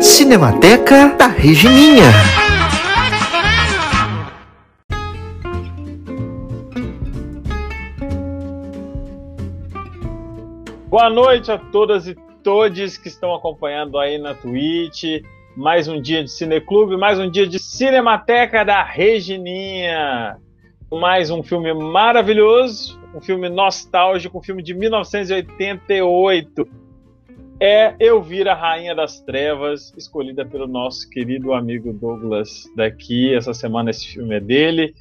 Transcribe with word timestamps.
Cinemateca 0.00 1.08
da 1.16 1.26
Regininha. 1.26 2.04
Boa 10.88 11.10
noite 11.10 11.50
a 11.50 11.58
todas 11.58 12.06
e 12.06 12.14
todos 12.44 12.96
que 12.96 13.08
estão 13.08 13.34
acompanhando 13.34 13.98
aí 13.98 14.18
na 14.18 14.34
Twitch. 14.34 15.20
Mais 15.56 15.88
um 15.88 16.00
dia 16.00 16.22
de 16.22 16.30
Cineclube, 16.30 16.96
mais 16.96 17.18
um 17.18 17.28
dia 17.28 17.48
de 17.48 17.58
Cinemateca 17.58 18.64
da 18.64 18.84
Regininha. 18.84 20.36
Mais 20.92 21.28
um 21.28 21.42
filme 21.42 21.74
maravilhoso, 21.74 23.00
um 23.12 23.20
filme 23.20 23.48
nostálgico, 23.48 24.38
um 24.38 24.42
filme 24.42 24.62
de 24.62 24.74
1988. 24.74 26.77
É 27.60 27.96
Elvira, 27.98 28.54
Rainha 28.54 28.94
das 28.94 29.20
Trevas, 29.20 29.92
escolhida 29.96 30.46
pelo 30.46 30.68
nosso 30.68 31.10
querido 31.10 31.52
amigo 31.52 31.92
Douglas 31.92 32.70
daqui. 32.76 33.34
Essa 33.34 33.52
semana 33.52 33.90
esse 33.90 34.06
filme 34.06 34.36
é 34.36 34.40
dele. 34.40 34.94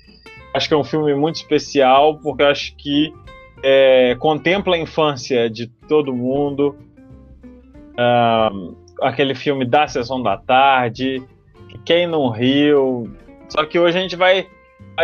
Acho 0.56 0.68
que 0.68 0.74
é 0.74 0.78
um 0.78 0.84
filme 0.84 1.14
muito 1.14 1.36
especial, 1.36 2.18
porque 2.18 2.42
acho 2.42 2.76
que 2.76 3.14
é, 3.62 4.16
contempla 4.16 4.76
a 4.76 4.80
infância 4.80 5.48
de 5.48 5.68
todo 5.68 6.12
mundo. 6.12 6.76
aquele 9.02 9.36
filme 9.36 9.64
da 9.64 9.88
sessão 9.88 10.22
da 10.24 10.36
tarde, 10.36 11.22
quem 11.86 12.08
não 12.08 12.30
riu. 12.30 13.08
Só 13.50 13.66
que 13.66 13.78
hoje 13.78 14.00
a 14.00 14.02
gente 14.02 14.16
vai 14.16 14.48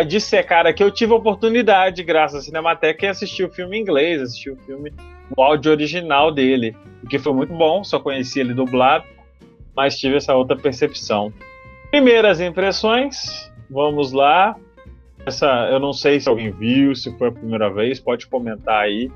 dissecar 0.08 0.66
aqui. 0.66 0.82
Eu 0.82 0.90
tive 0.90 1.12
a 1.12 1.16
oportunidade, 1.16 2.02
graças 2.02 2.40
à 2.40 2.42
Cinemateca, 2.42 2.98
de 2.98 3.06
assistir 3.06 3.44
o 3.44 3.50
filme 3.50 3.78
em 3.78 3.80
inglês, 3.80 4.20
assistir 4.20 4.50
o 4.50 4.56
filme 4.56 4.92
o 5.36 5.42
áudio 5.42 5.72
original 5.72 6.32
dele, 6.32 6.76
o 7.02 7.06
que 7.06 7.18
foi 7.18 7.32
muito 7.32 7.52
bom. 7.54 7.84
Só 7.84 7.98
conheci 7.98 8.40
ele 8.40 8.54
dublado, 8.54 9.04
mas 9.74 9.98
tive 9.98 10.16
essa 10.16 10.34
outra 10.34 10.56
percepção. 10.56 11.32
Primeiras 11.90 12.40
impressões, 12.40 13.52
vamos 13.70 14.12
lá. 14.12 14.56
Essa, 15.26 15.68
eu 15.70 15.78
não 15.78 15.92
sei 15.92 16.20
se 16.20 16.28
alguém 16.28 16.50
viu, 16.50 16.94
se 16.94 17.16
foi 17.16 17.28
a 17.28 17.32
primeira 17.32 17.70
vez, 17.70 17.98
pode 17.98 18.26
comentar 18.26 18.82
aí. 18.82 19.10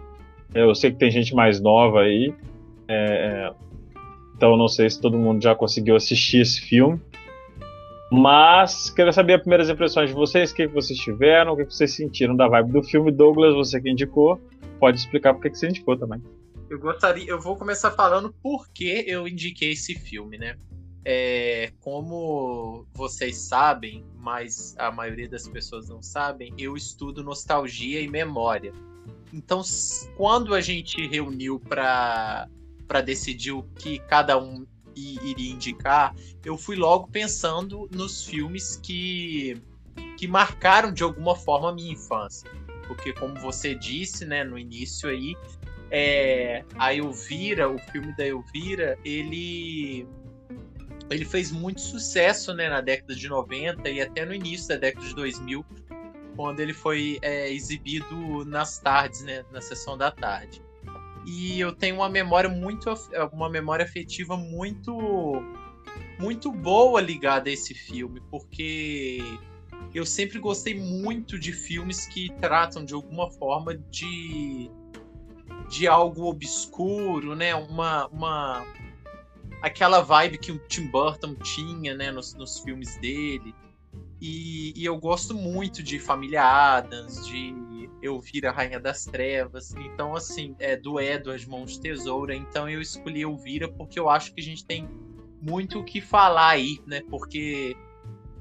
Eu 0.54 0.74
sei 0.74 0.90
que 0.90 0.96
tem 0.96 1.10
gente 1.10 1.34
mais 1.34 1.60
nova 1.60 2.00
aí, 2.00 2.32
é, 2.88 3.52
então 4.34 4.52
eu 4.52 4.56
não 4.56 4.68
sei 4.68 4.88
se 4.88 4.98
todo 4.98 5.18
mundo 5.18 5.42
já 5.42 5.54
conseguiu 5.54 5.94
assistir 5.94 6.40
esse 6.40 6.60
filme. 6.62 6.98
Mas 8.10 8.88
queria 8.88 9.12
saber 9.12 9.34
as 9.34 9.40
primeiras 9.40 9.68
impressões 9.68 10.08
de 10.08 10.14
vocês, 10.14 10.50
o 10.50 10.54
que, 10.54 10.66
vocês 10.66 10.98
tiveram, 10.98 11.52
o 11.52 11.56
que, 11.56 11.64
vocês 11.64 11.94
sentiram 11.94 12.34
da 12.34 12.48
vibe 12.48 12.72
do 12.72 12.82
filme. 12.82 13.12
Douglas, 13.12 13.54
você 13.54 13.80
que 13.80 13.90
indicou, 13.90 14.40
pode 14.78 14.98
explicar 14.98 15.34
por 15.34 15.42
que 15.42 15.54
você 15.54 15.68
indicou 15.68 15.96
também. 15.96 16.22
Eu 16.68 16.78
gostaria, 16.78 17.28
eu 17.28 17.40
vou 17.40 17.56
começar 17.56 17.90
falando 17.92 18.32
por 18.42 18.68
que 18.68 19.04
eu 19.06 19.26
indiquei 19.26 19.72
esse 19.72 19.94
filme, 19.94 20.36
né? 20.36 20.56
É, 21.04 21.72
como 21.80 22.86
vocês 22.92 23.38
sabem, 23.38 24.04
mas 24.16 24.74
a 24.78 24.90
maioria 24.90 25.28
das 25.28 25.48
pessoas 25.48 25.88
não 25.88 26.02
sabem, 26.02 26.52
eu 26.58 26.76
estudo 26.76 27.24
nostalgia 27.24 28.00
e 28.00 28.08
memória. 28.08 28.72
Então, 29.32 29.62
quando 30.16 30.54
a 30.54 30.60
gente 30.60 31.06
reuniu 31.06 31.58
para 31.58 32.48
decidir 33.04 33.52
o 33.52 33.62
que 33.62 33.98
cada 34.00 34.38
um 34.38 34.66
iria 34.94 35.52
indicar, 35.52 36.14
eu 36.44 36.58
fui 36.58 36.76
logo 36.76 37.08
pensando 37.08 37.88
nos 37.92 38.24
filmes 38.24 38.76
que, 38.76 39.62
que 40.16 40.26
marcaram 40.26 40.92
de 40.92 41.02
alguma 41.02 41.36
forma 41.36 41.70
a 41.70 41.72
minha 41.72 41.92
infância. 41.92 42.50
Porque, 42.88 43.12
como 43.12 43.34
você 43.36 43.74
disse 43.74 44.24
né, 44.24 44.42
no 44.42 44.58
início 44.58 45.08
aí, 45.08 45.36
é, 45.90 46.64
a 46.76 46.94
Elvira, 46.94 47.68
o 47.68 47.78
filme 47.78 48.14
da 48.16 48.26
Elvira, 48.26 48.98
ele 49.04 50.06
ele 51.10 51.24
fez 51.24 51.50
muito 51.50 51.80
sucesso 51.80 52.52
né, 52.52 52.68
na 52.68 52.82
década 52.82 53.14
de 53.14 53.28
90 53.28 53.88
e 53.88 54.00
até 54.00 54.26
no 54.26 54.34
início 54.34 54.68
da 54.68 54.76
década 54.76 55.06
de 55.06 55.14
2000, 55.14 55.64
quando 56.36 56.60
ele 56.60 56.74
foi 56.74 57.18
é, 57.22 57.50
exibido 57.50 58.44
nas 58.44 58.78
tardes, 58.78 59.22
né, 59.22 59.42
na 59.50 59.60
sessão 59.60 59.96
da 59.96 60.10
tarde. 60.10 60.62
E 61.26 61.58
eu 61.58 61.72
tenho 61.72 61.96
uma 61.96 62.08
memória 62.08 62.48
muito 62.48 62.92
uma 63.32 63.50
memória 63.50 63.84
afetiva 63.84 64.36
muito 64.36 65.42
muito 66.18 66.50
boa 66.50 67.00
ligada 67.00 67.48
a 67.48 67.52
esse 67.52 67.74
filme, 67.74 68.20
porque 68.30 69.18
eu 69.94 70.04
sempre 70.04 70.38
gostei 70.38 70.78
muito 70.78 71.38
de 71.38 71.52
filmes 71.52 72.06
que 72.06 72.30
tratam 72.40 72.84
de 72.84 72.94
alguma 72.94 73.30
forma 73.30 73.76
de 73.76 74.70
de 75.68 75.86
algo 75.86 76.24
obscuro, 76.24 77.34
né? 77.34 77.54
Uma, 77.54 78.06
uma 78.08 78.66
aquela 79.62 80.00
vibe 80.00 80.38
que 80.38 80.52
o 80.52 80.58
Tim 80.66 80.86
Burton 80.88 81.34
tinha, 81.34 81.94
né, 81.94 82.10
nos, 82.10 82.34
nos 82.34 82.58
filmes 82.60 82.96
dele. 82.96 83.54
E, 84.20 84.72
e, 84.74 84.84
eu 84.84 84.98
gosto 84.98 85.34
muito 85.34 85.82
de 85.82 85.98
Família 85.98 86.42
Adams, 86.42 87.24
de 87.26 87.88
Eu 88.02 88.18
Vir 88.20 88.46
a 88.46 88.50
Rainha 88.50 88.80
das 88.80 89.04
Trevas. 89.04 89.74
Então, 89.76 90.16
assim, 90.16 90.56
é 90.58 90.76
do 90.76 90.98
Edward 90.98 91.48
Mãos 91.48 91.72
de 91.72 91.80
Tesoura. 91.80 92.34
Então 92.34 92.68
eu 92.68 92.80
escolhi 92.80 93.22
Elvira 93.22 93.68
porque 93.68 93.98
eu 93.98 94.08
acho 94.08 94.34
que 94.34 94.40
a 94.40 94.44
gente 94.44 94.64
tem 94.64 94.88
muito 95.40 95.78
o 95.78 95.84
que 95.84 96.00
falar 96.00 96.48
aí, 96.48 96.80
né? 96.84 97.02
Porque 97.08 97.76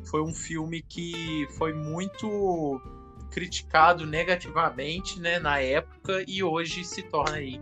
foi 0.09 0.21
um 0.21 0.33
filme 0.33 0.81
que 0.81 1.47
foi 1.57 1.73
muito 1.73 2.81
criticado 3.31 4.05
negativamente, 4.05 5.19
né, 5.19 5.39
na 5.39 5.59
época 5.59 6.23
e 6.27 6.41
hoje 6.43 6.83
se 6.83 7.03
torna 7.03 7.37
aí 7.37 7.59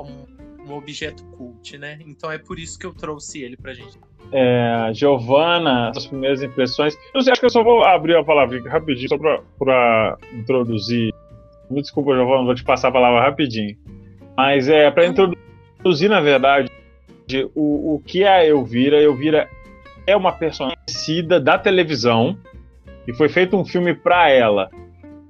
um, 0.00 0.26
um 0.66 0.74
objeto 0.74 1.24
cult, 1.26 1.78
né? 1.78 1.98
Então 2.06 2.30
é 2.30 2.38
por 2.38 2.58
isso 2.58 2.78
que 2.78 2.86
eu 2.86 2.94
trouxe 2.94 3.42
ele 3.42 3.56
pra 3.56 3.74
gente. 3.74 3.98
É, 4.32 4.90
Giovana, 4.94 5.90
as 5.90 6.06
primeiras 6.06 6.42
impressões. 6.42 6.98
Eu 7.12 7.20
acho 7.20 7.38
que 7.38 7.46
eu 7.46 7.50
só 7.50 7.62
vou 7.62 7.84
abrir 7.84 8.16
a 8.16 8.24
palavra 8.24 8.60
rapidinho, 8.68 9.08
só 9.08 9.18
pra, 9.18 9.40
pra 9.58 10.18
introduzir. 10.32 11.12
Me 11.70 11.80
desculpa, 11.80 12.14
Giovana, 12.14 12.44
vou 12.44 12.54
te 12.54 12.64
passar 12.64 12.88
a 12.88 12.92
palavra 12.92 13.20
rapidinho. 13.20 13.76
Mas 14.36 14.68
é 14.68 14.90
para 14.90 15.06
introduzir, 15.06 16.08
na 16.08 16.20
verdade, 16.20 16.70
o, 17.54 17.94
o 17.94 18.02
que 18.04 18.22
é 18.22 18.28
a 18.28 18.46
Elvira. 18.46 18.96
A 18.96 19.02
Elvira 19.02 19.48
é 20.06 20.16
uma 20.16 20.32
personagem 20.32 20.73
da 21.22 21.58
televisão 21.58 22.36
e 23.06 23.12
foi 23.14 23.28
feito 23.28 23.56
um 23.56 23.64
filme 23.64 23.94
para 23.94 24.30
ela 24.30 24.70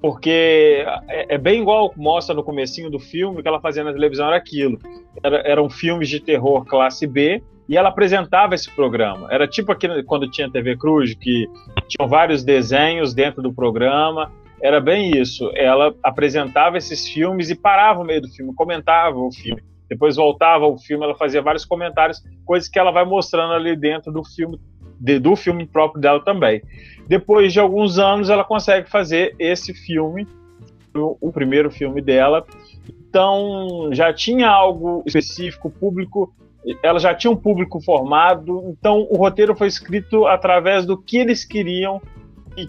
porque 0.04 0.84
é, 1.08 1.34
é, 1.34 1.38
bem 1.38 1.62
igual 1.62 1.90
mostra 1.96 2.34
no 2.34 2.44
comecinho 2.44 2.90
do 2.90 2.98
filme 2.98 3.40
que 3.40 3.48
ela 3.48 3.58
fazia 3.58 3.82
na 3.82 3.90
televisão 3.90 4.26
era 4.26 4.36
aquilo. 4.36 4.78
Era, 5.22 5.38
eram 5.48 5.70
filmes 5.70 6.10
de 6.10 6.20
terror 6.20 6.62
classe 6.66 7.06
B 7.06 7.42
e 7.66 7.74
ela 7.74 7.88
apresentava 7.88 8.54
esse 8.54 8.70
programa. 8.70 9.28
Era 9.30 9.48
tipo 9.48 9.72
aqui 9.72 9.88
quando 10.02 10.30
tinha 10.30 10.50
TV 10.50 10.76
Cruz, 10.76 11.14
que 11.14 11.46
tinham 11.88 12.06
vários 12.06 12.44
desenhos 12.44 13.14
dentro 13.14 13.40
do 13.40 13.50
programa. 13.50 14.30
Era 14.62 14.78
bem 14.78 15.10
isso. 15.18 15.50
Ela 15.54 15.94
apresentava 16.02 16.76
esses 16.76 17.08
filmes 17.08 17.48
e 17.48 17.54
parava 17.54 18.00
no 18.00 18.04
meio 18.04 18.20
do 18.20 18.28
filme, 18.28 18.52
comentava 18.54 19.16
o 19.16 19.32
filme. 19.32 19.62
Depois 19.88 20.16
voltava 20.16 20.66
ao 20.66 20.76
filme, 20.76 21.02
ela 21.02 21.14
fazia 21.14 21.40
vários 21.40 21.64
comentários, 21.64 22.22
coisas 22.44 22.68
que 22.68 22.78
ela 22.78 22.90
vai 22.90 23.06
mostrando 23.06 23.54
ali 23.54 23.74
dentro 23.74 24.12
do 24.12 24.22
filme, 24.22 24.58
de, 24.98 25.18
do 25.18 25.36
filme 25.36 25.66
próprio 25.66 26.00
dela 26.00 26.22
também. 26.24 26.62
Depois 27.06 27.52
de 27.52 27.60
alguns 27.60 27.98
anos, 27.98 28.30
ela 28.30 28.44
consegue 28.44 28.88
fazer 28.88 29.34
esse 29.38 29.74
filme, 29.74 30.26
o, 30.94 31.16
o 31.20 31.32
primeiro 31.32 31.70
filme 31.70 32.00
dela. 32.00 32.46
Então, 33.08 33.90
já 33.92 34.12
tinha 34.12 34.48
algo 34.48 35.02
específico, 35.06 35.70
público, 35.70 36.34
ela 36.82 36.98
já 36.98 37.14
tinha 37.14 37.30
um 37.30 37.36
público 37.36 37.80
formado, 37.80 38.64
então 38.70 39.06
o 39.10 39.16
roteiro 39.16 39.54
foi 39.54 39.68
escrito 39.68 40.26
através 40.26 40.86
do 40.86 40.96
que 40.96 41.18
eles 41.18 41.44
queriam 41.44 42.00
e 42.56 42.68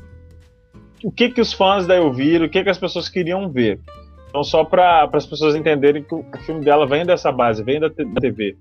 o 1.04 1.12
que, 1.12 1.30
que 1.30 1.40
os 1.40 1.54
fãs 1.54 1.88
da 1.88 1.96
Elvira, 1.96 2.46
o 2.46 2.50
que, 2.50 2.64
que 2.64 2.70
as 2.70 2.78
pessoas 2.78 3.08
queriam 3.08 3.50
ver. 3.50 3.80
Então, 4.28 4.44
só 4.44 4.66
para 4.66 5.10
as 5.14 5.26
pessoas 5.26 5.56
entenderem 5.56 6.04
que 6.04 6.14
o, 6.14 6.20
o, 6.20 6.38
filme 6.40 6.64
dela 6.64 6.86
vem 6.86 7.06
dessa 7.06 7.32
base, 7.32 7.64
vem 7.64 7.80
da, 7.80 7.88
da 7.88 8.20
TV. 8.20 8.58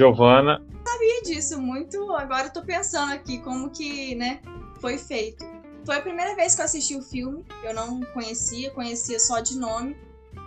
Giovana. 0.00 0.64
Sabia 0.86 1.22
disso 1.24 1.60
muito. 1.60 2.10
Agora 2.14 2.46
eu 2.46 2.52
tô 2.52 2.62
pensando 2.62 3.12
aqui 3.12 3.38
como 3.38 3.68
que, 3.68 4.14
né, 4.14 4.40
foi 4.80 4.96
feito. 4.96 5.44
Foi 5.84 5.96
a 5.96 6.00
primeira 6.00 6.34
vez 6.34 6.54
que 6.54 6.62
eu 6.62 6.64
assisti 6.64 6.96
o 6.96 7.02
filme, 7.02 7.44
eu 7.62 7.74
não 7.74 8.00
conhecia, 8.14 8.70
conhecia 8.70 9.20
só 9.20 9.40
de 9.40 9.58
nome. 9.58 9.94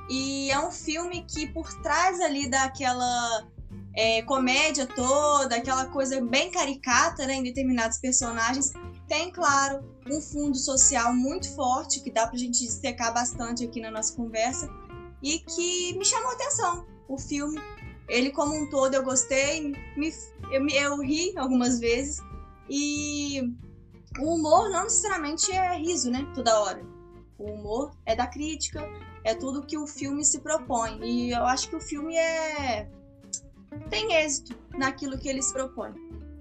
E 0.10 0.50
é 0.50 0.60
um 0.60 0.72
filme 0.72 1.24
que 1.28 1.48
por 1.48 1.72
trás 1.82 2.20
ali 2.20 2.50
daquela 2.50 3.48
é, 3.96 4.24
comédia 4.24 4.88
toda, 4.88 5.56
aquela 5.56 5.86
coisa 5.86 6.20
bem 6.20 6.50
caricata 6.50 7.28
né, 7.28 7.36
em 7.36 7.44
determinados 7.44 8.00
personagens, 8.00 8.74
tem, 9.08 9.32
claro, 9.32 9.84
um 10.10 10.20
fundo 10.20 10.58
social 10.58 11.14
muito 11.14 11.54
forte, 11.56 12.02
que 12.02 12.12
dá 12.12 12.26
pra 12.26 12.38
gente 12.38 12.60
destacar 12.60 13.14
bastante 13.14 13.64
aqui 13.64 13.80
na 13.80 13.92
nossa 13.92 14.16
conversa, 14.16 14.68
e 15.22 15.40
que 15.40 15.96
me 15.98 16.04
chamou 16.04 16.32
atenção. 16.32 16.86
O 17.08 17.18
filme, 17.18 17.60
ele 18.08 18.32
como 18.32 18.56
um 18.56 18.70
todo 18.70 18.94
eu 18.94 19.04
gostei, 19.04 19.74
me, 19.96 20.12
eu, 20.52 20.68
eu 20.68 21.02
ri 21.02 21.38
algumas 21.38 21.80
vezes, 21.80 22.22
e 22.70 23.42
o 24.20 24.36
humor 24.36 24.70
não 24.70 24.84
necessariamente 24.84 25.52
é 25.52 25.78
riso, 25.78 26.10
né? 26.12 26.26
Toda 26.34 26.60
hora. 26.60 26.84
O 27.38 27.52
humor 27.52 27.92
é 28.06 28.16
da 28.16 28.28
crítica, 28.28 28.88
é 29.24 29.34
tudo 29.34 29.66
que 29.66 29.78
o 29.78 29.88
filme 29.88 30.24
se 30.24 30.40
propõe. 30.40 31.00
E 31.04 31.32
eu 31.32 31.46
acho 31.46 31.70
que 31.70 31.76
o 31.76 31.82
filme 31.82 32.16
é 32.16 32.88
tem 33.90 34.14
êxito 34.14 34.56
naquilo 34.78 35.18
que 35.18 35.28
ele 35.28 35.42
se 35.42 35.52
propõe. 35.52 35.92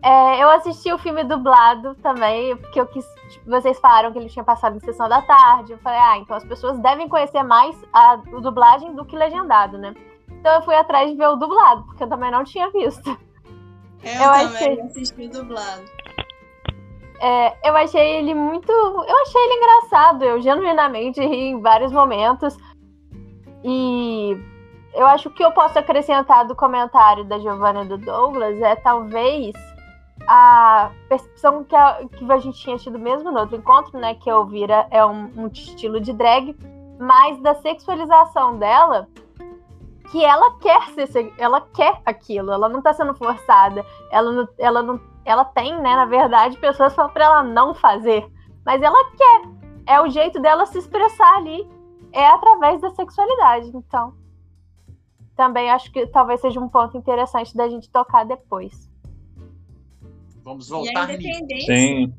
É, 0.05 0.43
eu 0.43 0.51
assisti 0.51 0.93
o 0.93 0.99
filme 0.99 1.23
dublado 1.23 1.95
também, 1.97 2.57
porque 2.57 2.81
eu 2.81 2.87
quis, 2.87 3.07
tipo, 3.31 3.49
vocês 3.49 3.79
falaram 3.79 4.13
que 4.13 4.19
ele 4.19 4.29
tinha 4.29 4.45
passado 4.45 4.77
em 4.77 4.81
sessão 4.81 5.09
da 5.09 5.23
tarde. 5.23 5.73
Eu 5.73 5.79
falei, 5.79 6.01
ah, 6.01 6.19
então 6.19 6.37
as 6.37 6.45
pessoas 6.45 6.79
devem 6.81 7.09
conhecer 7.09 7.43
mais 7.45 7.77
a, 7.93 8.17
dublagem 8.17 8.95
do 8.97 9.05
que 9.05 9.17
legendado, 9.17 9.79
né? 9.79 9.95
Então 10.43 10.57
eu 10.57 10.63
fui 10.63 10.75
atrás 10.75 11.09
de 11.09 11.17
ver 11.17 11.29
o 11.29 11.37
dublado, 11.37 11.85
porque 11.85 12.03
eu 12.03 12.09
também 12.09 12.29
não 12.29 12.43
tinha 12.43 12.69
visto. 12.73 13.17
Eu, 14.03 14.13
eu 14.13 14.19
também 14.19 14.47
achei... 14.47 14.81
assisti 14.81 15.29
dublado. 15.29 15.85
É, 17.21 17.69
eu 17.69 17.77
achei 17.77 18.17
ele 18.17 18.35
muito. 18.35 18.73
Eu 18.73 19.23
achei 19.23 19.41
ele 19.41 19.55
engraçado. 19.55 20.25
Eu 20.25 20.43
genuinamente 20.43 21.21
ri 21.21 21.51
em 21.51 21.61
vários 21.61 21.93
momentos. 21.93 22.57
E 23.63 24.37
eu 24.93 25.07
acho 25.07 25.31
que 25.31 25.45
eu 25.45 25.53
posso 25.53 25.79
acrescentar 25.79 26.45
do 26.45 26.57
comentário 26.57 27.25
da 27.25 27.39
Giovanna 27.39 27.85
e 27.85 27.89
do 27.89 27.97
Douglas 27.97 28.61
é 28.61 28.75
talvez 28.75 29.55
a 30.27 30.91
percepção 31.09 31.63
que 31.63 31.77
a, 31.77 32.01
que 32.19 32.33
a 32.33 32.39
gente 32.39 32.59
tinha 32.59 32.77
tido 32.79 32.99
mesmo 32.99 33.31
no 33.31 33.39
outro 33.39 33.55
encontro, 33.55 33.97
né? 34.01 34.17
Que 34.17 34.29
a 34.29 34.33
Elvira 34.33 34.89
é 34.91 35.07
um, 35.07 35.31
um 35.37 35.47
estilo 35.47 36.01
de 36.01 36.13
drag, 36.13 36.57
mas 36.99 37.41
da 37.41 37.55
sexualização 37.55 38.59
dela 38.59 39.07
que 40.13 40.23
ela 40.23 40.59
quer 40.59 41.07
ser, 41.07 41.33
ela 41.39 41.63
quer 41.75 42.03
aquilo, 42.05 42.53
ela 42.53 42.69
não 42.69 42.83
tá 42.83 42.93
sendo 42.93 43.15
forçada, 43.15 43.85
ela 44.11 44.31
não, 44.31 44.49
ela 44.59 44.83
não, 44.83 45.01
ela 45.25 45.43
tem, 45.43 45.75
né, 45.77 45.97
na 45.97 46.05
verdade, 46.05 46.59
pessoas 46.59 46.95
falam 46.95 47.11
para 47.11 47.25
ela 47.25 47.43
não 47.43 47.75
fazer, 47.75 48.31
mas 48.63 48.83
ela 48.83 49.11
quer, 49.17 49.49
é 49.87 49.99
o 50.03 50.11
jeito 50.11 50.39
dela 50.39 50.67
se 50.67 50.77
expressar 50.77 51.39
ali, 51.39 51.67
é 52.13 52.27
através 52.27 52.83
da 52.83 52.91
sexualidade, 52.91 53.71
então 53.75 54.15
também 55.35 55.71
acho 55.71 55.91
que 55.91 56.07
talvez 56.09 56.43
seja 56.43 56.61
um 56.61 56.69
ponto 56.69 56.95
interessante 56.99 57.57
da 57.57 57.67
gente 57.67 57.89
tocar 57.89 58.27
depois. 58.27 58.91
Vamos 60.45 60.69
voltar 60.69 61.09
e 61.09 61.13
a 61.13 61.15
independência, 61.15 61.75
Sim. 61.75 62.15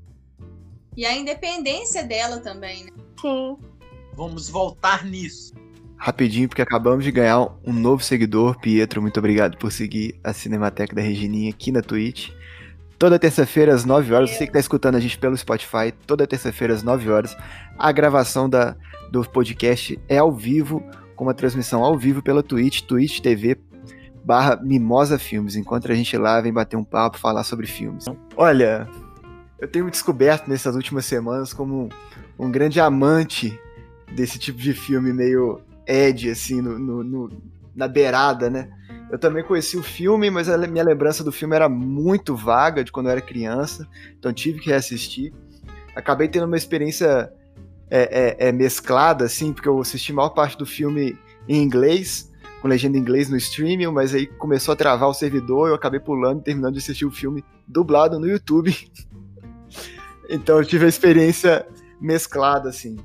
E 0.97 1.05
a 1.05 1.15
independência 1.15 2.03
dela 2.03 2.39
também, 2.39 2.85
né? 2.85 2.91
Sim. 3.21 3.55
Vamos 4.15 4.49
voltar 4.49 5.05
nisso 5.05 5.52
rapidinho, 6.03 6.49
porque 6.49 6.61
acabamos 6.61 7.05
de 7.05 7.13
ganhar 7.13 7.47
um 7.65 7.71
novo 7.71 8.03
seguidor. 8.03 8.59
Pietro, 8.59 9.01
muito 9.01 9.17
obrigado 9.17 9.57
por 9.57 9.71
seguir 9.71 10.19
a 10.21 10.33
Cinemateca 10.33 10.93
da 10.93 11.01
Regininha 11.01 11.49
aqui 11.49 11.71
na 11.71 11.81
Twitch. 11.81 12.29
Toda 12.99 13.17
terça-feira 13.17 13.73
às 13.73 13.85
9 13.85 14.13
horas, 14.13 14.31
você 14.31 14.39
que 14.39 14.49
está 14.49 14.59
escutando 14.59 14.95
a 14.95 14.99
gente 14.99 15.17
pelo 15.17 15.37
Spotify, 15.37 15.93
toda 16.05 16.27
terça-feira 16.27 16.73
às 16.73 16.83
9 16.83 17.09
horas, 17.09 17.37
a 17.79 17.89
gravação 17.93 18.49
da, 18.49 18.75
do 19.09 19.23
podcast 19.23 19.97
é 20.09 20.17
ao 20.17 20.29
vivo, 20.29 20.83
com 21.15 21.23
uma 21.23 21.33
transmissão 21.33 21.81
ao 21.81 21.97
vivo 21.97 22.21
pela 22.21 22.43
Twitch, 22.43 22.81
Twitch 22.81 23.21
TV 23.21 23.57
barra 24.25 24.57
Mimosa 24.61 25.17
Filmes. 25.17 25.55
Encontra 25.55 25.93
a 25.93 25.95
gente 25.95 26.17
lá, 26.17 26.41
vem 26.41 26.51
bater 26.51 26.75
um 26.75 26.83
papo, 26.83 27.17
falar 27.17 27.45
sobre 27.45 27.65
filmes. 27.65 28.03
Olha, 28.35 28.89
eu 29.57 29.69
tenho 29.69 29.85
me 29.85 29.91
descoberto 29.91 30.49
nessas 30.49 30.75
últimas 30.75 31.05
semanas 31.05 31.53
como 31.53 31.87
um 32.37 32.51
grande 32.51 32.81
amante 32.81 33.57
desse 34.13 34.37
tipo 34.37 34.59
de 34.59 34.73
filme 34.73 35.13
meio 35.13 35.61
Ed, 35.87 36.29
assim, 36.29 36.61
no, 36.61 36.77
no, 36.79 37.03
no, 37.03 37.41
na 37.75 37.87
beirada, 37.87 38.49
né? 38.49 38.69
Eu 39.11 39.19
também 39.19 39.43
conheci 39.43 39.77
o 39.77 39.83
filme, 39.83 40.29
mas 40.31 40.49
a 40.49 40.57
minha 40.57 40.83
lembrança 40.83 41.23
do 41.23 41.31
filme 41.31 41.55
era 41.55 41.69
muito 41.69 42.35
vaga 42.35 42.83
de 42.83 42.91
quando 42.91 43.07
eu 43.07 43.11
era 43.11 43.21
criança, 43.21 43.87
então 44.17 44.33
tive 44.33 44.59
que 44.59 44.69
reassistir. 44.69 45.31
Acabei 45.95 46.27
tendo 46.27 46.47
uma 46.47 46.57
experiência 46.57 47.31
é, 47.91 48.37
é, 48.39 48.47
é, 48.47 48.51
mesclada, 48.51 49.25
assim, 49.25 49.53
porque 49.53 49.69
eu 49.69 49.79
assisti 49.79 50.11
a 50.11 50.15
maior 50.15 50.29
parte 50.29 50.57
do 50.57 50.65
filme 50.65 51.15
em 51.47 51.61
inglês, 51.61 52.31
com 52.59 52.67
legenda 52.67 52.97
em 52.97 53.01
inglês 53.01 53.29
no 53.29 53.37
streaming, 53.37 53.85
mas 53.87 54.15
aí 54.15 54.25
começou 54.25 54.71
a 54.71 54.75
travar 54.75 55.07
o 55.07 55.13
servidor, 55.13 55.69
eu 55.69 55.75
acabei 55.75 55.99
pulando 55.99 56.39
e 56.39 56.43
terminando 56.43 56.73
de 56.73 56.79
assistir 56.79 57.05
o 57.05 57.11
filme 57.11 57.45
dublado 57.67 58.19
no 58.19 58.27
YouTube. 58.27 58.75
então 60.27 60.57
eu 60.57 60.65
tive 60.65 60.85
a 60.85 60.89
experiência 60.89 61.67
mesclada, 62.01 62.69
assim. 62.69 62.97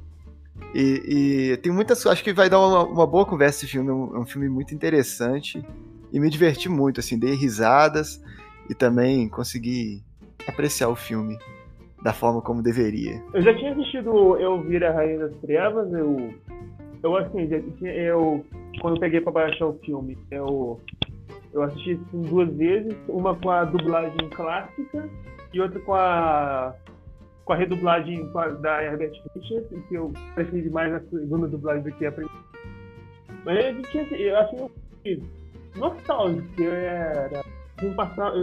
E, 0.74 1.52
e, 1.52 1.56
tem 1.58 1.72
muitas 1.72 2.04
acho 2.06 2.22
que 2.22 2.32
vai 2.32 2.50
dar 2.50 2.58
uma, 2.58 2.84
uma 2.84 3.06
boa 3.06 3.24
conversa 3.24 3.64
esse 3.64 3.72
filme. 3.72 3.88
É 3.88 3.92
um, 3.92 4.16
é 4.16 4.18
um, 4.18 4.26
filme 4.26 4.48
muito 4.48 4.74
interessante 4.74 5.64
e 6.12 6.20
me 6.20 6.28
diverti 6.28 6.68
muito, 6.68 7.00
assim, 7.00 7.18
dei 7.18 7.34
risadas 7.34 8.22
e 8.68 8.74
também 8.74 9.28
consegui 9.28 10.02
apreciar 10.46 10.88
o 10.88 10.96
filme 10.96 11.38
da 12.02 12.12
forma 12.12 12.40
como 12.40 12.62
deveria. 12.62 13.22
Eu 13.32 13.42
já 13.42 13.54
tinha 13.54 13.72
assistido 13.72 14.36
Eu 14.36 14.62
Vir 14.62 14.84
a 14.84 14.92
Rainha 14.92 15.18
das 15.18 15.36
Trevas, 15.38 15.92
eu, 15.92 16.32
eu 17.02 17.16
assim, 17.16 17.48
eu 17.82 18.44
quando 18.80 19.00
peguei 19.00 19.20
para 19.20 19.32
baixar 19.32 19.66
o 19.66 19.78
filme, 19.84 20.16
eu, 20.30 20.80
eu 21.52 21.62
assisti 21.62 21.92
assim, 21.92 22.22
duas 22.22 22.54
vezes, 22.54 22.94
uma 23.08 23.34
com 23.34 23.50
a 23.50 23.64
dublagem 23.64 24.28
clássica 24.30 25.08
e 25.52 25.60
outra 25.60 25.80
com 25.80 25.94
a 25.94 26.74
com 27.48 27.54
a 27.54 27.56
redublagem 27.56 28.30
da 28.60 28.84
Herbert 28.84 29.22
Fischer, 29.32 29.64
que 29.88 29.94
eu 29.94 30.12
mais 30.70 30.92
a 30.92 31.00
segunda 31.00 31.48
dublagem 31.48 31.82
do 31.82 31.92
que 31.92 32.04
a 32.04 32.12
primeira. 32.12 32.38
Mas 33.42 33.64
eu, 33.64 33.82
tinha, 33.84 34.04
eu 34.20 34.36
achei 34.36 35.22
nostálgico, 35.74 36.62
eu 36.62 36.72
era 36.72 37.42
eu 37.82 37.94
passava 37.94 38.34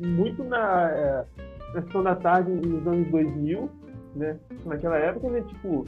muito 0.00 0.42
na, 0.42 0.90
é, 0.90 1.24
na 1.74 1.82
sessão 1.82 2.02
da 2.02 2.16
tarde 2.16 2.50
nos 2.50 2.84
anos 2.88 3.08
2000, 3.10 3.70
né? 4.16 4.36
Naquela 4.64 4.96
época, 4.96 5.28
né, 5.28 5.42
tipo, 5.42 5.84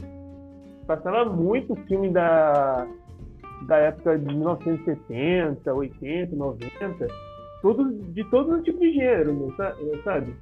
passava 0.87 1.25
muito 1.25 1.75
filme 1.87 2.11
da, 2.11 2.87
da 3.63 3.77
época 3.77 4.17
de 4.17 4.25
1970, 4.25 5.73
80, 5.73 6.33
90, 6.33 7.07
todos, 7.61 8.13
de 8.13 8.23
todo 8.29 8.61
tipo 8.61 8.79
de 8.79 8.93
gênero, 8.93 9.53
sabe? 10.05 10.33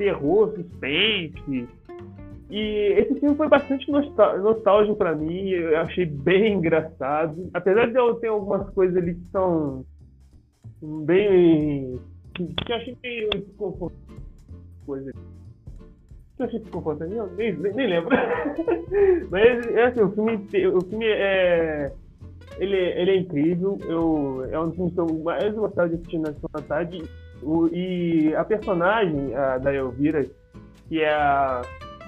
Terror, 0.00 0.54
suspense. 0.54 1.68
E 2.48 2.58
esse 2.98 3.20
filme 3.20 3.36
foi 3.36 3.48
bastante 3.48 3.88
nostálgico 3.90 4.96
para 4.96 5.14
mim, 5.14 5.50
eu 5.50 5.78
achei 5.78 6.06
bem 6.06 6.54
engraçado. 6.54 7.50
Apesar 7.52 7.86
de 7.86 7.96
eu 7.96 8.14
ter 8.14 8.28
algumas 8.28 8.68
coisas 8.70 8.96
ali 8.96 9.14
que 9.14 9.30
são 9.30 9.84
bem. 10.82 12.00
que, 12.34 12.54
eu 12.66 12.76
achei 12.76 12.96
meio 13.02 13.28
desconfortável. 13.30 14.22
Coisa. 14.86 15.12
Eu 16.38 16.46
achei 16.46 16.58
desconfortável? 16.58 17.30
Nem, 17.36 17.52
nem, 17.52 17.72
nem 17.74 17.86
lembro. 17.86 18.16
Mas 19.30 19.66
é 19.66 19.84
assim, 19.84 20.00
o 20.00 20.10
filme, 20.10 20.66
o 20.66 20.80
filme 20.80 21.06
é. 21.06 21.92
Ele, 22.58 22.76
ele 22.76 23.10
é 23.12 23.16
incrível, 23.16 23.78
eu, 23.88 24.44
é 24.50 24.60
um 24.60 24.72
filme 24.72 24.90
que 24.90 24.98
eu 24.98 25.06
mais 25.20 25.54
gostava 25.54 25.88
de 25.88 25.94
assistir 25.94 26.18
na 26.18 26.32
tarde 26.62 27.00
o, 27.42 27.68
e 27.68 28.34
a 28.34 28.44
personagem 28.44 29.34
a, 29.34 29.58
da 29.58 29.74
Elvira, 29.74 30.26
que 30.88 31.00
é 31.00 31.12
a, 31.12 31.62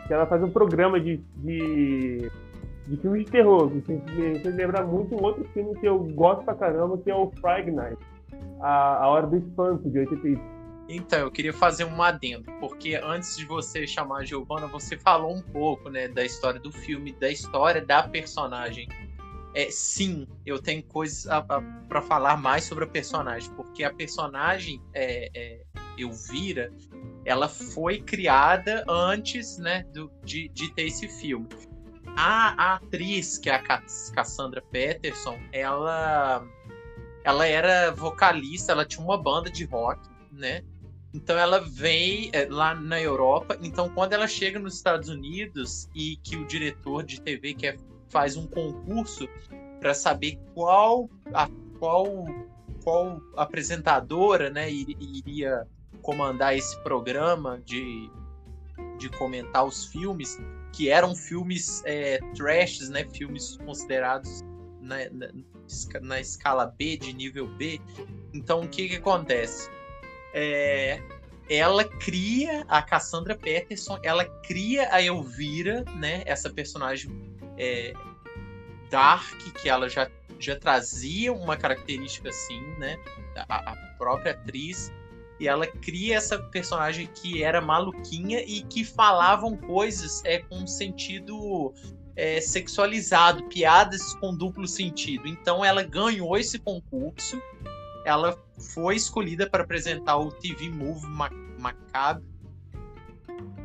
que 0.07 0.13
ela 0.13 0.27
faz 0.27 0.43
um 0.43 0.51
programa 0.51 1.01
de, 1.01 1.19
de, 1.37 2.31
de 2.87 2.97
filmes 2.99 3.25
de 3.25 3.31
terror, 3.31 3.71
que 3.71 3.93
me 3.93 4.39
fez 4.41 4.55
lembrar 4.55 4.85
muito 4.85 5.15
um 5.15 5.23
outro 5.23 5.45
filme 5.53 5.75
que 5.79 5.87
eu 5.87 5.99
gosto 5.99 6.45
pra 6.45 6.55
caramba, 6.55 6.99
que 6.99 7.11
é 7.11 7.15
o 7.15 7.31
Friday 7.41 7.71
Night, 7.71 7.99
a, 8.61 9.05
a 9.05 9.09
Hora 9.09 9.27
do 9.27 9.37
Espanto, 9.37 9.89
de 9.89 9.99
81. 10.01 10.53
Então, 10.89 11.21
eu 11.21 11.31
queria 11.31 11.53
fazer 11.53 11.85
um 11.85 12.03
adendo, 12.03 12.51
porque 12.61 13.01
antes 13.03 13.37
de 13.37 13.47
você 13.47 13.87
chamar 13.87 14.19
a 14.19 14.25
Giovanna, 14.25 14.67
você 14.67 14.97
falou 14.97 15.33
um 15.35 15.41
pouco, 15.41 15.89
né, 15.89 16.09
da 16.09 16.25
história 16.25 16.61
do 16.61 16.71
filme, 16.71 17.13
da 17.13 17.31
história 17.31 17.81
da 17.81 18.03
personagem 18.03 18.89
é, 19.55 19.71
sim, 19.71 20.27
eu 20.47 20.61
tenho 20.61 20.83
coisas 20.83 21.27
para 21.89 22.03
falar 22.03 22.37
mais 22.37 22.65
sobre 22.65 22.85
a 22.85 22.87
personagem, 22.87 23.51
porque 23.55 23.85
a 23.85 23.93
personagem 23.93 24.81
é, 24.95 25.31
é, 25.35 25.63
Elvira, 25.99 26.73
ela 27.25 27.49
foi 27.49 28.01
criada 28.01 28.85
antes 28.89 29.59
né, 29.59 29.85
do, 29.93 30.11
de, 30.25 30.49
de 30.49 30.73
ter 30.73 30.87
esse 30.87 31.09
filme. 31.09 31.49
A, 32.17 32.73
a, 32.73 32.75
atriz, 32.77 33.39
que 33.39 33.49
é 33.51 33.55
a 33.55 33.63
Cassandra 34.15 34.63
Peterson, 34.63 35.39
ela, 35.53 36.47
ela 37.25 37.47
era 37.47 37.91
vocalista, 37.91 38.73
ela 38.73 38.85
tinha 38.85 39.05
uma 39.05 39.17
banda 39.17 39.51
de 39.51 39.65
rock, 39.65 40.09
né? 40.31 40.63
Então 41.15 41.37
ela 41.39 41.61
vem 41.61 42.31
é, 42.33 42.47
lá 42.49 42.75
na 42.75 43.01
Europa. 43.01 43.59
Então 43.63 43.89
quando 43.91 44.15
ela 44.15 44.27
chega 44.27 44.59
nos 44.59 44.75
Estados 44.75 45.09
Unidos 45.11 45.89
e 45.95 46.17
que 46.17 46.37
o 46.37 46.47
diretor 46.47 47.03
de 47.03 47.21
TV 47.21 47.55
quer 47.55 47.79
faz 48.13 48.37
um 48.37 48.47
concurso 48.47 49.27
para 49.81 49.95
saber 49.95 50.39
qual 50.55 51.11
a 51.35 51.49
qual 51.79 52.27
qual 52.85 53.21
apresentadora, 53.37 54.51
né, 54.51 54.71
iria 54.71 55.67
comandar 56.03 56.57
esse 56.57 56.77
programa 56.83 57.61
de, 57.65 58.11
de 58.99 59.09
comentar 59.09 59.65
os 59.65 59.87
filmes, 59.87 60.39
que 60.73 60.89
eram 60.89 61.15
filmes 61.15 61.83
é, 61.85 62.19
né, 62.91 63.05
filmes 63.13 63.57
considerados 63.59 64.43
na, 64.81 64.97
na, 65.11 65.29
na, 66.01 66.21
escala 66.21 66.67
B, 66.67 66.97
de 66.97 67.13
nível 67.13 67.47
B. 67.47 67.81
Então, 68.35 68.63
o 68.63 68.69
que, 68.69 68.89
que 68.89 68.97
acontece? 68.97 69.71
É, 70.35 71.01
ela 71.49 71.85
cria 71.85 72.65
a 72.69 72.83
Cassandra 72.83 73.37
Peterson, 73.37 73.99
ela 74.03 74.25
cria 74.25 74.93
a 74.93 75.01
Elvira, 75.01 75.85
né, 76.01 76.23
essa 76.27 76.51
personagem 76.51 77.32
é, 77.63 77.93
dark, 78.91 79.39
que 79.61 79.69
ela 79.69 79.89
já, 79.89 80.11
já 80.39 80.59
trazia 80.59 81.33
uma 81.33 81.57
característica 81.57 82.29
assim, 82.29 82.61
né? 82.79 82.99
A, 83.49 83.73
a 83.73 83.77
própria 83.97 84.33
atriz. 84.33 84.93
E 85.39 85.49
ela 85.49 85.67
cria 85.67 86.17
essa 86.17 86.39
personagem 86.39 87.07
que 87.07 87.43
era 87.43 87.61
maluquinha 87.61 88.41
e 88.41 88.63
que 88.63 88.85
falavam 88.85 89.57
coisas 89.57 90.23
é, 90.25 90.39
com 90.39 90.67
sentido 90.67 91.73
é, 92.15 92.41
sexualizado, 92.41 93.45
piadas 93.45 94.15
com 94.15 94.35
duplo 94.35 94.67
sentido. 94.67 95.27
Então 95.27 95.65
ela 95.65 95.83
ganhou 95.83 96.37
esse 96.37 96.59
concurso, 96.59 97.41
ela 98.05 98.39
foi 98.75 98.97
escolhida 98.97 99.49
para 99.49 99.65
apresentar 99.65 100.17
o 100.17 100.31
TV 100.31 100.69
Move 100.69 101.07
Macabre. 101.59 102.32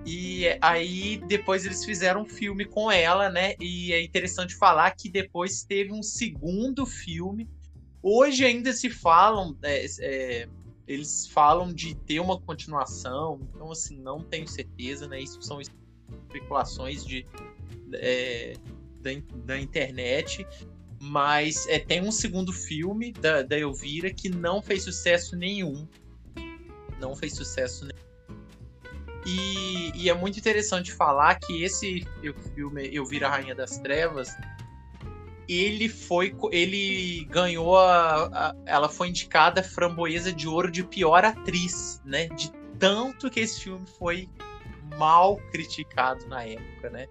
E 0.09 0.45
aí 0.61 1.17
depois 1.27 1.65
eles 1.65 1.83
fizeram 1.83 2.21
um 2.21 2.25
filme 2.25 2.63
com 2.63 2.89
ela, 2.89 3.29
né? 3.29 3.55
E 3.59 3.91
é 3.91 4.01
interessante 4.01 4.55
falar 4.55 4.91
que 4.91 5.09
depois 5.09 5.63
teve 5.63 5.91
um 5.91 6.01
segundo 6.01 6.85
filme. 6.85 7.45
Hoje 8.01 8.45
ainda 8.45 8.71
se 8.71 8.89
falam, 8.89 9.57
é, 9.61 9.85
é, 9.99 10.49
eles 10.87 11.27
falam 11.27 11.73
de 11.73 11.93
ter 11.93 12.21
uma 12.21 12.39
continuação. 12.39 13.41
Então 13.53 13.69
assim, 13.69 13.99
não 13.99 14.21
tenho 14.21 14.47
certeza, 14.47 15.09
né? 15.09 15.19
Isso 15.19 15.41
são 15.41 15.59
especulações 15.59 17.05
de 17.05 17.27
é, 17.95 18.53
da, 19.01 19.11
da, 19.43 19.59
internet, 19.59 20.47
mas 21.01 21.67
é, 21.67 21.79
tem 21.79 22.01
um 22.01 22.13
segundo 22.13 22.53
filme 22.53 23.11
da, 23.11 23.41
da 23.41 23.59
Elvira 23.59 24.09
que 24.13 24.29
não 24.29 24.61
fez 24.61 24.83
sucesso 24.83 25.35
nenhum. 25.35 25.85
Não 26.97 27.13
fez 27.13 27.33
sucesso 27.33 27.83
nenhum. 27.83 28.06
E, 29.27 29.91
e, 29.93 30.09
é 30.09 30.13
muito 30.13 30.39
interessante 30.39 30.93
falar 30.93 31.35
que 31.35 31.61
esse 31.61 32.07
filme 32.55 32.87
Elvira 32.95 33.27
Rainha 33.27 33.53
das 33.53 33.77
Trevas 33.79 34.29
ele 35.49 35.89
foi 35.89 36.33
ele 36.49 37.25
ganhou 37.25 37.77
a, 37.77 38.27
a, 38.27 38.55
ela 38.65 38.87
foi 38.87 39.09
indicada 39.09 39.61
framboesa 39.61 40.31
de 40.31 40.47
ouro 40.47 40.71
de 40.71 40.81
pior 40.81 41.25
atriz 41.25 42.01
né? 42.05 42.27
De 42.29 42.51
tanto 42.79 43.29
que 43.29 43.41
esse 43.41 43.63
filme 43.63 43.85
foi 43.99 44.29
mal 44.97 45.35
criticado 45.51 46.25
na 46.27 46.45
época 46.45 46.89
né? 46.89 47.07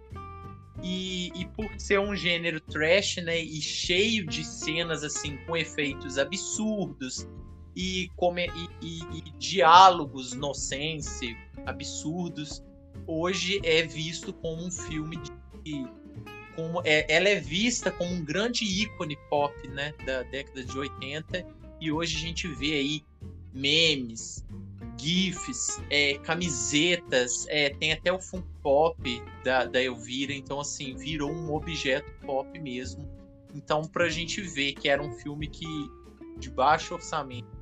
E, 0.83 1.33
e, 1.35 1.47
por 1.49 1.69
ser 1.79 2.01
um 2.01 2.15
gênero 2.15 2.61
trash, 2.61 3.17
né, 3.17 3.39
e 3.41 3.63
cheio 3.63 4.27
de 4.27 4.45
cenas 4.45 5.03
assim 5.03 5.39
com 5.47 5.57
efeitos 5.57 6.19
absurdos 6.19 7.27
e, 7.75 8.11
e, 8.11 8.87
e, 8.87 9.19
e 9.19 9.31
diálogos 9.39 10.35
nonsense 10.35 11.35
absurdos, 11.67 12.63
hoje 13.07 13.61
é 13.65 13.83
visto 13.83 14.33
como 14.33 14.65
um 14.65 14.71
filme 14.71 15.17
de 15.17 15.33
como 16.55 16.81
é, 16.85 17.05
ela 17.13 17.29
é 17.29 17.39
vista 17.39 17.91
como 17.91 18.11
um 18.11 18.25
grande 18.25 18.65
ícone 18.65 19.17
pop, 19.29 19.53
né, 19.69 19.93
da 20.07 20.23
década 20.23 20.65
de 20.65 20.79
80 20.79 21.47
e 21.81 21.93
hoje 21.93 22.17
a 22.17 22.21
gente 22.21 22.49
vê 22.49 22.73
aí 22.75 23.05
memes, 23.53 24.45
GIFs, 24.99 25.83
é, 25.91 26.19
camisetas, 26.19 27.47
é, 27.49 27.71
tem 27.71 27.93
até 27.93 28.11
o 28.11 28.19
Funko 28.19 28.49
Pop 28.63 29.23
da, 29.45 29.67
da 29.67 29.83
Elvira, 29.83 30.33
então 30.33 30.61
assim, 30.61 30.97
virou 30.97 31.31
um 31.31 31.53
objeto 31.53 32.11
pop 32.25 32.59
mesmo. 32.59 33.07
Então, 33.55 33.83
pra 33.83 34.09
gente 34.09 34.41
ver 34.41 34.73
que 34.73 34.89
era 34.89 35.03
um 35.03 35.13
filme 35.13 35.47
que 35.47 35.67
de 36.39 36.51
baixo 36.51 36.95
orçamento 36.95 37.56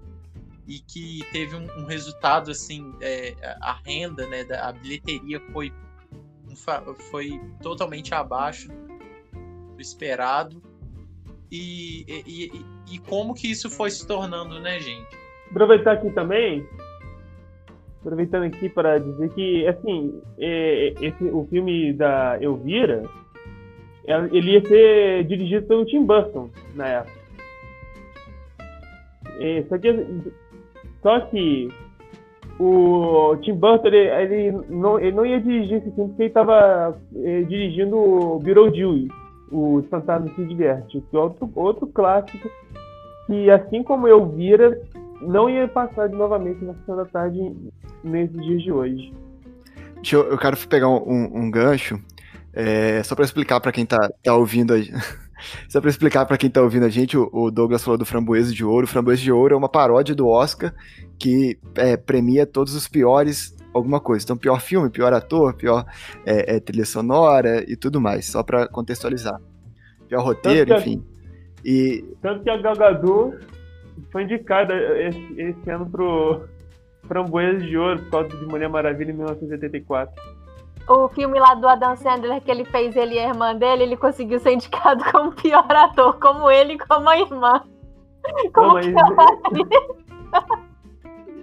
e 0.66 0.78
que 0.80 1.24
teve 1.32 1.54
um, 1.56 1.66
um 1.82 1.84
resultado 1.84 2.50
assim, 2.50 2.92
é, 3.00 3.34
a 3.60 3.78
renda, 3.84 4.26
né, 4.26 4.44
da, 4.44 4.68
a 4.68 4.72
bilheteria 4.72 5.40
foi, 5.52 5.72
foi 7.10 7.40
totalmente 7.62 8.14
abaixo 8.14 8.68
do 9.74 9.80
esperado. 9.80 10.62
E, 11.50 12.04
e, 12.08 12.46
e, 12.46 12.94
e 12.94 12.98
como 12.98 13.34
que 13.34 13.50
isso 13.50 13.70
foi 13.70 13.90
se 13.90 14.06
tornando, 14.06 14.58
né, 14.60 14.80
gente? 14.80 15.16
Aproveitar 15.50 15.92
aqui 15.92 16.10
também 16.10 16.66
aproveitando 18.04 18.44
aqui 18.44 18.68
para 18.68 18.98
dizer 18.98 19.30
que, 19.30 19.66
assim, 19.66 20.20
é, 20.38 20.92
esse, 21.00 21.24
o 21.24 21.46
filme 21.48 21.94
da 21.94 22.38
Elvira, 22.40 23.02
ele 24.30 24.52
ia 24.52 24.68
ser 24.68 25.24
dirigido 25.24 25.66
pelo 25.66 25.86
Tim 25.86 26.04
Burton 26.04 26.50
na 26.74 26.86
época. 26.86 27.24
É, 29.40 29.64
só, 29.68 29.78
que, 29.78 29.88
só 31.04 31.20
que 31.20 31.68
o 32.58 33.36
Tim 33.42 33.56
Burton 33.56 33.88
ele, 33.88 33.98
ele, 33.98 34.52
não, 34.70 34.98
ele 34.98 35.12
não 35.12 35.26
ia 35.26 35.38
dirigir 35.38 35.76
esse 35.76 35.90
filme 35.90 36.08
porque 36.08 36.22
ele 36.22 36.28
estava 36.30 36.98
é, 37.16 37.42
dirigindo 37.42 37.94
o 37.94 38.38
Beetlejuice, 38.38 39.10
o 39.52 39.84
Fantasma 39.90 40.32
se 40.34 40.46
Diverte, 40.46 41.04
que 41.10 41.16
é 41.16 41.20
outro, 41.20 41.50
outro 41.54 41.86
clássico 41.88 42.48
que, 43.26 43.50
assim 43.50 43.82
como 43.82 44.08
Elvira, 44.08 44.80
não 45.20 45.50
ia 45.50 45.68
passar 45.68 46.08
de 46.08 46.16
novamente 46.16 46.64
na 46.64 46.72
sessão 46.72 46.96
da 46.96 47.04
tarde 47.04 47.54
nesses 48.02 48.42
dias 48.42 48.62
de 48.62 48.72
hoje. 48.72 49.12
Eu, 50.10 50.30
eu 50.30 50.38
quero 50.38 50.56
pegar 50.66 50.88
um, 50.88 51.30
um 51.34 51.50
gancho, 51.50 52.00
é, 52.54 53.02
só 53.02 53.14
para 53.14 53.26
explicar 53.26 53.60
para 53.60 53.72
quem 53.72 53.84
tá, 53.84 54.10
tá 54.22 54.34
ouvindo 54.34 54.72
a 54.72 54.78
Só 55.68 55.80
para 55.80 55.90
explicar 55.90 56.26
para 56.26 56.36
quem 56.36 56.50
tá 56.50 56.60
ouvindo 56.62 56.86
a 56.86 56.88
gente, 56.88 57.16
o, 57.16 57.50
Douglas 57.50 57.82
falou 57.82 57.98
do 57.98 58.04
Framboesa 58.04 58.52
de 58.52 58.64
Ouro. 58.64 58.84
O 58.84 58.88
Framboesa 58.88 59.22
de 59.22 59.32
Ouro 59.32 59.54
é 59.54 59.58
uma 59.58 59.68
paródia 59.68 60.14
do 60.14 60.28
Oscar 60.28 60.74
que 61.18 61.58
é, 61.76 61.96
premia 61.96 62.46
todos 62.46 62.74
os 62.74 62.88
piores 62.88 63.56
alguma 63.72 64.00
coisa. 64.00 64.24
Então, 64.24 64.36
pior 64.36 64.60
filme, 64.60 64.90
pior 64.90 65.12
ator, 65.12 65.54
pior 65.54 65.84
é, 66.24 66.56
é, 66.56 66.60
trilha 66.60 66.84
sonora 66.84 67.64
e 67.68 67.76
tudo 67.76 68.00
mais, 68.00 68.26
só 68.26 68.42
para 68.42 68.68
contextualizar. 68.68 69.40
Pior 70.08 70.22
roteiro, 70.22 70.70
tanto 70.70 70.80
enfim. 70.80 71.04
A, 71.04 71.60
e... 71.64 72.04
Tanto 72.20 72.44
que 72.44 72.50
a 72.50 72.56
Gal 72.58 72.76
Gadot 72.76 73.36
foi 74.12 74.24
indicada 74.24 74.74
esse, 75.00 75.40
esse 75.40 75.70
ano 75.70 75.88
pro, 75.88 76.46
Framboesa 77.06 77.58
de 77.58 77.76
Ouro 77.76 78.02
por 78.04 78.10
causa 78.10 78.36
de 78.36 78.46
Mulher 78.46 78.68
Maravilha 78.68 79.10
em 79.10 79.14
1984. 79.14 80.14
O 80.88 81.08
filme 81.08 81.38
lá 81.38 81.54
do 81.54 81.66
Adam 81.66 81.96
Sandler 81.96 82.42
que 82.42 82.50
ele 82.50 82.64
fez, 82.66 82.94
ele 82.94 83.14
e 83.14 83.18
a 83.18 83.28
irmã 83.28 83.54
dele, 83.56 83.84
ele 83.84 83.96
conseguiu 83.96 84.38
ser 84.38 84.52
indicado 84.52 85.02
como 85.10 85.32
pior 85.32 85.70
ator, 85.70 86.18
como 86.18 86.50
ele 86.50 86.74
e 86.74 86.78
como 86.78 87.08
a 87.08 87.18
irmã. 87.18 87.62
Como 88.52 88.80
Não, 88.80 89.14
mas... 89.14 90.64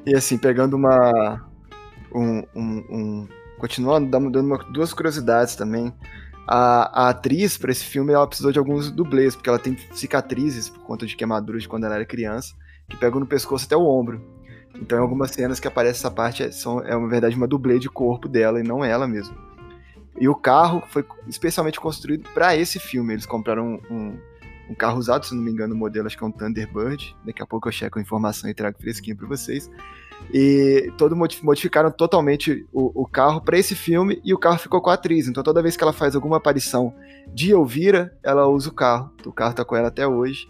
E 0.06 0.16
assim, 0.16 0.38
pegando 0.38 0.76
uma. 0.76 1.46
Um, 2.14 2.44
um, 2.56 2.86
um... 2.90 3.28
Continuando, 3.60 4.10
dando 4.10 4.40
uma, 4.40 4.58
duas 4.72 4.94
curiosidades 4.94 5.56
também. 5.56 5.94
A, 6.48 7.06
a 7.06 7.10
atriz 7.10 7.58
para 7.58 7.72
esse 7.72 7.86
filme 7.86 8.12
ela 8.12 8.28
precisou 8.28 8.52
de 8.52 8.58
alguns 8.58 8.90
dublês, 8.92 9.36
porque 9.36 9.48
ela 9.48 9.60
tem 9.60 9.78
cicatrizes 9.92 10.70
por 10.70 10.82
conta 10.82 11.06
de 11.06 11.16
queimaduras 11.16 11.62
de 11.62 11.70
quando 11.70 11.86
ela 11.86 11.96
era 11.96 12.06
criança, 12.06 12.54
que 12.90 12.98
pegam 12.98 13.20
no 13.20 13.28
pescoço 13.28 13.66
até 13.66 13.78
o 13.78 13.86
ombro. 13.86 14.20
Então, 14.76 14.98
em 14.98 15.02
algumas 15.02 15.32
cenas 15.32 15.60
que 15.60 15.68
aparece 15.68 16.00
essa 16.00 16.12
parte, 16.12 16.52
são, 16.54 16.80
é, 16.82 16.98
na 16.98 17.08
verdade, 17.08 17.36
uma 17.36 17.48
dublê 17.48 17.80
de 17.80 17.90
corpo 17.90 18.28
dela 18.28 18.60
e 18.60 18.64
não 18.64 18.84
ela 18.84 19.08
mesmo. 19.08 19.36
E 20.20 20.28
o 20.28 20.36
carro 20.36 20.84
foi 20.88 21.06
especialmente 21.28 21.80
construído 21.80 22.30
para 22.34 22.56
esse 22.56 22.80
filme. 22.80 23.14
Eles 23.14 23.26
compraram 23.26 23.82
um, 23.90 23.96
um, 23.96 24.20
um, 24.70 24.76
carro 24.76 25.00
usado, 25.00 25.26
se 25.26 25.34
não 25.34 25.42
me 25.42 25.52
engano, 25.52 25.74
o 25.74 25.78
modelo 25.78 26.08
acho 26.08 26.18
que 26.18 26.24
é 26.24 26.28
um 26.28 26.32
Thunderbird. 26.32 27.16
Daqui 27.26 27.42
a 27.42 27.46
pouco 27.46 27.68
eu 27.68 27.72
checo 27.72 27.98
a 27.98 28.02
informação 28.02 28.50
e 28.50 28.54
trago 28.54 28.78
fresquinho 28.80 29.18
para 29.18 29.28
vocês. 29.28 29.70
E 30.34 30.92
todo 30.98 31.16
modificaram 31.16 31.90
totalmente 31.92 32.68
o, 32.72 33.02
o 33.02 33.08
carro 33.08 33.42
para 33.42 33.58
esse 33.58 33.74
filme 33.74 34.22
e 34.24 34.34
o 34.34 34.38
carro 34.38 34.60
ficou 34.60 34.82
com 34.82 34.90
a 34.90 34.94
atriz. 34.94 35.28
Então 35.28 35.44
toda 35.44 35.62
vez 35.62 35.76
que 35.76 35.84
ela 35.84 35.94
faz 35.94 36.16
alguma 36.16 36.38
aparição 36.38 36.94
de 37.34 37.52
Elvira, 37.52 38.16
ela 38.22 38.48
usa 38.48 38.70
o 38.70 38.74
carro. 38.74 39.12
O 39.26 39.32
carro 39.32 39.56
tá 39.56 39.66
com 39.66 39.76
ela 39.76 39.88
até 39.88 40.08
hoje 40.08 40.48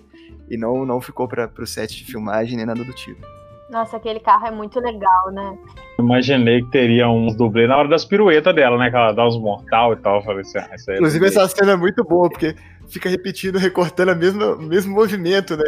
e 0.50 0.58
não, 0.58 0.86
não 0.86 1.00
ficou 1.00 1.28
para 1.28 1.50
o 1.58 1.66
set 1.66 1.96
de 1.96 2.04
filmagem 2.04 2.58
nem 2.58 2.66
nada 2.66 2.84
do 2.84 2.94
tipo. 2.94 3.26
Nossa, 3.72 3.96
aquele 3.96 4.20
carro 4.20 4.48
é 4.48 4.52
muito 4.52 4.82
legal, 4.82 5.32
né? 5.32 5.58
Imaginei 5.98 6.62
que 6.62 6.70
teria 6.72 7.10
uns 7.10 7.38
dublês 7.38 7.70
na 7.70 7.78
hora 7.78 7.88
das 7.88 8.04
piruetas 8.04 8.54
dela, 8.54 8.78
né? 8.78 8.90
Que 8.90 8.98
ela 8.98 9.14
dá 9.14 9.26
uns 9.26 9.40
mortal 9.40 9.94
e 9.94 9.96
tal. 9.96 10.22
Falei 10.24 10.42
assim, 10.42 10.58
ah, 10.58 10.76
isso 10.76 10.92
aí 10.92 10.96
é 10.96 11.00
Inclusive, 11.00 11.26
essa 11.26 11.48
cena 11.48 11.72
é 11.72 11.76
muito 11.78 12.04
boa, 12.04 12.30
porque 12.30 12.54
fica 12.90 13.08
repetindo, 13.08 13.58
recortando 13.58 14.12
o 14.12 14.16
mesmo, 14.16 14.58
mesmo 14.58 14.94
movimento, 14.94 15.56
né? 15.56 15.64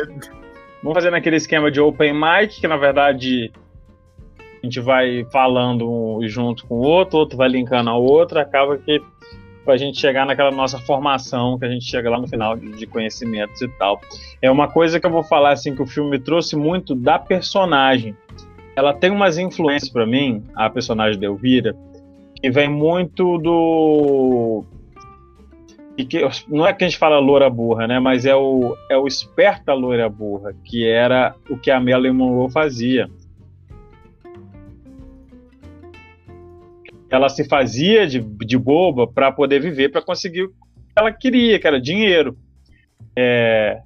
Vamos 0.84 0.96
fazer 0.96 1.12
naquele 1.12 1.38
esquema 1.38 1.72
de 1.72 1.80
open 1.80 2.14
mic, 2.14 2.60
que 2.60 2.68
na 2.68 2.76
verdade 2.76 3.54
a 4.62 4.66
gente 4.66 4.82
vai 4.82 5.26
falando 5.32 5.90
um 5.90 6.28
junto 6.28 6.68
com 6.68 6.76
o 6.76 6.82
outro, 6.82 7.20
outro 7.20 7.38
vai 7.38 7.48
linkando 7.48 7.90
ao 7.90 8.04
outro, 8.04 8.38
acaba 8.38 8.78
que 8.78 9.02
para 9.64 9.74
a 9.74 9.78
gente 9.78 10.00
chegar 10.00 10.26
naquela 10.26 10.52
nossa 10.52 10.78
formação, 10.80 11.58
que 11.58 11.66
a 11.66 11.70
gente 11.70 11.86
chega 11.86 12.10
lá 12.10 12.20
no 12.20 12.28
final 12.28 12.56
de 12.58 12.86
conhecimentos 12.86 13.62
e 13.62 13.68
tal. 13.68 14.02
É 14.42 14.52
uma 14.52 14.68
coisa 14.68 15.00
que 15.00 15.06
eu 15.06 15.12
vou 15.12 15.24
falar 15.24 15.52
assim 15.52 15.76
que 15.76 15.82
o 15.82 15.88
filme 15.88 16.20
trouxe 16.20 16.56
muito 16.56 16.94
da 16.94 17.18
personagem. 17.18 18.16
Ela 18.76 18.94
tem 18.94 19.12
umas 19.12 19.38
influências 19.38 19.92
para 19.92 20.06
mim, 20.06 20.44
a 20.56 20.70
personagem 20.70 21.20
de 21.20 21.26
Elvira, 21.26 21.76
que 22.42 22.50
vem 22.50 22.70
muito 22.70 23.38
do 23.38 24.66
e 25.96 26.04
que 26.04 26.28
não 26.48 26.66
é 26.66 26.74
que 26.74 26.84
a 26.84 26.88
gente 26.88 26.98
fala 26.98 27.20
loura 27.20 27.50
burra, 27.50 27.88
né? 27.88 28.00
Mas 28.00 28.26
é 28.26 28.36
o 28.36 28.76
é 28.90 28.98
o 28.98 29.08
esperta 29.08 29.74
loira 29.74 30.10
burra, 30.10 30.54
que 30.66 30.88
era 30.88 31.36
o 31.50 31.58
que 31.58 31.70
a 31.70 31.80
Marilyn 31.80 32.14
Monroe 32.14 32.52
fazia. 32.52 33.10
Ela 37.16 37.30
se 37.30 37.44
fazia 37.44 38.08
de, 38.08 38.20
de 38.20 38.58
boba 38.58 39.06
para 39.08 39.32
poder 39.32 39.62
viver, 39.62 39.90
para 39.90 40.02
conseguir 40.02 40.44
o 40.44 40.50
que 40.50 40.56
ela 40.96 41.12
queria, 41.12 41.60
que 41.60 41.68
era 41.68 41.80
dinheiro. 41.80 42.38
É, 43.16 43.82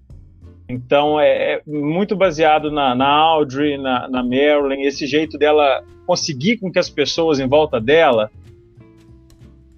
Então 0.70 1.20
é, 1.20 1.54
é 1.54 1.62
muito 1.66 2.16
baseado 2.16 2.70
na, 2.72 2.94
na 2.94 3.08
Audrey, 3.08 3.78
na, 3.78 4.08
na 4.08 4.24
Marilyn, 4.24 4.84
esse 4.84 5.08
jeito 5.08 5.38
dela 5.38 5.84
conseguir 6.06 6.58
com 6.58 6.72
que 6.72 6.80
as 6.80 6.90
pessoas 6.90 7.40
em 7.40 7.48
volta 7.48 7.80
dela 7.80 8.30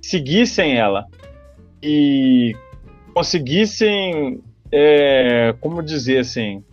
seguissem 0.02 0.78
ela 0.78 1.06
e 1.82 2.56
conseguissem, 3.14 4.42
é, 4.72 5.54
como 5.60 5.84
dizer 5.84 6.20
assim, 6.20 6.64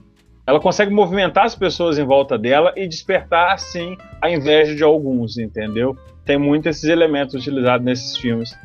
ela 0.47 0.61
consegue 0.61 0.93
movimentar 0.95 1.45
as 1.45 1.57
pessoas 1.57 1.99
em 1.99 2.05
volta 2.05 2.39
dela 2.39 2.73
e 2.77 2.87
despertar, 2.87 3.53
assim, 3.53 3.99
a 4.23 4.31
inveja 4.31 4.75
de 4.75 4.85
alguns, 4.85 5.37
entendeu? 5.37 5.97
Tem 6.25 6.39
muito 6.39 6.69
esses 6.69 6.85
elementos 6.85 7.35
utilizados 7.35 7.85
nesses 7.85 8.17
filmes 8.17 8.57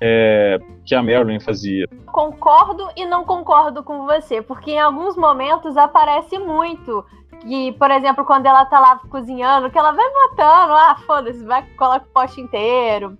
é, 0.00 0.58
que 0.84 0.94
a 0.94 1.02
Marilyn 1.02 1.40
fazia. 1.40 1.88
Concordo 2.06 2.88
e 2.94 3.06
não 3.06 3.24
concordo 3.24 3.82
com 3.82 4.04
você, 4.04 4.42
porque 4.42 4.72
em 4.72 4.78
alguns 4.78 5.16
momentos 5.16 5.76
aparece 5.76 6.38
muito. 6.38 7.04
Que, 7.40 7.72
por 7.72 7.90
exemplo, 7.90 8.24
quando 8.24 8.46
ela 8.46 8.64
tá 8.66 8.78
lá 8.78 9.00
cozinhando, 9.10 9.70
que 9.70 9.78
ela 9.78 9.92
vai 9.92 10.06
matando, 10.12 10.72
ah, 10.72 10.96
foda-se, 11.06 11.44
vai, 11.44 11.62
coloca 11.76 12.06
o 12.06 12.12
pote 12.12 12.40
inteiro. 12.40 13.16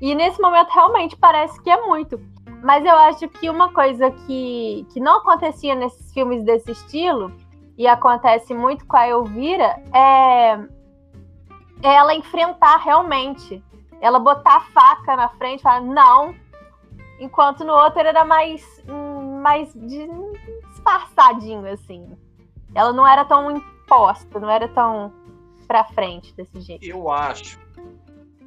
E 0.00 0.14
nesse 0.14 0.40
momento 0.40 0.68
realmente 0.70 1.16
parece 1.16 1.60
que 1.62 1.70
é 1.70 1.80
muito. 1.80 2.20
Mas 2.62 2.84
eu 2.84 2.94
acho 2.94 3.28
que 3.28 3.48
uma 3.48 3.72
coisa 3.72 4.10
que, 4.10 4.86
que 4.92 5.00
não 5.00 5.18
acontecia 5.18 5.74
nesses 5.74 6.12
filmes 6.12 6.44
desse 6.44 6.70
estilo, 6.72 7.32
e 7.80 7.86
acontece 7.86 8.52
muito 8.52 8.86
com 8.86 8.94
a 8.94 9.08
Elvira, 9.08 9.82
é, 9.94 10.52
é 11.82 11.94
ela 11.94 12.14
enfrentar 12.14 12.76
realmente. 12.76 13.64
Ela 14.02 14.18
botar 14.18 14.56
a 14.56 14.60
faca 14.60 15.16
na 15.16 15.30
frente 15.30 15.60
e 15.60 15.62
falar, 15.62 15.80
não. 15.80 16.34
Enquanto 17.18 17.64
no 17.64 17.72
outro 17.72 18.00
era 18.00 18.22
mais, 18.22 18.84
mais 19.42 19.72
disfarçadinho, 19.74 21.66
assim. 21.66 22.14
Ela 22.74 22.92
não 22.92 23.06
era 23.06 23.24
tão 23.24 23.50
imposta, 23.50 24.38
não 24.38 24.50
era 24.50 24.68
tão 24.68 25.10
pra 25.66 25.84
frente 25.84 26.34
desse 26.34 26.60
jeito. 26.60 26.84
Eu 26.84 27.10
acho. 27.10 27.58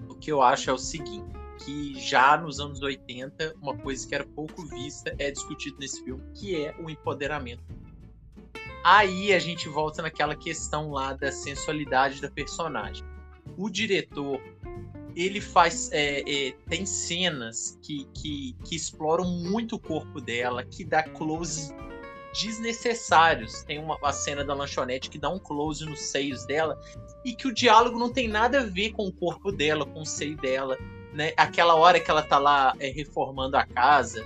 O 0.07 0.13
que 0.13 0.31
eu 0.31 0.43
acho 0.43 0.69
é 0.69 0.73
o 0.73 0.77
seguinte 0.77 1.42
que 1.65 1.99
já 1.99 2.37
nos 2.37 2.59
anos 2.59 2.81
80, 2.81 3.55
uma 3.61 3.75
coisa 3.77 4.07
que 4.07 4.13
era 4.13 4.25
pouco 4.25 4.65
vista 4.65 5.15
é 5.17 5.31
discutido 5.31 5.77
nesse 5.79 6.03
filme, 6.03 6.23
que 6.33 6.55
é 6.55 6.75
o 6.79 6.89
empoderamento. 6.89 7.63
Aí 8.83 9.33
a 9.33 9.39
gente 9.39 9.69
volta 9.69 10.01
naquela 10.01 10.35
questão 10.35 10.91
lá 10.91 11.13
da 11.13 11.31
sensualidade 11.31 12.21
da 12.21 12.29
personagem. 12.29 13.05
O 13.57 13.69
diretor, 13.69 14.41
ele 15.15 15.39
faz. 15.39 15.89
É, 15.93 16.19
é, 16.29 16.51
tem 16.67 16.85
cenas 16.85 17.79
que, 17.81 18.05
que, 18.13 18.55
que 18.65 18.75
exploram 18.75 19.25
muito 19.25 19.75
o 19.75 19.79
corpo 19.79 20.19
dela, 20.19 20.65
que 20.65 20.83
dá 20.83 21.01
close 21.01 21.73
desnecessários. 22.33 23.63
Tem 23.63 23.79
uma, 23.79 23.95
uma, 23.95 24.11
cena 24.11 24.43
da 24.43 24.53
lanchonete 24.53 25.09
que 25.09 25.17
dá 25.17 25.29
um 25.29 25.39
close 25.39 25.85
nos 25.85 26.01
seios 26.01 26.45
dela 26.45 26.77
e 27.23 27.33
que 27.33 27.47
o 27.47 27.53
diálogo 27.53 27.97
não 27.97 28.11
tem 28.11 28.27
nada 28.27 28.59
a 28.59 28.65
ver 28.65 28.91
com 28.91 29.07
o 29.07 29.13
corpo 29.13 29.49
dela, 29.49 29.85
com 29.85 30.01
o 30.01 30.05
seio 30.05 30.35
dela 30.35 30.77
né? 31.13 31.33
Aquela 31.37 31.75
hora 31.75 31.99
que 31.99 32.09
ela 32.09 32.21
tá 32.21 32.37
lá 32.37 32.73
é, 32.79 32.89
reformando 32.89 33.57
a 33.57 33.65
casa, 33.65 34.25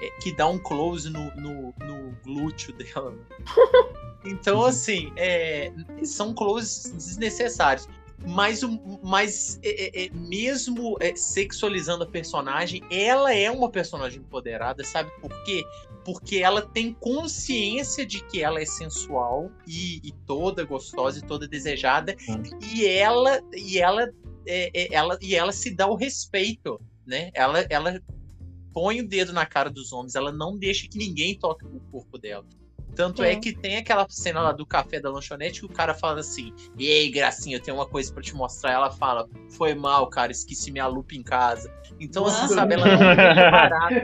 é, 0.00 0.10
que 0.20 0.32
dá 0.32 0.46
um 0.46 0.58
close 0.58 1.10
no, 1.10 1.34
no, 1.36 1.74
no 1.80 2.16
glúteo 2.24 2.72
dela. 2.72 3.14
Então, 4.26 4.64
assim, 4.64 5.12
é, 5.16 5.70
são 6.02 6.32
closes 6.32 6.90
desnecessários. 6.92 7.86
Mas, 8.26 8.62
mas 9.02 9.60
é, 9.62 10.02
é, 10.02 10.06
é, 10.06 10.10
mesmo 10.10 10.96
é, 10.98 11.14
sexualizando 11.14 12.04
a 12.04 12.06
personagem, 12.06 12.82
ela 12.90 13.34
é 13.34 13.50
uma 13.50 13.68
personagem 13.68 14.20
empoderada, 14.20 14.82
sabe 14.82 15.10
por 15.20 15.30
quê? 15.44 15.62
Porque 16.04 16.38
ela 16.38 16.62
tem 16.62 16.94
consciência 16.94 18.06
de 18.06 18.24
que 18.24 18.42
ela 18.42 18.60
é 18.60 18.64
sensual 18.64 19.50
e, 19.66 20.00
e 20.02 20.12
toda 20.26 20.64
gostosa 20.64 21.18
e 21.18 21.22
toda 21.22 21.46
desejada, 21.46 22.16
hum. 22.26 22.42
e 22.62 22.86
ela 22.86 23.42
e 23.52 23.78
ela 23.78 24.10
é, 24.46 24.70
é, 24.74 24.94
ela, 24.94 25.18
e 25.20 25.34
ela 25.34 25.52
se 25.52 25.70
dá 25.70 25.86
o 25.86 25.94
respeito, 25.94 26.80
né? 27.06 27.30
Ela, 27.34 27.66
ela 27.68 28.00
põe 28.72 29.00
o 29.00 29.08
dedo 29.08 29.32
na 29.32 29.46
cara 29.46 29.70
dos 29.70 29.92
homens, 29.92 30.14
ela 30.14 30.32
não 30.32 30.56
deixa 30.56 30.88
que 30.88 30.98
ninguém 30.98 31.38
toque 31.38 31.64
o 31.64 31.80
corpo 31.90 32.18
dela. 32.18 32.44
Tanto 32.94 33.24
é 33.24 33.34
que 33.34 33.52
tem 33.52 33.76
aquela 33.76 34.06
cena 34.08 34.40
lá 34.40 34.52
do 34.52 34.64
café 34.64 35.00
da 35.00 35.10
lanchonete 35.10 35.60
que 35.60 35.66
o 35.66 35.68
cara 35.68 35.94
fala 35.94 36.20
assim: 36.20 36.54
Ei, 36.78 37.10
gracinha, 37.10 37.56
eu 37.56 37.60
tenho 37.60 37.76
uma 37.76 37.86
coisa 37.86 38.12
para 38.12 38.22
te 38.22 38.34
mostrar. 38.34 38.72
Ela 38.72 38.90
fala: 38.90 39.28
Foi 39.50 39.74
mal, 39.74 40.08
cara, 40.08 40.30
esqueci 40.30 40.70
minha 40.70 40.86
lupa 40.86 41.14
em 41.14 41.22
casa. 41.22 41.72
Então, 41.98 42.24
assim, 42.26 42.54
sabe, 42.54 42.74
ela 42.74 42.86
não 42.86 43.16
deixa 43.16 43.50
barato. 43.50 43.94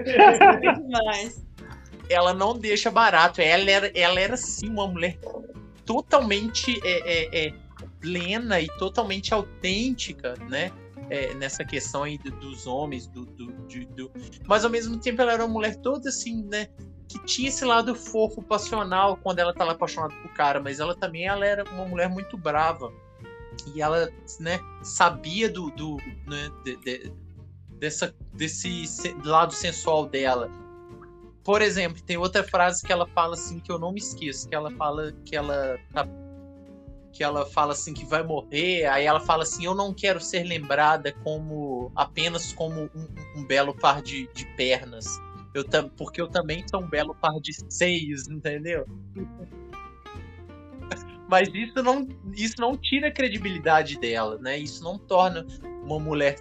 ela 2.08 2.34
não 2.34 2.58
deixa 2.58 2.90
barato. 2.90 3.40
Ela 3.40 3.70
era, 3.70 3.92
ela 3.94 4.20
era 4.20 4.36
sim 4.36 4.68
uma 4.68 4.88
mulher 4.88 5.18
totalmente 5.86 6.80
é, 6.84 7.00
é, 7.00 7.46
é, 7.46 7.52
plena 8.00 8.60
e 8.60 8.66
totalmente 8.78 9.32
autêntica, 9.32 10.34
né? 10.48 10.72
É, 11.08 11.34
nessa 11.34 11.64
questão 11.64 12.04
aí 12.04 12.18
do, 12.18 12.30
dos 12.30 12.66
homens, 12.66 13.06
do, 13.08 13.24
do, 13.24 13.52
do, 13.86 14.10
Mas 14.46 14.64
ao 14.64 14.70
mesmo 14.70 14.96
tempo 14.98 15.20
ela 15.20 15.32
era 15.32 15.44
uma 15.44 15.52
mulher 15.52 15.76
toda 15.76 16.08
assim, 16.08 16.44
né? 16.44 16.68
Que 17.08 17.18
tinha 17.24 17.48
esse 17.48 17.64
lado 17.64 17.94
fofo, 17.94 18.40
passional, 18.42 19.16
quando 19.16 19.40
ela 19.40 19.52
tá 19.52 19.64
lá 19.64 19.72
apaixonada 19.72 20.14
por 20.22 20.32
cara, 20.34 20.60
mas 20.60 20.78
ela 20.78 20.94
também 20.94 21.26
ela 21.26 21.44
era 21.44 21.64
uma 21.70 21.84
mulher 21.84 22.08
muito 22.08 22.36
brava. 22.36 22.92
E 23.74 23.82
ela, 23.82 24.08
né, 24.38 24.60
sabia 24.82 25.48
do. 25.48 25.70
do 25.72 25.96
né, 26.26 26.50
de, 26.64 26.76
de, 26.76 27.12
dessa, 27.80 28.14
desse 28.32 28.84
lado 29.24 29.52
sensual 29.52 30.06
dela. 30.06 30.50
Por 31.42 31.62
exemplo, 31.62 32.00
tem 32.02 32.16
outra 32.16 32.44
frase 32.44 32.86
que 32.86 32.92
ela 32.92 33.06
fala 33.08 33.34
assim 33.34 33.58
que 33.58 33.72
eu 33.72 33.78
não 33.78 33.92
me 33.92 33.98
esqueço, 33.98 34.48
que 34.48 34.54
ela 34.54 34.70
fala 34.72 35.12
que 35.24 35.34
ela 35.34 35.78
tá 35.92 36.06
que 37.12 37.24
ela 37.24 37.44
fala 37.44 37.72
assim 37.72 37.92
que 37.92 38.04
vai 38.04 38.22
morrer, 38.22 38.86
aí 38.86 39.04
ela 39.04 39.20
fala 39.20 39.42
assim, 39.42 39.64
eu 39.64 39.74
não 39.74 39.92
quero 39.92 40.20
ser 40.20 40.44
lembrada 40.44 41.12
como 41.24 41.90
apenas 41.94 42.52
como 42.52 42.88
um, 42.94 43.08
um 43.36 43.44
belo 43.44 43.74
par 43.74 44.00
de, 44.00 44.28
de 44.32 44.46
pernas. 44.56 45.06
Eu 45.52 45.64
porque 45.96 46.20
eu 46.20 46.28
também 46.28 46.64
sou 46.68 46.80
um 46.80 46.88
belo 46.88 47.14
par 47.14 47.40
de 47.40 47.52
seios, 47.68 48.28
entendeu? 48.28 48.86
Mas 51.28 51.48
isso 51.54 51.80
não, 51.82 52.08
isso 52.34 52.56
não 52.58 52.76
tira 52.76 53.08
a 53.08 53.12
credibilidade 53.12 53.98
dela, 53.98 54.36
né? 54.38 54.58
Isso 54.58 54.82
não 54.82 54.98
torna 54.98 55.46
uma 55.84 55.98
mulher 55.98 56.36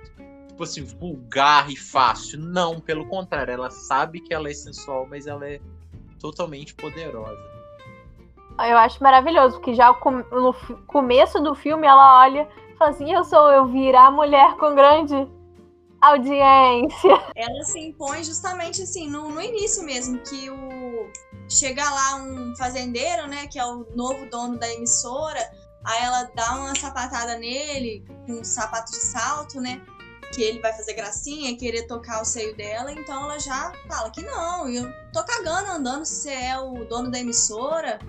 tipo 0.48 0.64
assim 0.64 0.84
vulgar 0.84 1.72
e 1.72 1.76
fácil. 1.76 2.40
Não, 2.40 2.80
pelo 2.80 3.08
contrário, 3.08 3.52
ela 3.52 3.70
sabe 3.70 4.20
que 4.20 4.34
ela 4.34 4.50
é 4.50 4.54
sensual, 4.54 5.08
mas 5.08 5.28
ela 5.28 5.48
é 5.48 5.60
totalmente 6.20 6.74
poderosa 6.74 7.59
eu 8.66 8.78
acho 8.78 9.02
maravilhoso, 9.02 9.58
porque 9.58 9.74
já 9.74 9.92
no 10.32 10.54
começo 10.88 11.40
do 11.40 11.56
filme 11.56 11.88
ela 11.88 12.22
olha 12.22 12.48
e 12.70 12.78
fala 12.78 12.92
assim: 12.92 13.14
Eu 13.14 13.24
sou 13.24 13.52
eu 13.52 13.66
virar 13.66 14.12
mulher 14.12 14.56
com 14.56 14.76
grande 14.76 15.28
audiência. 16.02 17.22
Ela 17.36 17.64
se 17.64 17.80
impõe 17.80 18.24
justamente 18.24 18.82
assim, 18.82 19.10
no, 19.10 19.30
no 19.30 19.42
início 19.42 19.84
mesmo, 19.84 20.18
que 20.20 20.50
o. 20.50 21.10
Chega 21.50 21.84
lá 21.84 22.16
um 22.18 22.56
fazendeiro, 22.56 23.28
né, 23.28 23.48
que 23.48 23.58
é 23.58 23.66
o 23.66 23.86
novo 23.96 24.30
dono 24.30 24.60
da 24.60 24.72
emissora, 24.72 25.40
aí 25.84 26.04
ela 26.04 26.30
dá 26.36 26.56
uma 26.58 26.76
sapatada 26.76 27.40
nele, 27.40 28.06
com 28.28 28.34
um 28.34 28.44
sapato 28.44 28.92
de 28.92 29.00
salto, 29.00 29.60
né? 29.60 29.82
que 30.32 30.44
ele 30.44 30.60
vai 30.60 30.72
fazer 30.74 30.94
gracinha, 30.94 31.58
querer 31.58 31.88
tocar 31.88 32.22
o 32.22 32.26
seio 32.26 32.56
dela, 32.56 32.92
então 32.92 33.24
ela 33.24 33.40
já 33.40 33.74
fala 33.88 34.10
que 34.12 34.22
não, 34.22 34.70
eu 34.70 34.88
tô 35.12 35.24
cagando 35.24 35.72
andando 35.72 36.06
se 36.06 36.22
você 36.22 36.30
é 36.30 36.60
o 36.60 36.86
dono 36.86 37.10
da 37.10 37.20
emissora, 37.20 38.00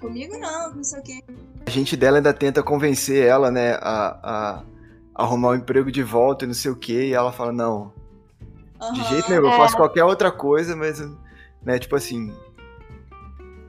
Comigo 0.00 0.38
não, 0.38 0.74
não 0.74 0.84
sei 0.84 0.98
o 0.98 1.02
quê. 1.02 1.24
A 1.66 1.70
gente 1.70 1.96
dela 1.96 2.16
ainda 2.16 2.32
tenta 2.32 2.62
convencer 2.62 3.26
ela, 3.26 3.50
né, 3.50 3.74
a, 3.74 4.18
a 4.22 4.62
arrumar 5.14 5.48
o 5.48 5.52
um 5.52 5.56
emprego 5.56 5.92
de 5.92 6.02
volta 6.02 6.44
e 6.44 6.48
não 6.48 6.54
sei 6.54 6.70
o 6.70 6.76
quê, 6.76 7.08
e 7.08 7.12
ela 7.12 7.30
fala, 7.30 7.52
não. 7.52 7.92
Uhum, 8.80 8.92
de 8.94 9.04
jeito 9.04 9.28
nenhum, 9.28 9.46
é. 9.46 9.52
eu 9.52 9.56
faço 9.58 9.76
qualquer 9.76 10.04
outra 10.04 10.32
coisa, 10.32 10.74
mas, 10.74 11.00
né, 11.62 11.78
tipo 11.78 11.94
assim. 11.94 12.34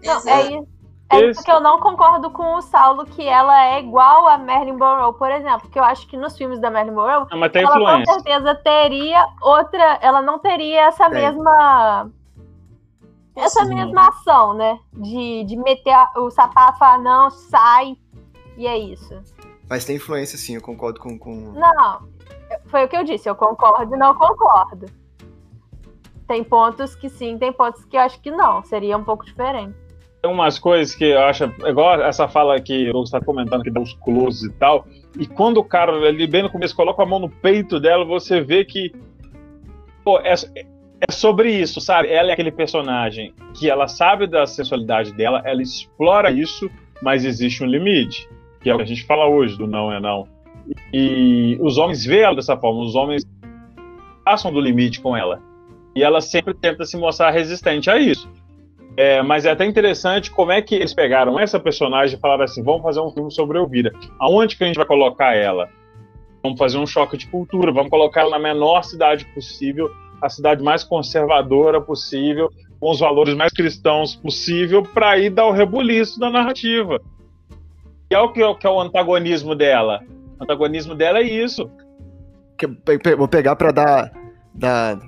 Não, 0.04 0.30
é 0.30 0.54
isso. 0.54 0.82
É 1.12 1.26
isso 1.26 1.44
que 1.44 1.52
eu 1.52 1.60
não 1.60 1.78
concordo 1.80 2.32
com 2.32 2.56
o 2.56 2.62
Saulo, 2.62 3.06
que 3.06 3.28
ela 3.28 3.65
é 3.65 3.80
igual 3.82 4.28
a 4.30 4.38
Marilyn 4.38 4.78
Monroe, 4.78 5.13
por 5.17 5.30
exemplo. 5.30 5.62
Porque 5.62 5.78
eu 5.78 5.84
acho 5.84 6.08
que 6.08 6.15
nos 6.15 6.38
filmes 6.38 6.60
da 6.62 6.72
Marilyn 6.72 6.96
Monroe, 6.96 7.28
não, 7.30 7.38
ela 7.38 7.48
influência. 7.48 8.06
com 8.06 8.13
certeza 8.13 8.56
teria 8.56 9.28
outra. 9.41 10.00
Ela 10.02 10.22
não 10.22 10.39
teria 10.39 10.88
essa 10.88 11.10
tem. 11.10 11.22
mesma 11.22 12.10
essa 13.36 13.65
mesma 13.65 14.10
ação, 14.10 14.54
né? 14.54 14.80
De, 14.94 15.44
de 15.46 15.56
meter 15.56 15.96
o 16.17 16.30
sapato 16.30 16.76
e 16.76 16.80
falar, 16.80 17.00
não, 17.00 17.30
sai, 17.30 17.96
e 18.58 18.67
é 18.67 18.78
isso. 18.78 19.22
Mas 19.70 19.86
tem 19.86 19.96
influência, 19.96 20.38
sim, 20.38 20.56
eu 20.56 20.62
concordo 20.62 21.00
com, 21.00 21.17
com. 21.17 21.54
Não, 21.54 22.08
foi 22.65 22.84
o 22.84 22.88
que 22.88 22.98
eu 22.98 23.04
disse, 23.04 23.30
eu 23.30 23.36
concordo 23.36 23.96
e 23.96 23.98
não 23.98 24.13
concordo. 24.13 24.86
Tem 26.28 26.44
pontos 26.44 26.96
que 26.96 27.10
sim, 27.10 27.38
tem 27.38 27.52
pontos 27.52 27.84
que 27.86 27.98
eu 27.98 28.02
acho 28.02 28.20
que 28.22 28.32
não, 28.32 28.63
seria 28.63 28.98
um 28.98 29.04
pouco 29.04 29.26
diferente. 29.26 29.76
Tem 30.22 30.32
umas 30.32 30.60
coisas 30.60 30.94
que 30.94 31.06
eu 31.06 31.22
acho, 31.24 31.46
igual 31.65 32.02
essa 32.02 32.28
fala 32.28 32.60
que 32.62 32.91
o 32.91 33.04
está 33.04 33.20
comentando, 33.20 33.63
que 33.63 33.72
dá 33.72 33.82
os 33.82 33.94
closes 33.94 34.44
e 34.44 34.54
tal, 34.54 34.86
e 35.17 35.26
quando 35.26 35.58
o 35.58 35.63
cara 35.63 35.94
ali 36.08 36.28
bem 36.28 36.44
no 36.44 36.50
começo 36.50 36.76
coloca 36.76 37.02
a 37.02 37.06
mão 37.06 37.20
no 37.20 37.30
peito 37.30 37.80
dela, 37.80 38.06
você 38.06 38.39
vê 38.39 38.63
que 38.63 38.94
pô, 40.04 40.20
essa, 40.20 40.52
é 41.08 41.12
sobre 41.12 41.52
isso, 41.52 41.82
sabe? 41.82 42.10
Ela 42.10 42.30
é 42.30 42.34
aquele 42.34 42.52
personagem 42.52 43.34
que 43.56 43.70
ela 43.70 43.88
sabe 43.88 44.28
da 44.28 44.46
sexualidade 44.46 45.12
dela, 45.14 45.42
ela 45.44 45.62
explora 45.62 46.30
isso, 46.30 46.70
mas 47.02 47.26
existe 47.26 47.64
um 47.64 47.68
limite, 47.68 48.30
que 48.62 48.70
é 48.70 48.74
o 48.74 48.78
que 48.78 48.84
a 48.84 48.88
gente 48.88 49.04
fala 49.06 49.28
hoje 49.28 49.58
do 49.58 49.66
não 49.66 49.92
é 49.92 50.00
não. 50.00 50.28
E 50.94 51.58
os 51.60 51.78
homens 51.78 52.06
veem 52.06 52.22
ela 52.22 52.36
dessa 52.36 52.56
forma, 52.56 52.82
os 52.82 52.96
homens 52.96 53.24
passam 54.24 54.54
do 54.54 54.62
limite 54.62 55.02
com 55.02 55.18
ela. 55.18 55.42
E 55.96 56.04
ela 56.04 56.22
sempre 56.22 56.54
tenta 56.54 56.86
se 56.86 56.96
mostrar 56.96 57.32
resistente 57.32 57.90
a 57.90 57.98
isso. 57.98 58.30
É, 58.96 59.22
mas 59.22 59.46
é 59.46 59.52
até 59.52 59.66
interessante 59.66 60.30
como 60.30 60.52
é 60.52 60.62
que 60.62 60.76
eles 60.76 60.94
pegaram 60.94 61.40
essa 61.40 61.60
personagem 61.60 62.18
e 62.18 62.20
falaram 62.20 62.44
assim: 62.44 62.62
vamos 62.62 62.82
fazer 62.82 63.00
um 63.00 63.12
filme 63.12 63.32
sobre 63.32 63.58
Elvira. 63.58 63.92
Aonde 64.20 64.56
que 64.56 64.64
a 64.64 64.68
gente 64.68 64.76
vai 64.76 64.86
colocar 64.86 65.34
ela? 65.34 65.70
Vamos 66.44 66.58
fazer 66.58 66.78
um 66.78 66.86
choque 66.86 67.18
de 67.18 67.28
cultura, 67.28 67.72
vamos 67.72 67.90
colocar 67.90 68.22
ela 68.22 68.32
na 68.32 68.40
menor 68.40 68.84
cidade 68.84 69.26
possível, 69.34 69.90
a 70.22 70.30
cidade 70.30 70.64
mais 70.64 70.84
conservadora 70.84 71.82
possível, 71.82 72.50
com 72.80 72.92
os 72.92 73.00
valores 73.00 73.34
mais 73.36 73.52
cristãos 73.52 74.16
possível, 74.16 74.84
para 74.84 75.18
ir 75.20 75.30
dar 75.30 75.46
o 75.48 75.52
rebuliço 75.52 76.20
da 76.20 76.30
narrativa. 76.30 77.00
E 78.10 78.16
é 78.16 78.20
o 78.20 78.32
que 78.32 78.42
é, 78.44 78.54
que 78.56 78.68
é 78.68 78.70
o 78.70 78.80
antagonismo 78.80 79.56
dela. 79.56 80.02
O 80.40 80.44
antagonismo 80.44 80.96
dela 80.96 81.20
é 81.20 81.24
isso. 81.24 81.70
Vou 83.18 83.28
pegar 83.28 83.56
pra 83.56 83.72
dar, 83.72 84.12
dar- 84.54 85.00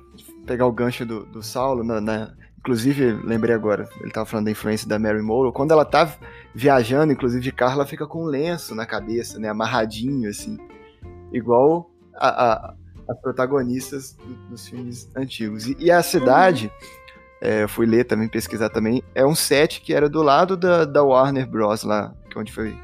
pegar 0.45 0.65
o 0.65 0.71
gancho 0.71 1.05
do, 1.05 1.25
do 1.25 1.43
Saulo, 1.43 1.83
na, 1.83 1.99
na- 2.01 2.31
inclusive, 2.59 3.11
lembrei 3.25 3.53
agora, 3.53 3.87
ele 4.01 4.11
tava 4.11 4.25
falando 4.25 4.45
da 4.45 4.51
influência 4.51 4.87
da 4.87 4.97
Mary 4.97 5.21
Monroe, 5.21 5.51
quando 5.51 5.71
ela 5.71 5.83
tá 5.85 6.13
viajando, 6.55 7.11
inclusive 7.11 7.43
de 7.43 7.51
carro, 7.51 7.73
ela 7.73 7.85
fica 7.85 8.07
com 8.07 8.23
um 8.23 8.27
lenço 8.27 8.73
na 8.73 8.85
cabeça, 8.85 9.37
né, 9.39 9.49
amarradinho, 9.49 10.29
assim, 10.29 10.57
igual 11.31 11.89
a, 12.15 12.27
a- 12.53 12.73
as 13.07 13.19
protagonistas 13.21 14.13
do- 14.13 14.49
dos 14.49 14.67
filmes 14.67 15.09
antigos. 15.15 15.67
E, 15.67 15.75
e 15.79 15.91
a 15.91 16.01
cidade, 16.03 16.71
é, 17.41 17.63
eu 17.63 17.69
fui 17.69 17.85
ler 17.85 18.03
também, 18.05 18.27
pesquisar 18.27 18.69
também, 18.69 19.03
é 19.13 19.25
um 19.25 19.35
set 19.35 19.81
que 19.81 19.93
era 19.93 20.07
do 20.09 20.21
lado 20.21 20.55
da, 20.57 20.85
da 20.85 21.03
Warner 21.03 21.47
Bros, 21.47 21.83
lá, 21.83 22.13
que 22.29 22.37
é 22.37 22.41
onde 22.41 22.51
foi, 22.51 22.75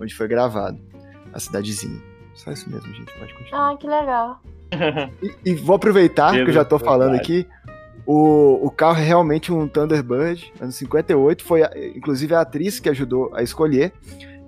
onde 0.00 0.14
foi 0.14 0.26
gravado, 0.28 0.78
a 1.32 1.38
cidadezinha. 1.38 2.00
Só 2.34 2.52
isso 2.52 2.68
mesmo, 2.70 2.92
gente, 2.94 3.12
pode 3.18 3.32
continuar. 3.34 3.70
Ah, 3.72 3.76
que 3.76 3.86
legal. 3.86 4.40
E, 5.22 5.50
e 5.50 5.54
vou 5.54 5.76
aproveitar 5.76 6.32
que 6.32 6.50
eu 6.50 6.52
já 6.52 6.64
tô 6.64 6.78
falando 6.78 7.14
aqui. 7.14 7.46
O, 8.04 8.66
o 8.66 8.70
carro 8.70 8.98
é 8.98 9.04
realmente 9.04 9.52
um 9.52 9.66
Thunderbird, 9.66 10.52
anos 10.60 10.74
58. 10.76 11.42
Foi, 11.44 11.62
a- 11.62 11.70
inclusive, 11.94 12.34
a 12.34 12.40
atriz 12.40 12.78
que 12.78 12.88
ajudou 12.88 13.34
a 13.34 13.42
escolher, 13.42 13.92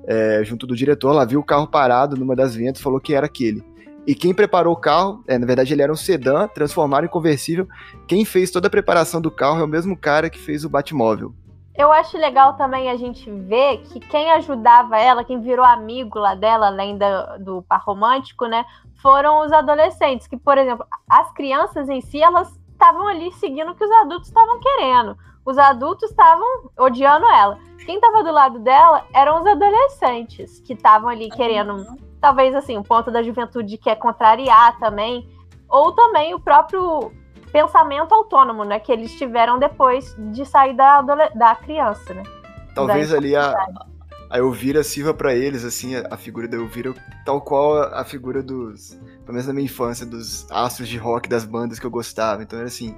é, 0.06 0.42
junto 0.44 0.66
do 0.66 0.76
diretor. 0.76 1.10
Ela 1.10 1.24
viu 1.24 1.40
o 1.40 1.44
carro 1.44 1.66
parado 1.66 2.16
numa 2.16 2.36
das 2.36 2.54
ventas 2.54 2.82
falou 2.82 3.00
que 3.00 3.14
era 3.14 3.26
aquele. 3.26 3.64
E 4.08 4.14
quem 4.14 4.32
preparou 4.32 4.72
o 4.72 4.76
carro, 4.80 5.22
é, 5.28 5.36
na 5.36 5.44
verdade, 5.46 5.74
ele 5.74 5.82
era 5.82 5.92
um 5.92 5.96
sedã, 5.96 6.48
transformaram 6.48 7.04
em 7.04 7.10
conversível. 7.10 7.68
Quem 8.06 8.24
fez 8.24 8.50
toda 8.50 8.66
a 8.66 8.70
preparação 8.70 9.20
do 9.20 9.30
carro 9.30 9.60
é 9.60 9.64
o 9.64 9.68
mesmo 9.68 9.94
cara 9.94 10.30
que 10.30 10.38
fez 10.38 10.64
o 10.64 10.70
Batmóvel. 10.70 11.34
Eu 11.76 11.92
acho 11.92 12.16
legal 12.16 12.54
também 12.54 12.88
a 12.90 12.96
gente 12.96 13.30
ver 13.30 13.82
que 13.82 14.00
quem 14.00 14.32
ajudava 14.32 14.96
ela, 14.98 15.22
quem 15.24 15.42
virou 15.42 15.62
amigo 15.62 16.18
lá 16.18 16.34
dela, 16.34 16.68
além 16.68 16.96
da- 16.96 17.36
do 17.36 17.60
par 17.68 17.82
romântico, 17.84 18.46
né? 18.46 18.64
Foram 19.02 19.44
os 19.44 19.52
adolescentes, 19.52 20.26
que, 20.26 20.38
por 20.38 20.56
exemplo, 20.56 20.86
as 21.06 21.30
crianças 21.32 21.86
em 21.90 22.00
si, 22.00 22.22
elas 22.22 22.58
estavam 22.72 23.06
ali 23.08 23.30
seguindo 23.32 23.72
o 23.72 23.74
que 23.74 23.84
os 23.84 23.90
adultos 23.90 24.28
estavam 24.28 24.58
querendo. 24.58 25.18
Os 25.44 25.58
adultos 25.58 26.08
estavam 26.08 26.46
odiando 26.78 27.26
ela. 27.26 27.58
Quem 27.84 27.96
estava 27.96 28.24
do 28.24 28.32
lado 28.32 28.58
dela 28.60 29.04
eram 29.12 29.40
os 29.40 29.46
adolescentes, 29.46 30.60
que 30.60 30.72
estavam 30.72 31.10
ali 31.10 31.28
querendo 31.28 31.84
talvez 32.20 32.54
assim, 32.54 32.76
um 32.76 32.82
ponto 32.82 33.10
da 33.10 33.22
juventude 33.22 33.78
que 33.78 33.90
é 33.90 33.94
contrariar 33.94 34.78
também, 34.78 35.28
ou 35.68 35.92
também 35.92 36.34
o 36.34 36.40
próprio 36.40 37.12
pensamento 37.52 38.12
autônomo, 38.14 38.64
né, 38.64 38.78
que 38.78 38.92
eles 38.92 39.12
tiveram 39.16 39.58
depois 39.58 40.14
de 40.32 40.44
sair 40.44 40.74
da, 40.74 41.00
da 41.00 41.54
criança, 41.56 42.12
né? 42.14 42.22
Talvez 42.74 43.12
ali 43.12 43.34
a, 43.34 43.54
a 44.30 44.38
Elvira 44.38 44.82
sirva 44.84 45.14
pra 45.14 45.34
eles, 45.34 45.64
assim, 45.64 45.96
a, 45.96 46.06
a 46.10 46.16
figura 46.16 46.46
da 46.46 46.56
Elvira, 46.56 46.94
tal 47.24 47.40
qual 47.40 47.82
a, 47.82 48.00
a 48.00 48.04
figura 48.04 48.42
dos, 48.42 48.94
pelo 48.94 49.32
menos 49.32 49.46
na 49.46 49.52
minha 49.52 49.64
infância, 49.64 50.04
dos 50.04 50.50
astros 50.50 50.88
de 50.88 50.98
rock 50.98 51.28
das 51.28 51.44
bandas 51.44 51.78
que 51.78 51.86
eu 51.86 51.90
gostava. 51.90 52.42
Então 52.42 52.58
era 52.58 52.68
assim, 52.68 52.94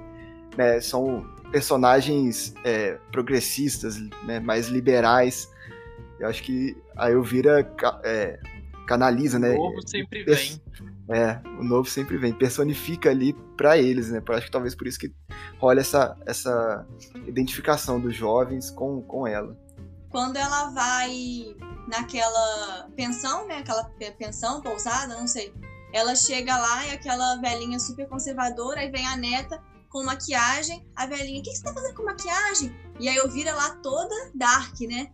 né, 0.57 0.79
são 0.81 1.25
personagens 1.51 2.53
é, 2.63 2.97
progressistas, 3.11 3.97
né, 4.23 4.39
mais 4.39 4.67
liberais. 4.67 5.49
Eu 6.19 6.27
acho 6.27 6.43
que 6.43 6.77
a 6.95 7.09
Elvira 7.09 7.67
é, 8.03 8.39
canaliza, 8.87 9.37
né? 9.39 9.51
O 9.55 9.69
novo 9.69 9.87
sempre 9.87 10.23
pers- 10.25 10.59
vem. 10.77 10.91
É, 11.09 11.41
o 11.59 11.63
novo 11.63 11.89
sempre 11.89 12.17
vem, 12.17 12.31
personifica 12.33 13.09
ali 13.09 13.33
pra 13.57 13.77
eles, 13.77 14.09
né? 14.11 14.21
Eu 14.25 14.35
acho 14.35 14.45
que 14.45 14.51
talvez 14.51 14.73
por 14.75 14.87
isso 14.87 14.97
que 14.99 15.11
rola 15.59 15.81
essa, 15.81 16.17
essa 16.25 16.87
identificação 17.27 17.99
dos 17.99 18.15
jovens 18.15 18.69
com, 18.71 19.01
com 19.01 19.27
ela. 19.27 19.57
Quando 20.09 20.37
ela 20.37 20.69
vai 20.71 21.55
naquela 21.87 22.87
pensão, 22.95 23.47
né? 23.47 23.57
Aquela 23.57 23.83
pe- 23.83 24.11
pensão, 24.11 24.61
pousada, 24.61 25.15
não 25.15 25.27
sei. 25.27 25.53
Ela 25.93 26.15
chega 26.15 26.57
lá 26.57 26.85
e 26.87 26.91
aquela 26.91 27.35
velhinha 27.37 27.79
super 27.79 28.07
conservadora, 28.07 28.79
aí 28.79 28.89
vem 28.89 29.05
a 29.05 29.17
neta 29.17 29.61
com 29.89 30.03
maquiagem. 30.03 30.85
A 30.95 31.05
velhinha, 31.05 31.39
o 31.41 31.43
que 31.43 31.49
que 31.49 31.57
você 31.57 31.63
tá 31.63 31.73
fazendo 31.73 31.95
com 31.95 32.03
maquiagem? 32.03 32.73
E 32.99 33.09
aí 33.09 33.15
eu 33.15 33.29
vira 33.29 33.53
lá 33.53 33.71
toda 33.83 34.15
dark, 34.33 34.79
né? 34.81 35.11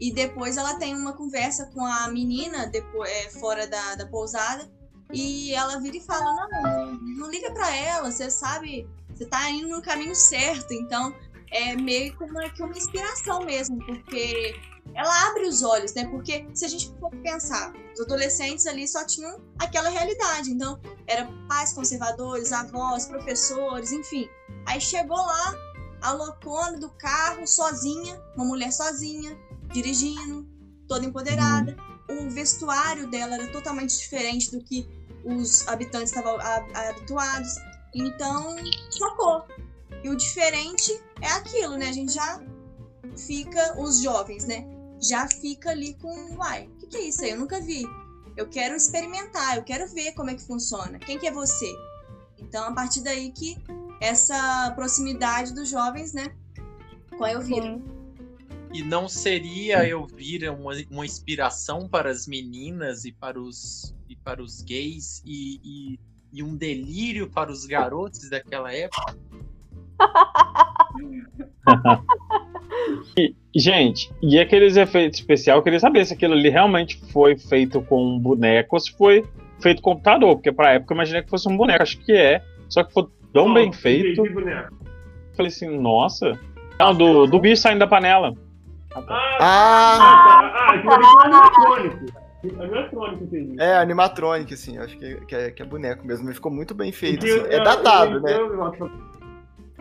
E 0.00 0.12
depois 0.12 0.56
ela 0.56 0.74
tem 0.74 0.94
uma 0.94 1.12
conversa 1.12 1.66
com 1.66 1.84
a 1.84 2.08
menina 2.08 2.66
depois, 2.66 3.10
é, 3.10 3.30
fora 3.30 3.66
da, 3.66 3.96
da 3.96 4.06
pousada. 4.06 4.70
E 5.12 5.52
ela 5.54 5.78
vira 5.78 5.98
e 5.98 6.00
fala: 6.00 6.48
Não, 6.48 6.92
não, 6.92 7.30
liga 7.30 7.52
pra 7.52 7.74
ela, 7.76 8.10
você 8.10 8.30
sabe, 8.30 8.88
você 9.14 9.26
tá 9.26 9.50
indo 9.50 9.68
no 9.68 9.82
caminho 9.82 10.14
certo. 10.14 10.72
Então 10.72 11.14
é 11.50 11.76
meio 11.76 12.16
como 12.16 12.38
que 12.52 12.62
uma 12.62 12.76
inspiração 12.76 13.44
mesmo, 13.44 13.76
porque 13.84 14.54
ela 14.94 15.28
abre 15.28 15.46
os 15.46 15.62
olhos, 15.62 15.92
né? 15.94 16.06
Porque 16.06 16.46
se 16.54 16.64
a 16.64 16.68
gente 16.68 16.92
for 16.98 17.10
pensar, 17.22 17.72
os 17.94 18.00
adolescentes 18.00 18.66
ali 18.66 18.86
só 18.88 19.04
tinham 19.04 19.40
aquela 19.58 19.88
realidade. 19.88 20.50
Então, 20.50 20.80
era 21.06 21.28
pais 21.48 21.72
conservadores, 21.72 22.52
avós, 22.52 23.06
professores, 23.06 23.92
enfim. 23.92 24.28
Aí 24.66 24.80
chegou 24.80 25.16
lá, 25.16 25.54
a 26.02 26.12
loucona 26.12 26.78
do 26.78 26.90
carro, 26.90 27.46
sozinha, 27.46 28.20
uma 28.34 28.44
mulher 28.44 28.72
sozinha, 28.72 29.36
dirigindo, 29.72 30.46
toda 30.88 31.06
empoderada. 31.06 31.76
O 32.08 32.28
vestuário 32.30 33.08
dela 33.08 33.34
era 33.34 33.46
totalmente 33.48 33.96
diferente 33.96 34.50
do 34.50 34.62
que 34.64 34.86
os 35.24 35.66
habitantes 35.68 36.10
estavam 36.10 36.38
habituados. 36.74 37.54
Então, 37.94 38.56
chocou. 38.90 39.44
E 40.02 40.08
o 40.08 40.16
diferente 40.16 41.00
é 41.20 41.28
aquilo, 41.28 41.76
né? 41.76 41.88
A 41.88 41.92
gente 41.92 42.12
já 42.12 42.42
fica, 43.16 43.80
os 43.80 44.02
jovens, 44.02 44.44
né? 44.44 44.66
Já 45.00 45.28
fica 45.28 45.70
ali 45.70 45.94
com, 45.94 46.36
uai, 46.36 46.66
o 46.66 46.76
que, 46.78 46.86
que 46.86 46.96
é 46.96 47.00
isso 47.02 47.22
aí? 47.22 47.30
Eu 47.30 47.38
nunca 47.38 47.60
vi. 47.60 47.84
Eu 48.36 48.48
quero 48.48 48.74
experimentar, 48.74 49.56
eu 49.56 49.62
quero 49.62 49.86
ver 49.88 50.12
como 50.12 50.30
é 50.30 50.34
que 50.34 50.42
funciona. 50.42 50.98
Quem 50.98 51.18
que 51.18 51.26
é 51.26 51.32
você? 51.32 51.70
Então, 52.38 52.64
a 52.64 52.72
partir 52.72 53.02
daí 53.02 53.32
que 53.32 53.56
essa 54.00 54.72
proximidade 54.74 55.54
dos 55.54 55.68
jovens, 55.68 56.12
né? 56.12 56.34
Com 57.16 57.24
a 57.24 57.32
Elvira. 57.32 57.62
Sim. 57.62 57.99
E 58.72 58.82
não 58.82 59.08
seria 59.08 59.86
Elvira 59.86 60.52
uma, 60.52 60.72
uma 60.90 61.04
inspiração 61.04 61.88
para 61.88 62.10
as 62.10 62.26
meninas 62.26 63.04
e 63.04 63.12
para 63.12 63.40
os, 63.40 63.94
e 64.08 64.16
para 64.16 64.42
os 64.42 64.62
gays 64.62 65.22
e, 65.26 65.60
e, 65.64 66.00
e 66.32 66.42
um 66.42 66.56
delírio 66.56 67.28
para 67.28 67.50
os 67.50 67.66
garotos 67.66 68.30
daquela 68.30 68.72
época? 68.72 69.16
E, 73.16 73.34
gente, 73.54 74.10
e 74.22 74.38
aqueles 74.38 74.76
efeitos 74.76 75.20
especiais, 75.20 75.56
eu 75.56 75.62
queria 75.62 75.80
saber 75.80 76.04
se 76.04 76.14
aquilo 76.14 76.34
ali 76.34 76.48
realmente 76.48 77.00
foi 77.12 77.36
feito 77.36 77.80
com 77.82 78.14
um 78.14 78.18
boneco 78.18 78.76
ou 78.76 78.80
se 78.80 78.92
foi 78.96 79.24
feito 79.60 79.82
com 79.82 79.92
computador, 79.92 80.36
porque 80.36 80.52
pra 80.52 80.72
época 80.72 80.92
eu 80.92 80.96
imaginei 80.96 81.22
que 81.22 81.30
fosse 81.30 81.48
um 81.48 81.56
boneco, 81.56 81.82
acho 81.82 81.98
que 81.98 82.12
é. 82.12 82.42
Só 82.68 82.84
que 82.84 82.92
foi 82.92 83.06
tão 83.32 83.52
bem 83.52 83.72
feito. 83.72 84.22
De 84.22 84.30
boneco. 84.30 84.74
Falei 85.36 85.48
assim, 85.48 85.78
nossa. 85.78 86.38
Não, 86.78 86.94
do, 86.94 87.26
do 87.26 87.38
bicho 87.38 87.60
saindo 87.60 87.80
da 87.80 87.86
panela. 87.86 88.34
Ah, 88.94 89.38
Ah! 89.40 90.52
ah, 90.54 90.74
aquilo 90.74 90.92
ali 90.92 91.04
foi 91.04 91.22
animatrônico. 91.24 92.20
Animatrônico, 92.62 93.24
entendi. 93.24 93.60
É, 93.60 93.76
animatronic, 93.76 94.54
assim, 94.54 94.78
acho 94.78 94.96
que, 94.98 95.16
que, 95.26 95.34
é, 95.34 95.50
que 95.50 95.62
é 95.62 95.64
boneco 95.64 96.06
mesmo, 96.06 96.24
mas 96.26 96.34
ficou 96.36 96.50
muito 96.50 96.74
bem 96.74 96.90
feito. 96.90 97.24
Assim. 97.24 97.46
É 97.48 97.62
datado, 97.62 98.20
né? 98.20 98.32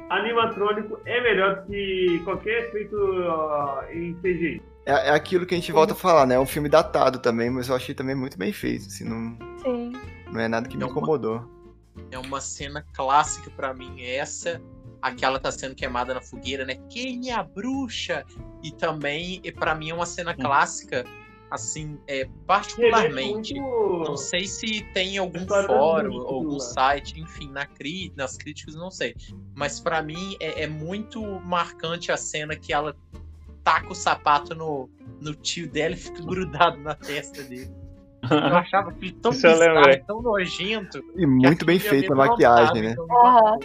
Animatrônico 0.10 1.00
é 1.06 1.22
melhor 1.22 1.64
que 1.66 2.20
qualquer 2.24 2.68
efeito 2.68 2.96
ó, 3.28 3.84
em 3.92 4.14
CGI. 4.16 4.62
É, 4.86 5.10
é 5.10 5.12
aquilo 5.12 5.46
que 5.46 5.54
a 5.54 5.58
gente 5.58 5.72
volta 5.72 5.94
a 5.94 5.96
falar, 5.96 6.26
né? 6.26 6.36
É 6.36 6.40
um 6.40 6.46
filme 6.48 6.68
datado 6.68 7.20
também, 7.20 7.50
mas 7.50 7.70
eu 7.70 7.76
achei 7.76 7.94
também 7.94 8.16
muito 8.16 8.38
bem 8.38 8.52
feito, 8.52 8.88
assim, 8.88 9.04
não, 9.04 9.38
Sim. 9.60 9.94
não 10.32 10.40
é 10.42 10.48
nada 10.48 10.68
que 10.68 10.76
me 10.76 10.84
É 10.84 10.86
uma- 10.88 10.92
incomodou. 10.92 11.44
É 12.12 12.18
uma 12.18 12.42
cena 12.42 12.84
clássica 12.96 13.52
pra 13.56 13.74
mim 13.74 14.02
essa. 14.04 14.60
Aquela 15.02 15.40
tá 15.40 15.52
sendo 15.52 15.76
queimada 15.76 16.14
na 16.14 16.22
fogueira, 16.22 16.66
né? 16.66 16.76
Quem 16.90 17.30
é 17.30 17.34
a 17.34 17.44
bruxa? 17.44 18.26
E 18.62 18.72
também, 18.72 19.40
e 19.44 19.52
para 19.52 19.74
mim, 19.74 19.90
é 19.90 19.94
uma 19.94 20.06
cena 20.06 20.34
clássica 20.34 21.06
Assim, 21.50 21.98
é, 22.08 22.30
particularmente, 22.46 23.60
Muito- 23.60 24.04
não 24.08 24.16
sei 24.16 24.46
se 24.46 24.84
tem 24.94 25.18
algum 25.18 25.40
História 25.40 25.68
fórum, 25.68 26.12
muito 26.12 26.28
algum 26.28 26.48
boa. 26.50 26.60
site, 26.60 27.20
enfim, 27.20 27.50
na 27.50 27.66
cri 27.66 28.14
nas 28.16 28.38
críticas, 28.38 28.76
não 28.76 28.92
sei. 28.92 29.16
Mas 29.56 29.80
pra 29.80 30.02
mim 30.04 30.38
é, 30.40 30.64
é 30.64 30.68
muito 30.68 31.22
marcante 31.42 32.12
a 32.12 32.18
cena 32.18 32.56
que 32.56 32.72
ela 32.72 32.96
taca 33.64 33.92
o 33.92 33.96
sapato 33.96 34.54
no, 34.54 34.88
no 35.20 35.34
tio 35.34 35.68
dela 35.68 35.96
e 35.96 35.98
fica 35.98 36.22
grudado 36.22 36.80
na 36.82 36.94
testa 36.94 37.42
dele. 37.42 37.72
Eu 38.30 38.56
achava 38.56 38.94
tão 39.22 39.32
bizarro, 39.32 40.06
tão 40.06 40.22
nojento. 40.22 41.04
E 41.16 41.26
muito 41.26 41.66
bem 41.66 41.80
feita 41.80 42.14
a 42.14 42.16
maquiagem, 42.16 42.82
né? 42.84 42.96
Aham. 43.26 43.60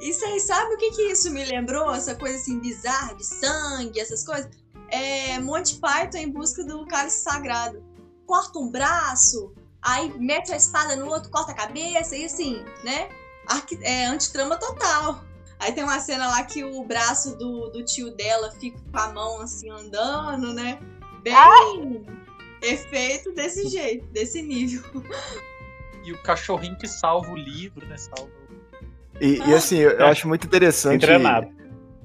E 0.00 0.12
vocês 0.12 0.42
sabem 0.42 0.74
o 0.74 0.78
que, 0.78 0.90
que 0.92 1.02
isso 1.02 1.30
me 1.30 1.44
lembrou? 1.44 1.92
Essa 1.94 2.14
coisa 2.14 2.36
assim 2.36 2.58
bizarra 2.60 3.14
de 3.14 3.24
sangue, 3.24 3.98
essas 3.98 4.24
coisas? 4.24 4.50
É 4.88 5.38
Monty 5.40 5.76
Python 5.76 6.18
em 6.18 6.30
busca 6.30 6.62
do 6.64 6.86
cálice 6.86 7.22
sagrado. 7.22 7.82
Corta 8.26 8.58
um 8.58 8.70
braço, 8.70 9.54
aí 9.80 10.12
mete 10.18 10.52
a 10.52 10.56
espada 10.56 10.96
no 10.96 11.06
outro, 11.06 11.30
corta 11.30 11.52
a 11.52 11.54
cabeça, 11.54 12.16
e 12.16 12.24
assim, 12.24 12.62
né? 12.84 13.08
Arqui 13.46 13.78
é 13.82 14.06
antitrama 14.06 14.56
total. 14.56 15.24
Aí 15.58 15.72
tem 15.72 15.84
uma 15.84 15.98
cena 16.00 16.26
lá 16.28 16.42
que 16.44 16.62
o 16.62 16.84
braço 16.84 17.36
do, 17.36 17.70
do 17.70 17.84
tio 17.84 18.10
dela 18.14 18.50
fica 18.52 18.78
com 18.92 18.98
a 18.98 19.12
mão 19.12 19.40
assim 19.40 19.70
andando, 19.70 20.52
né? 20.52 20.78
Bem 21.22 21.34
efeito 22.62 23.32
desse 23.32 23.68
jeito, 23.68 24.06
desse 24.08 24.42
nível. 24.42 24.82
E 26.04 26.12
o 26.12 26.22
cachorrinho 26.22 26.78
que 26.78 26.86
salva 26.86 27.32
o 27.32 27.36
livro, 27.36 27.84
né? 27.84 27.96
Salva 27.98 28.30
o- 28.30 28.45
E, 29.20 29.38
e, 29.48 29.54
assim, 29.54 29.78
eu, 29.78 29.90
eu 29.92 30.06
acho 30.06 30.28
muito 30.28 30.46
interessante 30.46 31.06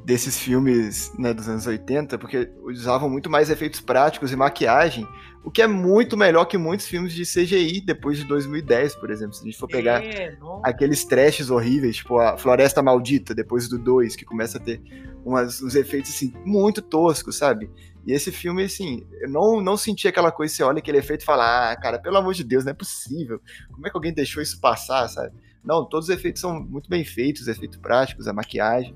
desses 0.04 0.40
filmes 0.40 1.14
né, 1.18 1.34
dos 1.34 1.48
anos 1.48 1.68
80, 1.68 2.18
porque 2.18 2.50
usavam 2.64 3.10
muito 3.10 3.30
mais 3.30 3.50
efeitos 3.50 3.80
práticos 3.80 4.32
e 4.32 4.36
maquiagem, 4.36 5.08
o 5.44 5.52
que 5.52 5.62
é 5.62 5.68
muito 5.68 6.18
melhor 6.18 6.46
que 6.46 6.58
muitos 6.58 6.88
filmes 6.88 7.14
de 7.14 7.24
CGI 7.24 7.82
depois 7.82 8.18
de 8.18 8.26
2010, 8.26 8.96
por 8.96 9.10
exemplo. 9.10 9.34
Se 9.34 9.42
a 9.42 9.46
gente 9.46 9.58
for 9.58 9.68
pegar 9.68 10.04
É, 10.04 10.36
aqueles 10.64 11.04
trashes 11.06 11.50
horríveis, 11.50 11.98
tipo 11.98 12.18
a 12.20 12.38
Floresta 12.38 12.82
Maldita, 12.82 13.34
depois 13.34 13.68
do 13.68 13.78
2, 13.78 14.16
que 14.16 14.26
começa 14.26 14.58
a 14.58 14.62
ter 14.62 14.82
umas, 15.24 15.62
uns 15.62 15.76
efeitos 15.76 16.12
assim, 16.12 16.34
muito 16.46 16.82
toscos, 16.82 17.38
sabe? 17.38 17.70
E 18.06 18.14
esse 18.14 18.32
filme, 18.32 18.64
assim, 18.64 19.06
eu 19.20 19.30
não, 19.30 19.62
não 19.62 19.78
senti 19.78 20.08
aquela 20.08 20.32
coisa, 20.32 20.54
você 20.54 20.64
olha 20.64 20.80
aquele 20.80 20.98
efeito 20.98 21.22
e 21.22 21.26
fala, 21.26 21.72
ah, 21.72 21.76
cara, 21.76 22.00
pelo 22.00 22.18
amor 22.18 22.34
de 22.34 22.44
Deus, 22.44 22.66
não 22.66 22.72
é 22.72 22.76
possível. 22.76 23.40
Como 23.72 23.86
é 23.86 23.90
que 23.90 23.98
alguém 23.98 24.14
deixou 24.14 24.42
isso 24.42 24.60
passar, 24.60 25.08
sabe? 25.08 25.36
Não, 25.64 25.86
todos 25.86 26.10
os 26.10 26.16
efeitos 26.16 26.42
são 26.42 26.60
muito 26.60 26.90
bem 26.90 27.04
feitos, 27.06 27.44
os 27.44 27.48
efeitos 27.48 27.78
práticos, 27.78 28.28
a 28.28 28.34
maquiagem. 28.34 28.96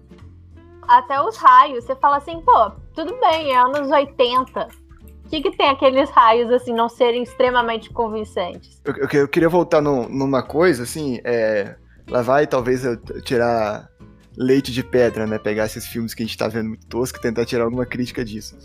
Até 0.88 1.20
os 1.22 1.38
raios. 1.38 1.84
Você 1.84 1.96
fala 1.96 2.18
assim, 2.18 2.42
pô, 2.42 2.72
tudo 2.94 3.20
bem, 3.20 3.52
é 3.54 3.58
anos 3.58 3.90
80. 3.90 4.68
O 5.26 5.30
que, 5.30 5.42
que 5.42 5.58
tem 5.58 5.70
aqueles 5.70 6.10
raios, 6.12 6.52
assim, 6.52 6.74
não 6.74 6.88
serem 6.88 7.24
extremamente 7.24 7.90
convincentes? 7.92 8.80
Eu, 8.86 8.94
eu- 8.96 9.10
eu 9.22 9.28
queria 9.28 9.50
voltar 9.50 9.82
num- 9.82 10.08
numa 10.08 10.44
coisa, 10.44 10.84
assim, 10.84 11.20
é, 11.24 11.76
lá 12.08 12.22
vai 12.22 12.46
talvez 12.46 12.86
eu 12.86 12.96
tirar 13.24 13.90
leite 14.38 14.72
de 14.72 14.84
pedra, 14.84 15.26
né? 15.26 15.40
Pegar 15.40 15.66
esses 15.66 15.88
filmes 15.88 16.14
que 16.14 16.22
a 16.22 16.26
gente 16.26 16.38
tá 16.38 16.48
vendo 16.48 16.70
muito 16.70 16.86
tosco 16.88 17.18
e 17.18 17.22
tentar 17.22 17.46
tirar 17.46 17.64
alguma 17.64 17.86
crítica 17.86 18.24
disso. 18.24 18.56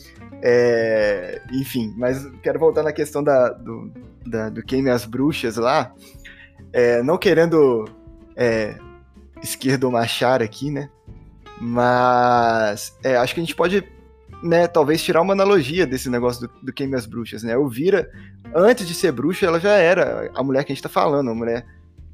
É, 0.43 1.41
enfim, 1.53 1.95
mas 1.97 2.27
quero 2.43 2.59
voltar 2.59 2.83
na 2.83 2.93
questão 2.93 3.23
da, 3.23 3.51
do, 3.51 3.91
da, 4.27 4.49
do 4.51 4.63
Queime 4.63 4.91
as 4.91 5.05
Bruxas 5.07 5.57
lá. 5.57 5.95
É, 6.73 7.03
não 7.03 7.19
querendo 7.19 7.85
é, 8.37 8.77
esquerdomachar 9.43 10.43
aqui, 10.43 10.71
né? 10.71 10.89
Mas 11.61 12.97
é, 13.05 13.17
acho 13.17 13.35
que 13.35 13.41
a 13.41 13.45
gente 13.45 13.55
pode, 13.55 13.85
né, 14.43 14.67
talvez 14.67 15.03
tirar 15.03 15.21
uma 15.21 15.35
analogia 15.35 15.87
desse 15.87 16.09
negócio 16.09 16.49
do, 16.49 16.67
do 16.67 16.73
Queime 16.73 16.97
as 16.97 17.07
Bruxas, 17.07 17.43
né? 17.43 17.57
O 17.57 17.69
Vira, 17.69 18.11
antes 18.55 18.87
de 18.87 18.95
ser 18.95 19.13
bruxa, 19.13 19.47
ela 19.47 19.61
já 19.61 19.73
era 19.73 20.31
a 20.35 20.43
mulher 20.43 20.65
que 20.65 20.73
a 20.73 20.75
gente 20.75 20.83
tá 20.83 20.89
falando, 20.89 21.29
uma 21.29 21.35
mulher 21.35 21.67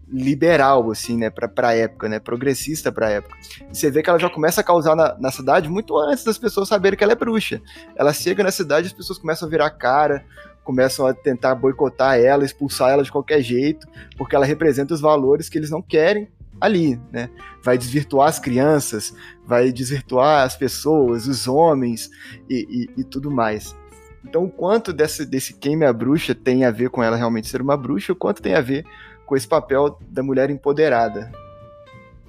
liberal, 0.08 0.88
assim, 0.90 1.16
né, 1.16 1.30
pra, 1.30 1.48
pra 1.48 1.74
época, 1.74 2.08
né, 2.08 2.20
progressista 2.20 2.92
pra 2.92 3.10
época. 3.10 3.36
E 3.70 3.76
você 3.76 3.90
vê 3.90 4.02
que 4.02 4.10
ela 4.10 4.18
já 4.18 4.30
começa 4.30 4.60
a 4.60 4.64
causar 4.64 4.94
na, 4.94 5.16
na 5.18 5.30
cidade 5.32 5.68
muito 5.68 5.96
antes 5.98 6.24
das 6.24 6.38
pessoas 6.38 6.68
saberem 6.68 6.96
que 6.96 7.02
ela 7.02 7.12
é 7.12 7.16
bruxa. 7.16 7.60
Ela 7.96 8.12
chega 8.12 8.42
na 8.42 8.52
cidade, 8.52 8.86
as 8.86 8.92
pessoas 8.92 9.18
começam 9.18 9.48
a 9.48 9.50
virar 9.50 9.70
cara, 9.70 10.24
começam 10.66 11.06
a 11.06 11.14
tentar 11.14 11.54
boicotar 11.54 12.18
ela, 12.18 12.44
expulsar 12.44 12.90
ela 12.90 13.04
de 13.04 13.12
qualquer 13.12 13.40
jeito, 13.40 13.86
porque 14.18 14.34
ela 14.34 14.44
representa 14.44 14.92
os 14.92 15.00
valores 15.00 15.48
que 15.48 15.56
eles 15.56 15.70
não 15.70 15.80
querem 15.80 16.28
ali, 16.60 17.00
né? 17.12 17.30
Vai 17.62 17.78
desvirtuar 17.78 18.28
as 18.28 18.40
crianças, 18.40 19.14
vai 19.46 19.70
desvirtuar 19.70 20.44
as 20.44 20.56
pessoas, 20.56 21.28
os 21.28 21.46
homens 21.46 22.10
e, 22.50 22.88
e, 22.96 23.00
e 23.00 23.04
tudo 23.04 23.30
mais. 23.30 23.76
Então, 24.24 24.44
o 24.44 24.50
quanto 24.50 24.92
desse, 24.92 25.24
desse 25.24 25.54
queime 25.54 25.84
a 25.84 25.92
bruxa 25.92 26.34
tem 26.34 26.64
a 26.64 26.70
ver 26.72 26.90
com 26.90 27.00
ela 27.00 27.16
realmente 27.16 27.46
ser 27.46 27.62
uma 27.62 27.76
bruxa, 27.76 28.12
o 28.12 28.16
quanto 28.16 28.42
tem 28.42 28.54
a 28.54 28.60
ver 28.60 28.84
com 29.24 29.36
esse 29.36 29.46
papel 29.46 30.00
da 30.08 30.20
mulher 30.20 30.50
empoderada. 30.50 31.30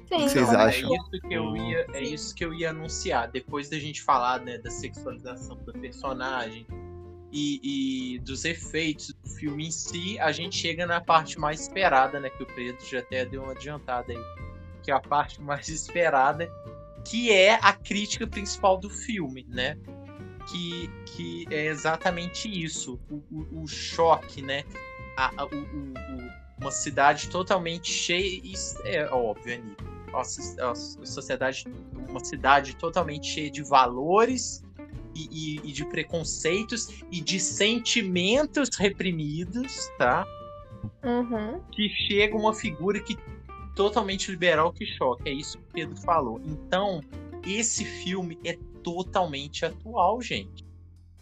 Sim, 0.08 0.18
que 0.24 0.30
vocês 0.30 0.48
então, 0.48 0.62
acham? 0.62 0.90
É 0.90 0.96
isso 0.96 1.22
que 1.22 1.34
eu 1.34 1.56
ia, 1.56 1.86
é 1.94 2.02
isso 2.02 2.36
que 2.36 2.46
eu 2.46 2.54
ia 2.54 2.70
anunciar. 2.70 3.30
Depois 3.30 3.68
da 3.68 3.80
gente 3.80 4.02
falar 4.02 4.40
né, 4.40 4.60
da 4.60 4.70
sexualização 4.70 5.58
do 5.58 5.74
personagem 5.74 6.68
e, 7.32 8.16
e 8.16 8.20
dos 8.20 8.46
efeitos 8.46 9.14
do 9.24 9.30
filme 9.32 9.68
em 9.68 9.72
si, 9.72 10.18
a 10.20 10.32
gente 10.32 10.56
chega 10.58 10.86
na 10.86 11.02
parte 11.02 11.40
mais 11.40 11.62
esperada, 11.62 12.20
né? 12.20 12.30
Que 12.30 12.44
o 12.44 12.46
Pedro 12.46 12.84
já 12.86 13.00
até 13.00 13.26
deu 13.26 13.44
uma 13.44 13.52
adiantada 13.52 14.12
aí. 14.14 14.20
Que 14.84 14.92
é 14.92 14.94
a 14.94 15.00
parte 15.00 15.42
mais 15.42 15.68
esperada, 15.68 16.50
que 17.06 17.32
é 17.32 17.56
a 17.62 17.74
crítica 17.74 18.26
principal 18.26 18.78
do 18.78 18.90
filme, 18.90 19.46
né? 19.50 19.78
Que, 20.50 20.90
que 21.06 21.46
é 21.52 21.66
exatamente 21.66 22.48
isso. 22.48 23.00
O, 23.10 23.16
o, 23.30 23.64
o 23.64 23.68
choque, 23.68 24.42
né? 24.42 24.64
A, 25.18 25.42
a- 25.42 25.46
o- 25.46 26.38
uma 26.60 26.72
cidade 26.72 27.30
totalmente 27.30 27.92
cheia. 27.92 28.42
É 28.86 29.06
óbvio, 29.10 29.56
Anitta 29.56 29.98
a 30.14 30.24
sociedade, 31.06 31.66
uma 32.08 32.24
cidade 32.24 32.76
totalmente 32.76 33.28
cheia 33.28 33.52
de 33.52 33.62
valores 33.62 34.64
e, 35.32 35.56
e- 35.58 35.70
e 35.70 35.72
de 35.72 35.86
preconceitos 35.86 37.02
e 37.12 37.20
de 37.22 37.40
sentimentos 37.40 38.70
reprimidos, 38.78 39.90
tá? 39.98 40.26
Uhum. 41.04 41.60
Que 41.72 41.90
chega 41.90 42.36
uma 42.36 42.54
figura 42.54 43.00
que 43.00 43.18
totalmente 43.76 44.30
liberal 44.32 44.72
que 44.74 44.86
choca. 44.86 45.24
É 45.30 45.32
isso 45.32 45.58
que 45.58 45.64
o 45.64 45.68
Pedro 45.74 45.98
falou. 45.98 46.42
Então, 46.46 47.02
esse 47.46 47.86
filme 47.86 48.38
é 48.44 48.58
totalmente 48.84 49.66
atual, 49.66 50.22
gente. 50.22 50.66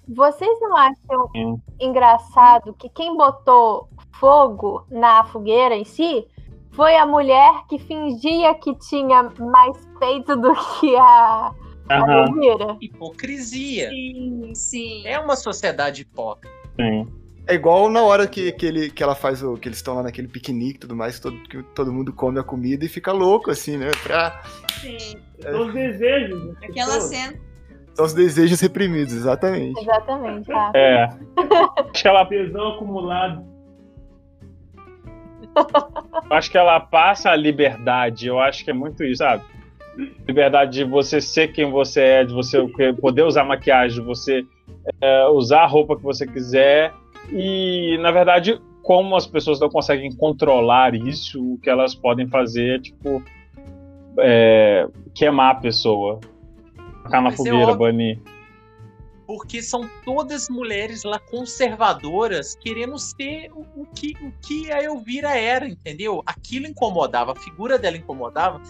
Vocês 0.07 0.59
não 0.61 0.75
acham 0.75 1.29
Hum. 1.35 1.59
engraçado 1.79 2.73
que 2.73 2.87
quem 2.89 3.15
botou 3.17 3.89
fogo 4.19 4.85
na 4.89 5.23
fogueira 5.25 5.75
em 5.75 5.83
si 5.83 6.27
foi 6.71 6.95
a 6.95 7.05
mulher 7.05 7.65
que 7.67 7.79
fingia 7.79 8.53
que 8.55 8.75
tinha 8.75 9.23
mais 9.39 9.77
peito 9.99 10.35
do 10.35 10.53
que 10.79 10.95
a, 10.95 11.53
Elvira? 11.89 12.77
Hipocrisia. 12.81 13.89
Sim, 13.89 14.51
sim. 14.55 15.07
É 15.07 15.19
uma 15.19 15.35
sociedade 15.35 16.01
hipócrita. 16.03 16.53
sim. 16.79 17.07
É 17.47 17.53
igual 17.53 17.89
na 17.91 18.01
hora 18.01 18.25
que, 18.25 18.51
que, 18.53 18.65
ele, 18.65 18.89
que 18.89 19.03
ela 19.03 19.13
faz 19.13 19.43
o. 19.43 19.55
que 19.55 19.67
eles 19.69 19.77
estão 19.77 19.93
lá 19.93 20.01
naquele 20.01 20.27
piquenique 20.27 20.77
e 20.77 20.79
tudo 20.79 20.95
mais, 20.95 21.17
que 21.17 21.21
todo, 21.21 21.43
que 21.43 21.63
todo 21.75 21.93
mundo 21.93 22.11
come 22.11 22.39
a 22.39 22.43
comida 22.43 22.83
e 22.83 22.89
fica 22.89 23.11
louco, 23.11 23.51
assim, 23.51 23.77
né? 23.77 23.91
Pra, 24.01 24.41
sim. 24.81 24.97
São 25.39 25.67
os 25.67 25.73
desejos. 25.73 26.55
Aquela 26.63 26.99
cena. 27.01 27.39
são 27.93 28.05
os 28.05 28.13
desejos 28.15 28.59
reprimidos, 28.59 29.13
exatamente. 29.13 29.79
Exatamente, 29.79 30.47
tá? 30.47 30.71
É. 30.73 31.03
Acho 31.77 32.01
que 32.01 32.07
ela, 32.07 32.25
Tesão 32.25 32.73
acumulado. 32.73 33.45
acho 36.31 36.49
que 36.49 36.57
ela 36.57 36.79
passa 36.79 37.29
a 37.29 37.35
liberdade. 37.35 38.25
Eu 38.25 38.39
acho 38.39 38.65
que 38.65 38.71
é 38.71 38.73
muito 38.73 39.03
isso, 39.03 39.19
sabe? 39.19 39.43
Liberdade 40.27 40.79
de 40.79 40.83
você 40.83 41.21
ser 41.21 41.53
quem 41.53 41.71
você 41.71 42.01
é, 42.01 42.23
de 42.25 42.33
você 42.33 42.61
poder 42.99 43.23
usar 43.23 43.43
maquiagem, 43.43 43.99
de 43.99 44.05
você 44.05 44.45
é, 45.01 45.27
usar 45.27 45.61
a 45.61 45.67
roupa 45.67 45.95
que 45.95 46.03
você 46.03 46.27
quiser. 46.27 46.93
E, 47.31 47.97
na 48.01 48.11
verdade, 48.11 48.59
como 48.81 49.15
as 49.15 49.25
pessoas 49.25 49.59
não 49.59 49.69
conseguem 49.69 50.15
controlar 50.15 50.93
isso, 50.93 51.53
o 51.53 51.57
que 51.57 51.69
elas 51.69 51.95
podem 51.95 52.27
fazer 52.27 52.75
é, 52.75 52.79
tipo, 52.79 53.23
é, 54.19 54.87
queimar 55.13 55.55
a 55.55 55.59
pessoa. 55.59 56.19
Ficar 57.03 57.21
na 57.21 57.29
Mas 57.29 57.33
é 57.33 57.37
fogueira, 57.37 57.73
banir. 57.75 58.19
porque 59.25 59.61
são 59.61 59.89
todas 60.03 60.49
mulheres 60.49 61.03
lá 61.03 61.19
conservadoras 61.19 62.55
querendo 62.55 62.97
ser 62.97 63.51
o, 63.53 63.81
o 63.81 63.85
que, 63.85 64.13
o 64.21 64.31
que 64.41 64.71
a 64.71 64.83
Elvira 64.83 65.37
era, 65.37 65.67
entendeu? 65.67 66.21
Aquilo 66.25 66.67
incomodava, 66.67 67.31
a 67.31 67.35
figura 67.35 67.77
dela 67.77 67.97
incomodava, 67.97 68.61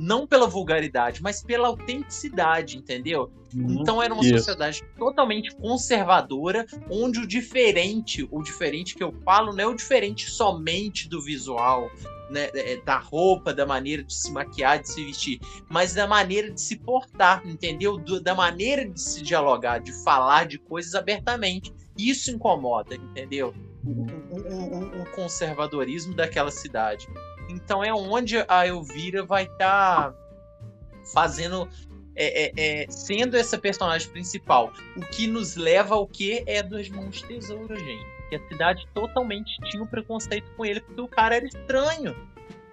não 0.00 0.26
pela 0.26 0.46
vulgaridade, 0.46 1.22
mas 1.22 1.42
pela 1.42 1.68
autenticidade, 1.68 2.78
entendeu? 2.78 3.30
Então 3.54 4.02
era 4.02 4.14
uma 4.14 4.22
Isso. 4.22 4.38
sociedade 4.38 4.82
totalmente 4.96 5.54
conservadora, 5.56 6.64
onde 6.90 7.20
o 7.20 7.26
diferente, 7.26 8.26
o 8.30 8.42
diferente 8.42 8.94
que 8.94 9.02
eu 9.02 9.12
falo, 9.24 9.52
não 9.52 9.60
é 9.64 9.66
o 9.66 9.74
diferente 9.74 10.30
somente 10.30 11.06
do 11.06 11.20
visual, 11.20 11.90
né, 12.30 12.48
é, 12.54 12.76
da 12.80 12.96
roupa, 12.96 13.52
da 13.52 13.66
maneira 13.66 14.02
de 14.02 14.14
se 14.14 14.32
maquiar, 14.32 14.80
de 14.80 14.88
se 14.88 15.04
vestir, 15.04 15.38
mas 15.68 15.92
da 15.92 16.06
maneira 16.06 16.50
de 16.50 16.60
se 16.60 16.78
portar, 16.78 17.42
entendeu? 17.46 17.98
Do- 17.98 18.20
da 18.22 18.34
maneira 18.34 18.88
de 18.88 19.00
se 19.00 19.20
dialogar, 19.20 19.80
de 19.80 19.92
falar 20.02 20.46
de 20.46 20.58
coisas 20.58 20.94
abertamente. 20.94 21.72
Isso 21.98 22.30
incomoda, 22.30 22.94
entendeu? 22.94 23.52
O, 23.84 23.90
o, 23.90 24.98
o, 24.98 25.02
o 25.02 25.10
conservadorismo 25.10 26.14
daquela 26.14 26.50
cidade. 26.50 27.06
Então 27.50 27.82
é 27.82 27.92
onde 27.92 28.36
a 28.48 28.66
Elvira 28.66 29.24
vai 29.24 29.44
estar 29.44 30.12
tá 30.12 30.14
fazendo. 31.12 31.68
É, 32.16 32.46
é, 32.46 32.82
é, 32.82 32.86
sendo 32.90 33.36
essa 33.36 33.56
personagem 33.56 34.10
principal. 34.10 34.72
O 34.96 35.00
que 35.00 35.26
nos 35.26 35.56
leva 35.56 35.94
ao 35.94 36.06
que 36.06 36.42
é 36.46 36.62
dos 36.62 36.88
mãos 36.90 37.16
de 37.16 37.24
tesouro, 37.26 37.74
gente. 37.76 38.06
Que 38.28 38.36
a 38.36 38.48
cidade 38.48 38.86
totalmente 38.92 39.50
tinha 39.70 39.82
um 39.82 39.86
preconceito 39.86 40.50
com 40.56 40.64
ele, 40.64 40.80
porque 40.80 41.00
o 41.00 41.08
cara 41.08 41.36
era 41.36 41.46
estranho. 41.46 42.14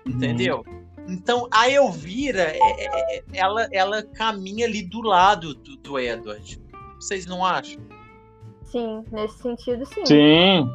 Uhum. 0.06 0.14
Entendeu? 0.14 0.66
Então 1.08 1.48
a 1.52 1.70
Elvira, 1.70 2.52
é, 2.54 3.24
ela, 3.32 3.68
ela 3.72 4.04
caminha 4.04 4.66
ali 4.66 4.84
do 4.84 5.02
lado 5.02 5.54
do, 5.54 5.78
do 5.78 6.00
Edward. 6.00 6.62
Vocês 6.96 7.26
não 7.26 7.46
acham? 7.46 7.82
Sim, 8.66 9.06
nesse 9.12 9.38
sentido, 9.38 9.86
sim. 9.86 10.06
Sim, 10.06 10.70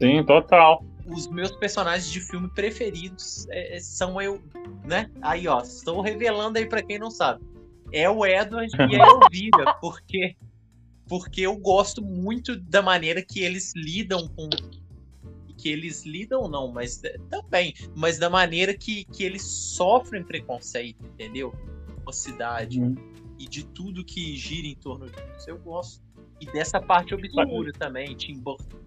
sim, 0.00 0.24
total. 0.24 0.82
Os 1.10 1.26
meus 1.26 1.50
personagens 1.52 2.10
de 2.10 2.20
filme 2.20 2.48
preferidos 2.48 3.46
é, 3.50 3.78
são 3.80 4.20
eu, 4.20 4.42
né? 4.84 5.10
Aí, 5.20 5.48
ó, 5.48 5.60
estou 5.60 6.00
revelando 6.00 6.58
aí 6.58 6.66
para 6.66 6.82
quem 6.82 6.98
não 6.98 7.10
sabe. 7.10 7.44
É 7.92 8.08
o 8.08 8.24
Edward 8.24 8.70
e 8.76 8.96
a 8.96 9.06
Elvira, 9.06 9.74
porque 9.80 10.36
porque 11.08 11.40
eu 11.40 11.56
gosto 11.56 12.00
muito 12.00 12.54
da 12.54 12.80
maneira 12.80 13.20
que 13.20 13.40
eles 13.40 13.72
lidam 13.74 14.28
com 14.28 14.48
que 15.58 15.68
eles 15.68 16.06
lidam 16.06 16.48
não, 16.48 16.72
mas 16.72 17.02
também, 17.28 17.74
mas 17.94 18.18
da 18.18 18.30
maneira 18.30 18.72
que, 18.72 19.04
que 19.04 19.24
eles 19.24 19.42
sofrem 19.42 20.24
preconceito, 20.24 21.04
entendeu? 21.04 21.52
A 22.06 22.12
cidade 22.12 22.80
uhum. 22.80 22.94
e 23.38 23.46
de 23.46 23.64
tudo 23.66 24.04
que 24.04 24.36
gira 24.36 24.66
em 24.66 24.74
torno 24.74 25.06
disso. 25.06 25.48
Eu 25.48 25.58
gosto. 25.58 26.02
E 26.40 26.46
dessa 26.46 26.80
parte 26.80 27.14
obscura 27.14 27.72
também, 27.72 28.14
Tim 28.16 28.38
Burton, 28.38 28.78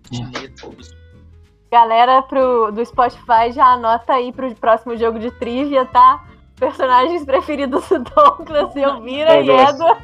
Galera 1.73 2.21
pro, 2.21 2.71
do 2.71 2.85
Spotify 2.85 3.51
já 3.51 3.65
anota 3.65 4.13
aí 4.13 4.31
pro 4.31 4.53
próximo 4.53 4.95
jogo 4.95 5.17
de 5.17 5.31
trivia, 5.31 5.83
tá? 5.85 6.23
Personagens 6.55 7.25
preferidos 7.25 7.89
do 7.89 7.97
Douglas, 8.13 8.75
Elvira 8.75 9.41
e 9.41 9.49
Edward. 9.49 10.03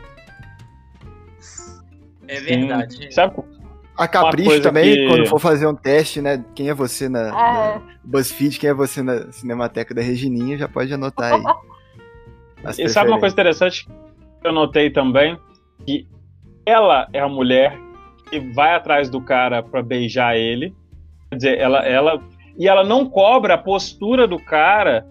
É 2.27 2.41
verdade. 2.41 2.95
Sim. 2.95 3.11
Sabe, 3.11 3.43
a 3.95 4.07
Capricho 4.07 4.63
também, 4.63 4.95
que... 4.95 5.07
quando 5.09 5.27
for 5.27 5.37
fazer 5.37 5.67
um 5.67 5.75
teste, 5.75 6.19
né? 6.23 6.43
Quem 6.55 6.69
é 6.69 6.73
você 6.73 7.07
na, 7.07 7.19
é. 7.19 7.31
na, 7.31 7.81
BuzzFeed, 8.03 8.57
quem 8.57 8.71
é 8.71 8.73
você 8.73 9.03
na 9.03 9.31
Cinemateca 9.31 9.93
da 9.93 10.01
Regininha, 10.01 10.57
já 10.57 10.67
pode 10.67 10.91
anotar 10.91 11.33
aí. 11.33 11.43
e 12.79 12.89
sabe 12.89 13.11
uma 13.11 13.19
coisa 13.19 13.33
interessante 13.33 13.85
que 13.85 14.47
eu 14.47 14.51
notei 14.51 14.89
também? 14.89 15.37
Que 15.85 16.07
ela 16.65 17.07
é 17.13 17.19
a 17.19 17.27
mulher 17.29 17.77
que 18.27 18.39
vai 18.39 18.73
atrás 18.73 19.07
do 19.07 19.21
cara 19.21 19.61
para 19.61 19.83
beijar 19.83 20.35
ele. 20.35 20.73
Quer 21.29 21.35
dizer, 21.35 21.57
ela, 21.59 21.79
ela. 21.79 22.21
E 22.57 22.67
ela 22.67 22.83
não 22.83 23.09
cobra 23.09 23.53
a 23.53 23.57
postura 23.57 24.27
do 24.27 24.37
cara 24.37 25.05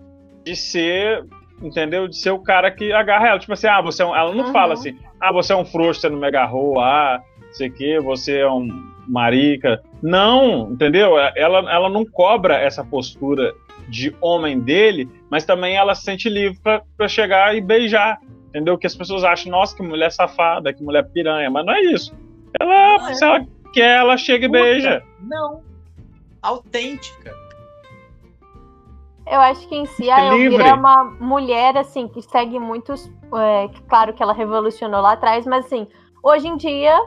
de 0.44 0.54
ser. 0.54 1.24
Entendeu? 1.60 2.06
De 2.06 2.16
ser 2.16 2.30
o 2.30 2.38
cara 2.38 2.70
que 2.70 2.92
agarra 2.92 3.28
ela. 3.28 3.38
Tipo 3.38 3.52
assim, 3.52 3.66
ah, 3.66 3.80
você 3.80 4.02
é 4.02 4.06
um... 4.06 4.14
Ela 4.14 4.32
não 4.32 4.46
uhum. 4.46 4.52
fala 4.52 4.74
assim, 4.74 4.96
ah, 5.20 5.32
você 5.32 5.52
é 5.52 5.56
um 5.56 5.64
frouxo, 5.64 6.00
você 6.00 6.08
não 6.08 6.18
me 6.18 6.26
agarrou, 6.26 6.78
ah 6.78 7.20
sei 7.52 7.70
que, 7.70 7.98
você 8.00 8.38
é 8.38 8.50
um 8.50 8.68
marica. 9.06 9.82
Não, 10.02 10.70
entendeu? 10.72 11.18
Ela, 11.18 11.70
ela 11.70 11.88
não 11.88 12.04
cobra 12.04 12.56
essa 12.56 12.84
postura 12.84 13.54
de 13.88 14.14
homem 14.20 14.60
dele, 14.60 15.08
mas 15.30 15.44
também 15.44 15.76
ela 15.76 15.94
se 15.94 16.02
sente 16.02 16.28
livre 16.28 16.58
para 16.62 17.08
chegar 17.08 17.56
e 17.56 17.60
beijar. 17.60 18.18
Entendeu? 18.48 18.78
Que 18.78 18.86
as 18.86 18.94
pessoas 18.94 19.24
acham, 19.24 19.50
nossa, 19.50 19.76
que 19.76 19.82
mulher 19.82 20.10
safada, 20.10 20.72
que 20.72 20.82
mulher 20.82 21.08
piranha, 21.10 21.50
mas 21.50 21.66
não 21.66 21.74
é 21.74 21.80
isso. 21.80 22.14
Ela, 22.58 22.98
não 22.98 23.08
é. 23.08 23.14
se 23.14 23.24
ela 23.24 23.46
quer, 23.72 23.98
ela 23.98 24.16
chega 24.16 24.46
e 24.46 24.48
beija. 24.48 25.02
Não. 25.20 25.62
Autêntica. 26.48 27.34
Eu 29.30 29.40
acho 29.40 29.68
que 29.68 29.74
em 29.74 29.84
si 29.84 30.10
a 30.10 30.24
Elvira 30.24 30.68
é 30.68 30.72
uma 30.72 31.04
mulher, 31.04 31.76
assim, 31.76 32.08
que 32.08 32.22
segue 32.22 32.58
muitos. 32.58 33.10
É, 33.34 33.68
claro 33.86 34.14
que 34.14 34.22
ela 34.22 34.32
revolucionou 34.32 35.02
lá 35.02 35.12
atrás, 35.12 35.46
mas 35.46 35.66
assim, 35.66 35.86
hoje 36.22 36.48
em 36.48 36.56
dia 36.56 36.98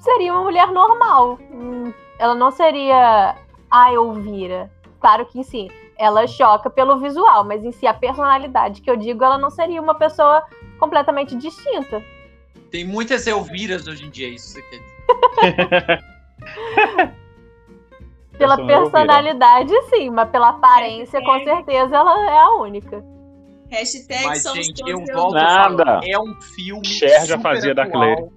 seria 0.00 0.32
uma 0.32 0.42
mulher 0.42 0.72
normal. 0.72 1.38
Hum, 1.52 1.92
ela 2.18 2.34
não 2.34 2.50
seria 2.50 3.36
a 3.70 3.92
Elvira. 3.92 4.68
Claro 5.00 5.24
que 5.26 5.44
sim, 5.44 5.68
ela 5.96 6.26
choca 6.26 6.68
pelo 6.68 6.98
visual, 6.98 7.44
mas 7.44 7.64
em 7.64 7.70
si 7.70 7.86
a 7.86 7.94
personalidade 7.94 8.80
que 8.80 8.90
eu 8.90 8.96
digo, 8.96 9.22
ela 9.22 9.38
não 9.38 9.50
seria 9.50 9.80
uma 9.80 9.94
pessoa 9.94 10.44
completamente 10.80 11.36
distinta. 11.36 12.02
Tem 12.72 12.84
muitas 12.84 13.26
Elviras 13.28 13.86
hoje 13.86 14.04
em 14.04 14.10
dia, 14.10 14.28
isso 14.28 14.58
que 14.60 14.80
dizer. 14.80 16.02
pela 18.42 18.66
personalidade, 18.66 19.72
sim, 19.90 20.10
mas 20.10 20.30
pela 20.30 20.50
aparência, 20.50 21.22
com 21.22 21.44
certeza, 21.44 21.96
ela 21.96 22.30
é 22.30 22.38
a 22.38 22.50
única. 22.56 23.04
Hashtag 23.70 24.26
mas, 24.26 24.42
gente, 24.42 24.82
eu 24.86 25.02
volto 25.14 25.34
Nada. 25.34 26.00
é 26.04 26.18
um 26.18 26.38
filme 26.42 26.84
Cher 26.84 27.24
já 27.24 27.38
fazia 27.38 27.72
atual. 27.72 27.86
da 27.86 27.90
Claire. 27.90 28.30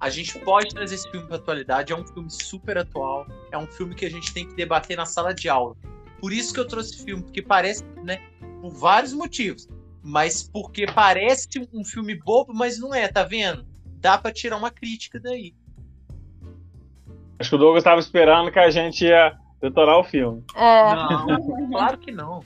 A 0.00 0.08
gente 0.08 0.38
pode 0.38 0.74
trazer 0.74 0.94
esse 0.94 1.10
filme 1.10 1.26
pra 1.26 1.36
atualidade, 1.36 1.92
é 1.92 1.96
um 1.96 2.06
filme 2.06 2.30
super 2.30 2.78
atual, 2.78 3.26
é 3.50 3.58
um 3.58 3.66
filme 3.66 3.94
que 3.94 4.06
a 4.06 4.10
gente 4.10 4.32
tem 4.32 4.46
que 4.46 4.54
debater 4.54 4.96
na 4.96 5.04
sala 5.04 5.34
de 5.34 5.48
aula. 5.48 5.74
Por 6.20 6.32
isso 6.32 6.54
que 6.54 6.60
eu 6.60 6.66
trouxe 6.66 6.94
esse 6.94 7.04
filme, 7.04 7.22
porque 7.22 7.42
parece, 7.42 7.84
né, 8.02 8.20
por 8.60 8.70
vários 8.70 9.12
motivos, 9.12 9.68
mas 10.02 10.42
porque 10.42 10.86
parece 10.86 11.48
um 11.72 11.84
filme 11.84 12.14
bobo, 12.14 12.54
mas 12.54 12.78
não 12.78 12.94
é, 12.94 13.08
tá 13.08 13.24
vendo? 13.24 13.66
Dá 13.98 14.16
para 14.16 14.32
tirar 14.32 14.56
uma 14.56 14.70
crítica 14.70 15.18
daí. 15.20 15.54
Acho 17.38 17.50
que 17.50 17.56
o 17.56 17.58
Douglas 17.58 17.82
estava 17.82 18.00
esperando 18.00 18.50
que 18.50 18.58
a 18.58 18.70
gente 18.70 19.04
ia 19.04 19.36
detonar 19.60 19.98
o 19.98 20.04
filme. 20.04 20.42
É. 20.54 20.94
Não, 20.94 21.70
claro 21.70 21.98
que 21.98 22.10
não. 22.10 22.40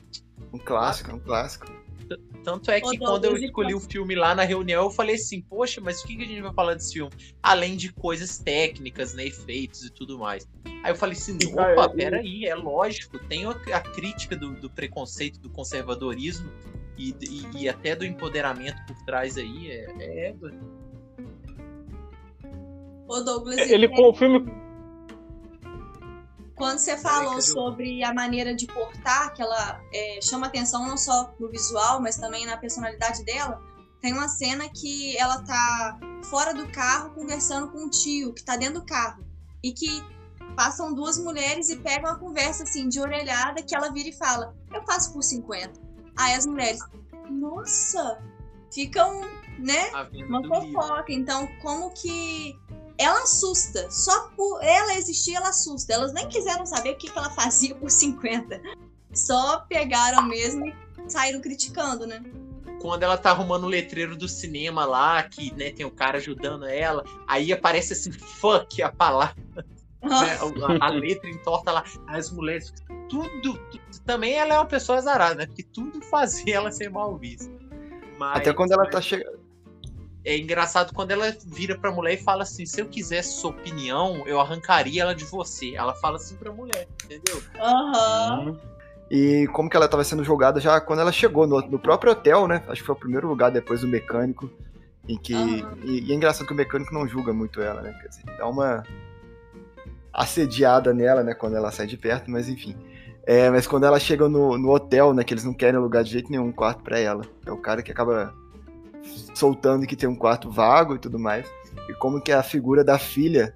Um 0.52 0.58
clássico, 0.58 1.14
um 1.14 1.20
clássico. 1.20 1.66
Tanto 2.42 2.70
é 2.70 2.80
que 2.80 2.98
quando 2.98 3.24
eu 3.24 3.36
escolhi 3.36 3.74
o 3.74 3.80
filme 3.80 4.16
lá 4.16 4.34
na 4.34 4.42
reunião, 4.42 4.84
eu 4.84 4.90
falei 4.90 5.14
assim, 5.14 5.42
poxa, 5.42 5.80
mas 5.80 6.02
o 6.02 6.06
que 6.06 6.20
a 6.20 6.26
gente 6.26 6.40
vai 6.40 6.52
falar 6.52 6.74
desse 6.74 6.94
filme? 6.94 7.12
Além 7.40 7.76
de 7.76 7.92
coisas 7.92 8.38
técnicas, 8.38 9.14
né, 9.14 9.26
efeitos 9.26 9.84
e 9.84 9.92
tudo 9.92 10.18
mais. 10.18 10.48
Aí 10.82 10.90
eu 10.90 10.96
falei 10.96 11.16
assim, 11.16 11.38
opa, 11.52 11.88
peraí, 11.90 12.46
é 12.46 12.54
lógico, 12.54 13.18
tem 13.18 13.46
a, 13.46 13.80
crítica 13.80 14.34
do, 14.34 14.54
do, 14.54 14.68
preconceito, 14.68 15.38
do 15.38 15.50
conservadorismo 15.50 16.50
e, 16.98 17.14
e, 17.20 17.62
e, 17.62 17.68
até 17.68 17.94
do 17.94 18.04
empoderamento 18.04 18.84
por 18.86 18.96
trás 19.04 19.36
aí, 19.36 19.70
é... 19.70 19.86
é... 20.00 20.34
O 23.06 23.20
Douglas... 23.20 23.58
Ele, 23.58 23.88
com 23.88 24.08
o 24.08 24.14
filme 24.14 24.50
quando 26.60 26.78
você 26.78 26.94
falou 26.98 27.40
sobre 27.40 28.04
a 28.04 28.12
maneira 28.12 28.54
de 28.54 28.66
portar, 28.66 29.32
que 29.32 29.40
ela 29.40 29.80
é, 29.94 30.20
chama 30.20 30.46
atenção 30.46 30.86
não 30.86 30.94
só 30.94 31.34
no 31.40 31.48
visual, 31.48 32.02
mas 32.02 32.18
também 32.18 32.44
na 32.44 32.58
personalidade 32.58 33.24
dela, 33.24 33.58
tem 33.98 34.12
uma 34.12 34.28
cena 34.28 34.68
que 34.68 35.16
ela 35.16 35.42
tá 35.42 35.98
fora 36.24 36.52
do 36.52 36.70
carro 36.70 37.14
conversando 37.14 37.68
com 37.68 37.78
um 37.86 37.88
tio 37.88 38.34
que 38.34 38.44
tá 38.44 38.58
dentro 38.58 38.80
do 38.80 38.84
carro. 38.84 39.24
E 39.64 39.72
que 39.72 40.04
passam 40.54 40.92
duas 40.92 41.16
mulheres 41.18 41.70
e 41.70 41.76
pegam 41.76 42.10
uma 42.10 42.18
conversa 42.18 42.64
assim, 42.64 42.90
de 42.90 43.00
orelhada, 43.00 43.62
que 43.62 43.74
ela 43.74 43.90
vira 43.90 44.10
e 44.10 44.12
fala: 44.12 44.54
Eu 44.70 44.82
faço 44.82 45.14
por 45.14 45.22
50. 45.22 45.80
Aí 46.18 46.34
as 46.34 46.44
mulheres, 46.44 46.80
nossa, 47.30 48.22
ficam, 48.70 49.22
né? 49.58 49.90
Uma 50.28 50.46
fofoca. 50.46 51.10
Então, 51.10 51.48
como 51.62 51.90
que 51.90 52.54
ela 53.00 53.22
assusta. 53.22 53.90
Só 53.90 54.28
por 54.36 54.62
ela 54.62 54.94
existir, 54.94 55.34
ela 55.34 55.48
assusta. 55.48 55.94
Elas 55.94 56.12
nem 56.12 56.28
quiseram 56.28 56.66
saber 56.66 56.90
o 56.90 56.96
que, 56.96 57.10
que 57.10 57.18
ela 57.18 57.30
fazia 57.30 57.74
por 57.74 57.90
50. 57.90 58.60
Só 59.14 59.60
pegaram 59.60 60.22
mesmo 60.22 60.66
e 60.66 60.74
saíram 61.08 61.40
criticando, 61.40 62.06
né? 62.06 62.22
Quando 62.80 63.02
ela 63.02 63.16
tá 63.16 63.30
arrumando 63.30 63.64
o 63.64 63.68
letreiro 63.68 64.16
do 64.16 64.28
cinema 64.28 64.84
lá, 64.84 65.22
que 65.22 65.52
né, 65.54 65.70
tem 65.70 65.84
o 65.84 65.90
cara 65.90 66.18
ajudando 66.18 66.66
ela, 66.66 67.04
aí 67.26 67.52
aparece 67.52 67.94
assim, 67.94 68.12
fuck 68.12 68.82
a 68.82 68.92
palavra. 68.92 69.36
Né? 70.02 70.38
A, 70.80 70.86
a, 70.86 70.88
letra 70.88 71.28
entorta 71.28 71.72
lá, 71.72 71.84
as 72.06 72.30
mulheres, 72.30 72.72
tudo, 73.08 73.28
tudo, 73.42 73.60
Também 74.06 74.32
ela 74.34 74.54
é 74.54 74.58
uma 74.58 74.66
pessoa 74.66 74.96
azarada, 74.96 75.34
né? 75.34 75.46
Porque 75.46 75.62
tudo 75.62 76.00
fazia 76.02 76.56
ela 76.56 76.72
ser 76.72 76.90
mal 76.90 77.18
vista. 77.18 77.52
Mas, 78.18 78.38
Até 78.38 78.52
quando 78.54 78.72
ela 78.72 78.88
tá 78.88 79.00
chegando 79.00 79.39
é 80.24 80.36
engraçado 80.36 80.92
quando 80.92 81.12
ela 81.12 81.34
vira 81.46 81.78
pra 81.78 81.90
mulher 81.90 82.14
e 82.14 82.22
fala 82.22 82.42
assim: 82.42 82.66
se 82.66 82.80
eu 82.80 82.86
quisesse 82.86 83.40
sua 83.40 83.50
opinião, 83.50 84.22
eu 84.26 84.40
arrancaria 84.40 85.02
ela 85.02 85.14
de 85.14 85.24
você. 85.24 85.74
Ela 85.74 85.94
fala 85.94 86.16
assim 86.16 86.36
pra 86.36 86.52
mulher, 86.52 86.86
entendeu? 87.04 87.42
Aham. 87.58 88.44
Uhum. 88.46 88.58
E 89.10 89.48
como 89.48 89.68
que 89.68 89.76
ela 89.76 89.86
estava 89.86 90.04
sendo 90.04 90.22
julgada 90.22 90.60
já 90.60 90.80
quando 90.80 91.00
ela 91.00 91.10
chegou 91.10 91.44
no, 91.46 91.60
no, 91.62 91.78
próprio 91.80 92.12
hotel, 92.12 92.46
né? 92.46 92.62
Acho 92.68 92.82
que 92.82 92.86
foi 92.86 92.94
o 92.94 92.98
primeiro 92.98 93.26
lugar 93.26 93.50
depois 93.50 93.80
do 93.80 93.88
mecânico. 93.88 94.50
Em 95.08 95.16
que. 95.16 95.34
Uhum. 95.34 95.74
E, 95.84 96.08
e, 96.08 96.12
é 96.12 96.14
engraçado 96.14 96.46
que 96.46 96.52
o 96.52 96.56
mecânico 96.56 96.94
não 96.94 97.08
julga 97.08 97.32
muito 97.32 97.60
ela, 97.60 97.80
né? 97.80 97.92
Quer 98.00 98.08
dizer, 98.08 98.22
dá 98.36 98.46
uma 98.46 98.84
assediada 100.12 100.92
nela, 100.92 101.24
né? 101.24 101.34
Quando 101.34 101.56
ela 101.56 101.72
sai 101.72 101.86
de 101.86 101.96
perto, 101.96 102.30
mas 102.30 102.48
enfim. 102.48 102.76
É, 103.26 103.50
mas 103.50 103.66
quando 103.66 103.84
ela 103.84 103.98
chega 103.98 104.28
no, 104.28 104.56
no 104.58 104.70
hotel, 104.70 105.14
né? 105.14 105.24
Que 105.24 105.32
eles 105.32 105.44
não 105.44 105.54
querem 105.54 105.76
alugar 105.76 106.04
de 106.04 106.10
jeito 106.10 106.30
nenhum 106.30 106.46
um 106.46 106.52
quarto 106.52 106.82
para 106.82 106.98
ela. 106.98 107.24
É 107.44 107.50
o 107.50 107.56
cara 107.56 107.82
que 107.82 107.90
acaba 107.90 108.34
soltando 109.34 109.86
que 109.86 109.96
tem 109.96 110.08
um 110.08 110.16
quarto 110.16 110.50
vago 110.50 110.94
e 110.94 110.98
tudo 110.98 111.18
mais. 111.18 111.46
E 111.88 111.94
como 111.94 112.20
que 112.20 112.32
a 112.32 112.42
figura 112.42 112.84
da 112.84 112.98
filha 112.98 113.54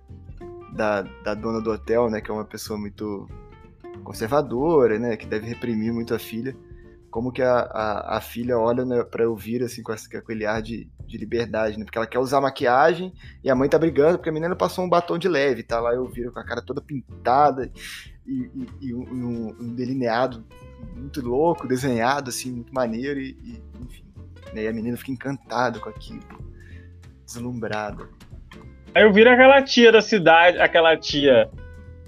da, 0.72 1.02
da 1.02 1.34
dona 1.34 1.60
do 1.60 1.70
hotel, 1.70 2.10
né? 2.10 2.20
Que 2.20 2.30
é 2.30 2.34
uma 2.34 2.44
pessoa 2.44 2.78
muito 2.78 3.28
conservadora, 4.02 4.98
né? 4.98 5.16
Que 5.16 5.26
deve 5.26 5.46
reprimir 5.46 5.92
muito 5.92 6.14
a 6.14 6.18
filha. 6.18 6.56
Como 7.10 7.30
que 7.30 7.42
a, 7.42 7.60
a, 7.60 8.16
a 8.16 8.20
filha 8.20 8.58
olha 8.58 8.84
né, 8.84 9.04
pra 9.04 9.22
Elvira, 9.22 9.66
assim, 9.66 9.84
com, 9.84 9.92
essa, 9.92 10.10
com 10.10 10.16
aquele 10.16 10.44
ar 10.44 10.60
de, 10.60 10.90
de 11.06 11.16
liberdade, 11.16 11.78
né? 11.78 11.84
Porque 11.84 11.96
ela 11.96 12.08
quer 12.08 12.18
usar 12.18 12.40
maquiagem 12.40 13.12
e 13.42 13.48
a 13.48 13.54
mãe 13.54 13.68
tá 13.68 13.78
brigando 13.78 14.18
porque 14.18 14.30
a 14.30 14.32
menina 14.32 14.56
passou 14.56 14.84
um 14.84 14.88
batom 14.88 15.16
de 15.16 15.28
leve, 15.28 15.62
tá 15.62 15.78
lá 15.78 15.94
Elvira 15.94 16.32
com 16.32 16.40
a 16.40 16.44
cara 16.44 16.60
toda 16.60 16.80
pintada 16.80 17.70
e, 18.26 18.50
e, 18.52 18.88
e 18.88 18.94
um, 18.94 19.54
um, 19.60 19.74
delineado 19.74 20.44
muito 20.96 21.20
louco, 21.20 21.68
desenhado, 21.68 22.30
assim, 22.30 22.50
muito 22.50 22.74
maneiro 22.74 23.20
e, 23.20 23.36
e 23.44 23.62
enfim. 23.80 24.03
Né? 24.54 24.64
E 24.64 24.68
a 24.68 24.72
menina 24.72 24.96
fica 24.96 25.12
encantada 25.12 25.78
com 25.78 25.88
aquilo, 25.88 26.20
deslumbrada. 27.24 28.08
Aí 28.94 29.02
eu 29.02 29.12
viro 29.12 29.28
aquela 29.28 29.60
tia 29.62 29.90
da 29.90 30.00
cidade, 30.00 30.58
aquela 30.58 30.96
tia 30.96 31.50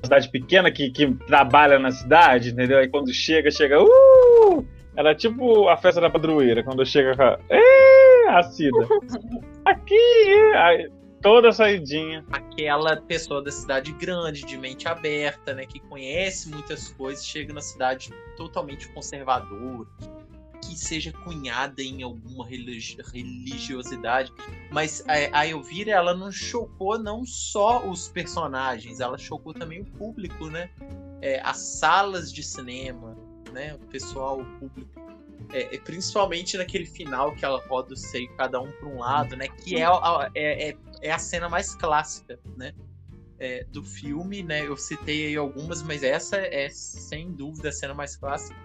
da 0.01 0.05
cidade 0.05 0.31
pequena 0.31 0.71
que, 0.71 0.91
que 0.91 1.13
trabalha 1.27 1.79
na 1.79 1.91
cidade, 1.91 2.51
entendeu? 2.51 2.79
Aí 2.79 2.89
quando 2.89 3.13
chega, 3.13 3.51
chega, 3.51 3.83
uh! 3.83 4.67
Ela 4.97 5.11
é 5.11 5.15
tipo 5.15 5.69
a 5.69 5.77
festa 5.77 6.01
da 6.01 6.09
padroeira, 6.09 6.63
quando 6.63 6.85
chega 6.87 7.15
com 7.15 7.23
a. 7.23 8.39
a 8.39 8.43
Cida. 8.45 8.79
Aqui! 9.67 10.53
Aí, 10.55 10.91
toda 11.21 11.53
saidinha. 11.53 12.25
Aquela 12.33 12.97
pessoa 12.97 13.43
da 13.43 13.51
cidade 13.51 13.93
grande, 13.93 14.47
de 14.47 14.57
mente 14.57 14.89
aberta, 14.89 15.53
né? 15.53 15.67
Que 15.67 15.81
conhece 15.81 16.49
muitas 16.49 16.89
coisas, 16.89 17.27
chega 17.27 17.53
na 17.53 17.61
cidade 17.61 18.11
totalmente 18.39 18.89
conservadora, 18.95 19.87
que 20.57 20.77
seja 20.77 21.13
cunhada 21.13 21.83
em 21.83 22.03
alguma 22.03 22.47
religiosidade, 22.47 24.33
mas 24.71 25.03
a, 25.07 25.41
a 25.41 25.47
Elvira 25.47 25.93
ela 25.93 26.15
não 26.15 26.31
chocou 26.31 26.99
não 26.99 27.25
só 27.25 27.87
os 27.87 28.09
personagens, 28.09 29.01
ela 29.01 29.19
chocou 29.19 29.55
também 29.55 29.81
o 29.81 29.85
público, 29.85 30.47
né? 30.47 30.71
É, 31.21 31.41
as 31.43 31.59
salas 31.59 32.33
de 32.33 32.43
cinema, 32.43 33.17
né? 33.53 33.75
O 33.75 33.87
pessoal, 33.87 34.41
o 34.41 34.45
público, 34.59 35.01
é, 35.53 35.79
principalmente 35.79 36.57
naquele 36.57 36.87
final 36.87 37.35
que 37.35 37.45
ela 37.45 37.63
roda 37.69 37.95
o 37.95 37.97
seio 37.97 38.29
cada 38.37 38.61
um 38.61 38.71
para 38.73 38.89
um 38.89 38.99
lado, 38.99 39.37
né? 39.37 39.49
Que 39.49 39.77
é 39.77 39.85
a, 39.85 40.31
é, 40.35 40.71
é, 40.71 40.77
é 41.03 41.11
a 41.11 41.19
cena 41.19 41.49
mais 41.49 41.75
clássica, 41.75 42.39
né? 42.57 42.73
É, 43.39 43.65
do 43.71 43.83
filme, 43.83 44.43
né? 44.43 44.67
Eu 44.67 44.77
citei 44.77 45.27
aí 45.27 45.37
algumas, 45.37 45.83
mas 45.83 46.03
essa 46.03 46.37
é 46.37 46.69
sem 46.71 47.33
dúvida 47.33 47.69
a 47.69 47.73
cena 47.73 47.93
mais 47.93 48.17
clássica. 48.17 48.59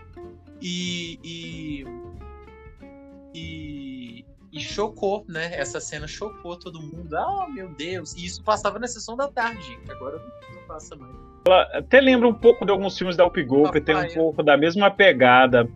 E, 0.62 1.20
e, 1.24 1.86
e, 3.34 4.26
e, 4.54 4.60
chocou, 4.60 5.26
né? 5.28 5.50
Essa 5.54 5.80
cena 5.80 6.08
chocou 6.08 6.58
todo 6.58 6.82
mundo. 6.82 7.14
Ah, 7.16 7.48
meu 7.50 7.70
Deus! 7.70 8.16
E 8.16 8.26
isso 8.26 8.44
passava 8.44 8.80
na 8.80 8.88
sessão 8.88 9.18
da 9.18 9.28
tarde. 9.28 9.78
Agora 9.90 10.18
não 10.54 10.68
passa 10.68 10.96
mais. 10.96 11.14
Ela 11.46 11.64
até 11.74 12.00
lembra 12.00 12.28
um 12.28 12.34
pouco 12.34 12.64
de 12.64 12.72
alguns 12.72 12.98
filmes 12.98 13.18
da 13.18 13.26
Upgol, 13.26 13.72
que 13.72 13.82
tem 13.82 13.96
um 13.96 14.14
pouco 14.14 14.44
da 14.44 14.56
mesma 14.56 14.92
pegada. 14.92 15.68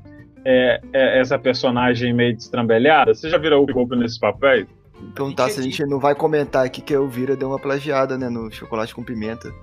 É, 0.47 0.79
é, 0.93 1.19
essa 1.19 1.39
personagem 1.39 2.13
meio 2.13 2.35
destrambelhada. 2.35 3.15
Você 3.15 3.31
já 3.31 3.37
viu 3.39 3.51
a 3.55 3.59
Upgol 3.59 3.87
nesses 3.97 4.19
papéis? 4.19 4.67
Então 5.01 5.33
tá, 5.33 5.49
se 5.49 5.59
a 5.59 5.63
gente 5.63 5.85
não 5.85 5.99
vai 5.99 6.15
comentar 6.15 6.65
aqui 6.65 6.81
que 6.81 6.93
a 6.93 6.97
Elvira 6.97 7.35
deu 7.35 7.49
uma 7.49 7.59
plagiada, 7.59 8.17
né, 8.17 8.29
no 8.29 8.51
chocolate 8.51 8.93
com 8.93 9.03
pimenta. 9.03 9.53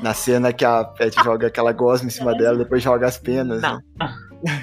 Na 0.00 0.12
cena 0.14 0.52
que 0.52 0.64
a 0.64 0.84
Pet 0.84 1.14
joga 1.22 1.46
aquela 1.46 1.72
gosma 1.72 2.08
em 2.08 2.10
cima 2.10 2.34
dela, 2.34 2.58
depois 2.58 2.82
joga 2.82 3.06
as 3.06 3.18
penas. 3.18 3.62
Não. 3.62 3.76
Né? 3.76 3.82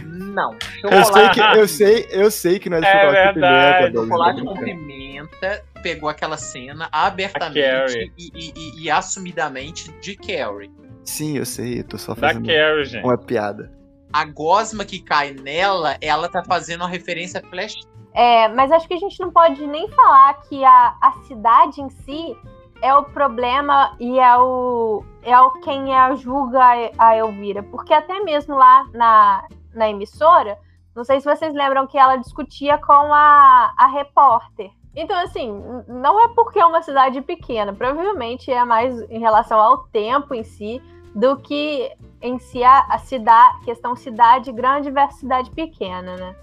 Não. 0.04 0.58
Eu 0.84 1.06
sei, 1.06 1.30
que, 1.30 1.40
eu, 1.40 1.68
sei, 1.68 2.08
eu 2.10 2.32
sei 2.32 2.60
que 2.60 2.70
não 2.70 2.78
é 2.78 2.82
de 2.82 2.88
é 2.88 2.92
chocolate 2.92 3.34
verdade. 3.34 3.94
com 3.94 4.02
pimenta. 4.02 4.08
Chocolate 4.08 4.44
com 4.44 4.54
pimenta 4.54 5.64
pegou 5.82 6.10
aquela 6.10 6.38
cena 6.38 6.90
abertamente 6.92 8.12
e, 8.18 8.32
e, 8.36 8.54
e, 8.56 8.84
e, 8.84 8.92
assumidamente 8.92 9.92
de 10.00 10.16
Carrie. 10.16 10.72
Sim, 11.04 11.38
eu 11.38 11.46
sei, 11.46 11.80
eu 11.80 11.84
tô 11.84 11.98
só 11.98 12.16
fazendo 12.16 12.46
da 12.46 12.54
Carrie, 12.54 12.86
gente. 12.86 13.04
uma 13.04 13.18
piada. 13.18 13.72
A 14.12 14.26
gosma 14.26 14.84
que 14.84 15.00
cai 15.00 15.32
nela, 15.32 15.98
ela 16.02 16.28
tá 16.28 16.44
fazendo 16.44 16.82
uma 16.82 16.90
referência 16.90 17.42
a 17.44 17.50
Flash. 17.50 17.76
É, 18.18 18.48
mas 18.48 18.72
acho 18.72 18.88
que 18.88 18.96
a 18.96 19.00
gente 19.00 19.20
não 19.20 19.30
pode 19.30 19.68
nem 19.68 19.88
falar 19.90 20.42
que 20.42 20.66
a, 20.66 20.98
a 21.00 21.12
cidade 21.28 21.80
em 21.80 21.88
si 21.88 22.36
é 22.82 22.92
o 22.96 23.04
problema 23.04 23.96
e 24.00 24.20
é 24.20 24.36
o, 24.40 25.04
é 25.22 25.40
o 25.40 25.52
quem 25.60 25.94
a 25.94 26.16
julga 26.16 26.60
a 26.98 27.16
Elvira. 27.16 27.62
Porque 27.62 27.94
até 27.94 28.20
mesmo 28.22 28.56
lá 28.56 28.88
na, 28.92 29.48
na 29.72 29.88
emissora, 29.88 30.58
não 30.96 31.04
sei 31.04 31.22
se 31.22 31.28
vocês 31.28 31.54
lembram 31.54 31.86
que 31.86 31.96
ela 31.96 32.16
discutia 32.16 32.80
com 32.80 33.14
a, 33.14 33.72
a 33.78 33.86
repórter. 33.86 34.72
Então, 34.96 35.16
assim, 35.20 35.54
não 35.88 36.20
é 36.20 36.28
porque 36.30 36.58
é 36.58 36.66
uma 36.66 36.82
cidade 36.82 37.22
pequena, 37.22 37.72
provavelmente 37.72 38.52
é 38.52 38.66
mais 38.66 39.00
em 39.12 39.20
relação 39.20 39.60
ao 39.60 39.84
tempo 39.90 40.34
em 40.34 40.44
si 40.44 40.82
do 41.14 41.38
que 41.38 41.92
em 42.20 42.40
si 42.40 42.64
a, 42.64 42.80
a 42.90 42.98
cidade, 42.98 43.64
questão 43.64 43.96
cidade 43.96 44.52
grande 44.52 44.90
versus 44.90 45.20
cidade 45.20 45.52
pequena, 45.52 46.16
né? 46.16 46.36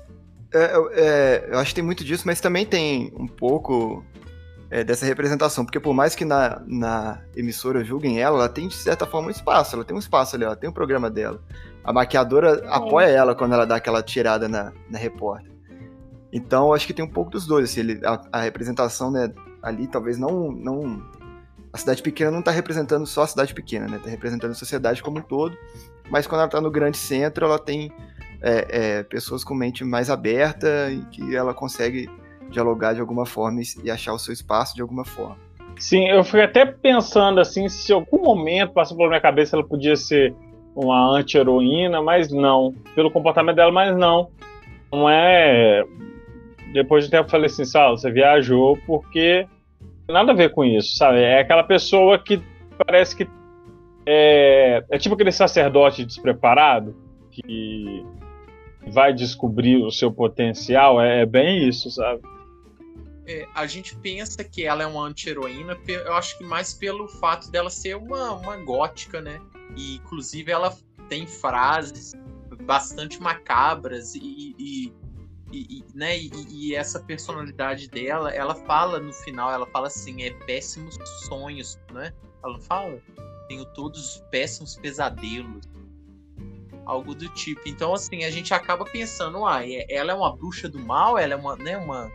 É, 0.55 0.73
é, 0.93 1.49
eu 1.51 1.59
acho 1.59 1.71
que 1.71 1.75
tem 1.75 1.85
muito 1.85 2.05
disso, 2.05 2.23
mas 2.27 2.41
também 2.41 2.65
tem 2.65 3.13
um 3.17 3.27
pouco 3.27 4.05
é, 4.71 4.85
dessa 4.85 5.05
representação, 5.05 5.65
porque 5.65 5.81
por 5.81 5.93
mais 5.93 6.15
que 6.15 6.25
na, 6.25 6.63
na 6.67 7.21
emissora 7.37 7.85
julguem 7.85 8.21
ela, 8.21 8.39
ela 8.39 8.49
tem 8.49 8.69
de 8.69 8.77
certa 8.77 9.05
forma 9.05 9.29
um 9.29 9.31
espaço, 9.31 9.75
ela 9.75 9.85
tem 9.85 9.97
um 9.97 9.99
espaço 9.99 10.37
ali, 10.37 10.45
ela 10.45 10.55
tem 10.55 10.71
um 10.71 10.73
programa 10.73 11.11
dela. 11.11 11.43
A 11.83 11.93
maquiadora 11.93 12.63
é. 12.65 12.69
apoia 12.69 13.07
ela 13.07 13.35
quando 13.35 13.53
ela 13.53 13.67
dá 13.67 13.77
aquela 13.77 14.03
tirada 14.03 14.49
na, 14.49 14.73
na 14.89 14.99
repórter. 14.99 15.53
Então, 16.33 16.73
acho 16.73 16.87
que 16.87 16.95
tem 16.95 17.05
um 17.05 17.11
pouco 17.11 17.31
dos 17.31 17.47
dois, 17.47 17.71
assim, 17.71 17.81
ele, 17.81 18.01
a, 18.05 18.21
a, 18.33 18.41
representação, 18.41 19.11
né, 19.11 19.33
ali 19.63 19.87
talvez 19.87 20.19
não, 20.19 20.51
não... 20.51 21.01
A 21.73 21.79
cidade 21.79 22.03
pequena 22.03 22.31
não 22.31 22.41
está 22.41 22.51
representando 22.51 23.07
só 23.07 23.23
a 23.23 23.27
cidade 23.27 23.55
pequena, 23.55 23.87
né, 23.87 24.01
tá 24.03 24.11
representando 24.11 24.53
a 24.53 24.55
sociedade 24.55 25.03
como 25.03 25.19
um 25.19 25.23
todo, 25.23 25.57
mas 26.11 26.27
quando 26.27 26.41
ela 26.41 26.49
está 26.49 26.61
no 26.61 26.71
grande 26.71 26.97
centro, 26.97 27.45
ela 27.45 27.59
tem 27.59 27.93
é, 28.45 28.99
é, 28.99 29.03
pessoas 29.03 29.43
com 29.43 29.55
mente 29.55 29.83
mais 29.83 30.11
aberta 30.11 30.93
e 30.93 31.03
que 31.07 31.35
ela 31.35 31.55
consegue 31.55 32.11
dialogar 32.51 32.93
de 32.93 33.01
alguma 33.01 33.25
forma 33.25 33.63
e 33.83 33.91
achar 33.91 34.13
o 34.13 34.19
seu 34.19 34.35
espaço 34.35 34.75
de 34.75 34.83
alguma 34.83 35.05
forma. 35.05 35.39
Sim, 35.79 36.09
eu 36.09 36.23
fui 36.23 36.43
até 36.43 36.67
pensando 36.67 37.41
assim, 37.41 37.69
se 37.71 37.91
em 37.91 37.95
algum 37.95 38.23
momento 38.23 38.73
passou 38.73 38.97
pela 38.97 39.09
minha 39.09 39.21
cabeça 39.21 39.57
ela 39.57 39.67
podia 39.67 39.97
ser 39.97 40.35
uma 40.77 41.17
anti-heroína, 41.17 42.03
mas 42.03 42.31
não. 42.31 42.75
Pelo 42.95 43.11
comportamento 43.11 43.57
dela, 43.57 43.73
mas 43.73 43.97
não. 43.97 44.29
Não 44.93 45.09
é. 45.09 45.83
Depois 46.73 47.05
de 47.05 47.11
tempo 47.11 47.25
eu 47.25 47.31
falei 47.31 47.47
assim, 47.47 47.65
Sal, 47.65 47.97
você 47.97 48.11
viajou 48.11 48.79
porque 48.87 49.47
nada 50.07 50.33
a 50.33 50.35
ver 50.35 50.51
com 50.51 50.65
isso, 50.65 50.97
sabe? 50.97 51.21
É 51.21 51.41
aquela 51.41 51.63
pessoa 51.63 52.19
que 52.19 52.43
parece 52.87 53.17
que 53.17 53.27
é, 54.07 54.85
é 54.91 54.99
tipo 54.99 55.15
aquele 55.15 55.33
sacerdote 55.33 56.05
despreparado 56.05 56.95
que 57.31 58.05
vai 58.93 59.13
descobrir 59.13 59.77
o 59.77 59.91
seu 59.91 60.13
potencial. 60.13 61.01
É, 61.01 61.23
é 61.23 61.27
bem 61.27 61.69
isso, 61.69 61.91
sabe? 61.91 62.23
é, 63.27 63.49
a 63.55 63.67
gente 63.67 63.97
pensa 63.97 64.45
que 64.45 64.65
ela 64.65 64.83
é 64.83 64.87
uma 64.87 65.07
anti-heroína, 65.07 65.79
eu 65.89 66.15
acho 66.15 66.37
que 66.37 66.45
mais 66.45 66.75
pelo 66.75 67.09
fato 67.09 67.51
dela 67.51 67.71
ser 67.71 67.97
uma, 67.97 68.33
uma 68.33 68.57
gótica, 68.57 69.21
né? 69.21 69.41
E 69.77 69.97
inclusive 69.97 70.53
ela 70.53 70.77
tem 71.09 71.27
frases 71.27 72.13
bastante 72.65 73.21
macabras 73.21 74.15
e, 74.15 74.55
e, 74.59 74.93
e, 75.51 75.85
né? 75.95 76.19
E, 76.19 76.31
e, 76.51 76.75
essa 76.75 77.01
personalidade 77.01 77.89
dela, 77.89 78.31
ela 78.31 78.55
fala 78.55 79.01
no 79.01 79.13
final, 79.13 79.51
ela 79.51 79.67
fala 79.67 79.87
assim, 79.87 80.23
é 80.23 80.31
péssimos 80.31 80.99
sonhos, 81.27 81.79
né? 81.93 82.13
Ela 82.45 82.59
fala? 82.61 83.01
Tenho 83.49 83.65
todos 83.65 84.17
os 84.17 84.21
péssimos 84.31 84.77
pesadelos. 84.77 85.67
Algo 86.87 87.15
do 87.15 87.29
tipo. 87.31 87.63
Então, 87.67 87.95
assim, 87.95 88.25
a 88.25 88.31
gente 88.31 88.53
acaba 88.53 88.85
pensando, 88.85 89.47
ah, 89.47 89.61
ela 89.89 90.13
é 90.13 90.15
uma 90.15 90.35
bruxa 90.37 90.69
do 90.69 90.79
mal, 90.79 91.17
ela 91.17 91.35
é 91.35 91.37
uma, 91.37 91.57
né, 91.57 91.79
uma, 91.79 92.11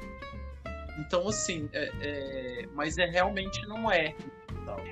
então, 1.00 1.28
assim, 1.28 1.70
é, 1.72 1.92
é, 2.02 2.66
mas 2.76 2.98
é 2.98 3.06
realmente 3.06 3.66
não 3.68 3.90
é. 3.90 4.14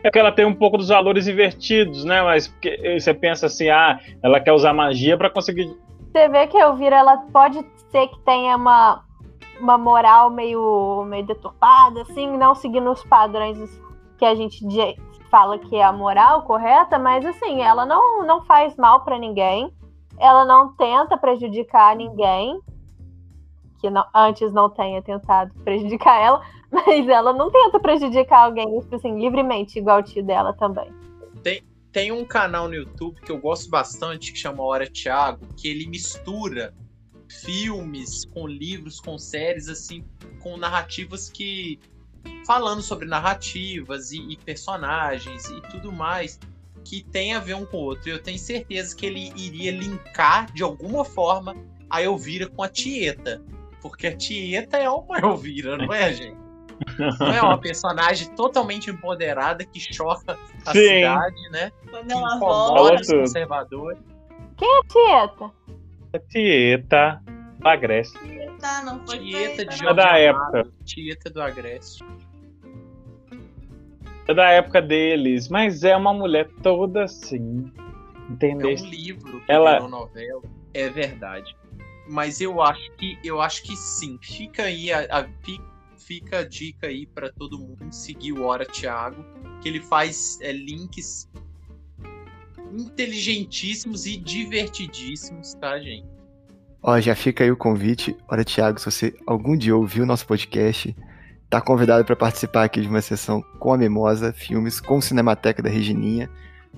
É 0.03 0.09
que 0.09 0.17
ela 0.17 0.31
tem 0.31 0.45
um 0.45 0.55
pouco 0.55 0.77
dos 0.77 0.87
valores 0.87 1.27
invertidos, 1.27 2.03
né? 2.03 2.21
Mas 2.23 2.51
você 2.99 3.13
pensa 3.13 3.45
assim, 3.45 3.69
ah, 3.69 3.99
ela 4.23 4.39
quer 4.39 4.53
usar 4.53 4.73
magia 4.73 5.17
para 5.17 5.29
conseguir. 5.29 5.77
Você 6.11 6.27
vê 6.29 6.47
que 6.47 6.57
a 6.57 6.61
Elvira, 6.61 6.95
ela 6.95 7.17
pode 7.31 7.63
ser 7.91 8.07
que 8.07 8.19
tenha 8.21 8.55
uma, 8.55 9.03
uma 9.59 9.77
moral 9.77 10.31
meio, 10.31 11.05
meio 11.07 11.25
deturpada, 11.25 12.01
assim, 12.01 12.37
não 12.37 12.55
seguindo 12.55 12.89
os 12.89 13.03
padrões 13.03 13.59
que 14.17 14.25
a 14.25 14.33
gente 14.33 14.65
fala 15.29 15.57
que 15.57 15.75
é 15.75 15.83
a 15.83 15.91
moral 15.91 16.43
correta, 16.43 16.97
mas 16.97 17.25
assim, 17.25 17.61
ela 17.61 17.85
não, 17.85 18.25
não 18.25 18.43
faz 18.45 18.75
mal 18.75 19.03
para 19.03 19.17
ninguém, 19.17 19.71
ela 20.19 20.45
não 20.45 20.73
tenta 20.75 21.17
prejudicar 21.17 21.95
ninguém, 21.95 22.59
que 23.79 23.89
não, 23.89 24.05
antes 24.13 24.51
não 24.51 24.69
tenha 24.69 25.01
tentado 25.01 25.53
prejudicar 25.63 26.21
ela, 26.21 26.41
mas 26.71 27.07
ela 27.07 27.33
não 27.33 27.51
tenta 27.51 27.79
prejudicar 27.79 28.45
alguém, 28.45 28.79
tipo 28.79 28.95
assim, 28.95 29.17
livremente, 29.19 29.79
igual 29.79 29.99
o 29.99 30.03
tio 30.03 30.23
dela 30.23 30.53
também. 30.53 30.91
Tem, 31.43 31.63
tem 31.91 32.11
um 32.11 32.25
canal 32.25 32.67
no 32.67 32.75
YouTube 32.75 33.21
que 33.21 33.31
eu 33.31 33.37
gosto 33.37 33.69
bastante, 33.69 34.33
que 34.33 34.39
chama 34.39 34.63
Hora 34.63 34.89
Thiago, 34.89 35.45
que 35.55 35.67
ele 35.67 35.87
mistura 35.87 36.73
filmes 37.29 38.25
com 38.25 38.47
livros, 38.47 38.99
com 38.99 39.17
séries, 39.17 39.67
assim, 39.67 40.03
com 40.41 40.57
narrativas 40.57 41.29
que 41.29 41.79
falando 42.45 42.81
sobre 42.81 43.07
narrativas 43.07 44.11
e, 44.11 44.19
e 44.31 44.37
personagens 44.37 45.49
e 45.49 45.61
tudo 45.69 45.91
mais 45.91 46.39
que 46.83 47.03
tem 47.03 47.33
a 47.33 47.39
ver 47.39 47.55
um 47.55 47.65
com 47.65 47.77
o 47.77 47.81
outro. 47.81 48.09
Eu 48.09 48.21
tenho 48.21 48.39
certeza 48.39 48.95
que 48.95 49.05
ele 49.05 49.31
iria 49.35 49.71
linkar 49.71 50.51
de 50.53 50.63
alguma 50.63 51.03
forma 51.03 51.55
a 51.89 52.01
Elvira 52.01 52.47
com 52.47 52.63
a 52.63 52.69
Tieta. 52.69 53.41
Porque 53.81 54.07
a 54.07 54.15
Tieta 54.15 54.77
é 54.77 54.89
uma 54.89 55.19
Elvira, 55.19 55.77
não 55.77 55.93
é, 55.93 56.13
gente? 56.13 56.37
Não 57.19 57.33
é 57.33 57.41
uma 57.41 57.57
personagem 57.57 58.29
totalmente 58.35 58.89
empoderada 58.89 59.65
que 59.65 59.79
choca 59.79 60.37
a 60.65 60.71
Sim. 60.71 60.79
cidade, 60.79 61.49
né? 61.51 61.71
Quando 61.89 62.07
Que 62.07 62.13
ela 62.13 62.39
volta. 62.39 63.01
os 63.01 63.07
conservadores. 63.07 63.99
Quem 64.55 64.67
é 64.69 64.81
Tieta? 64.87 65.51
A 66.13 66.19
Tieta 66.19 67.21
da 67.59 67.75
Grécia. 67.75 68.19
Tá, 68.59 68.83
não 68.83 69.05
foi 69.05 69.19
Tieta 69.19 69.65
de 69.65 69.83
não. 69.83 69.89
É 69.91 69.93
da 69.93 70.03
Jorge 70.03 70.21
época. 70.23 70.47
Amado, 70.59 70.73
Tieta 70.85 71.29
do 71.29 71.41
Agreste. 71.41 72.03
É 74.27 74.33
da 74.33 74.49
época 74.49 74.81
deles, 74.81 75.47
mas 75.47 75.83
é 75.83 75.95
uma 75.95 76.13
mulher 76.13 76.49
toda 76.61 77.03
assim. 77.05 77.71
É 78.29 78.33
Entendeu? 78.33 78.69
um 78.69 78.85
livro 78.89 79.39
que 79.45 79.51
Ela- 79.51 79.73
virou 79.75 79.89
novela, 79.89 80.41
é 80.73 80.89
verdade. 80.89 81.55
Mas 82.09 82.41
eu 82.41 82.61
acho 82.61 82.91
que 82.93 83.17
eu 83.23 83.41
acho 83.41 83.63
que 83.63 83.75
sim. 83.75 84.17
Fica 84.21 84.63
aí 84.63 84.91
a, 84.91 84.99
a- 85.09 85.27
fi- 85.43 85.61
fica 85.97 86.39
a 86.39 86.43
dica 86.47 86.87
aí 86.87 87.05
pra 87.05 87.29
todo 87.31 87.57
mundo 87.59 87.91
seguir 87.91 88.33
o 88.33 88.43
Hora 88.43 88.65
Thiago, 88.65 89.23
que 89.61 89.67
ele 89.69 89.79
faz 89.81 90.39
é, 90.41 90.51
links 90.51 91.29
inteligentíssimos 92.73 94.05
e 94.05 94.17
divertidíssimos, 94.17 95.53
tá, 95.55 95.79
gente? 95.79 96.07
Ó, 96.81 96.99
já 96.99 97.15
fica 97.15 97.43
aí 97.43 97.51
o 97.51 97.57
convite. 97.57 98.15
Olha, 98.27 98.45
Thiago, 98.45 98.79
se 98.79 98.85
você 98.85 99.15
algum 99.25 99.57
dia 99.57 99.75
ouviu 99.75 100.03
o 100.03 100.07
nosso 100.07 100.25
podcast, 100.25 100.95
tá 101.49 101.61
convidado 101.61 102.05
para 102.05 102.15
participar 102.15 102.65
aqui 102.65 102.81
de 102.81 102.87
uma 102.87 103.01
sessão 103.01 103.41
com 103.59 103.73
a 103.73 103.77
Mimosa, 103.77 104.33
filmes 104.33 104.79
com 104.79 105.01
Cinemateca 105.01 105.61
da 105.61 105.69
Regininha, 105.69 106.29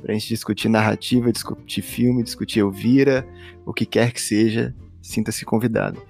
pra 0.02 0.14
gente 0.14 0.28
discutir 0.28 0.70
narrativa, 0.70 1.32
discutir 1.32 1.82
filme, 1.82 2.24
discutir 2.24 2.60
Elvira, 2.60 3.28
o 3.66 3.74
que 3.74 3.86
quer 3.86 4.12
que 4.12 4.22
seja, 4.22 4.74
sinta-se 5.02 5.46
convidado. 5.46 6.02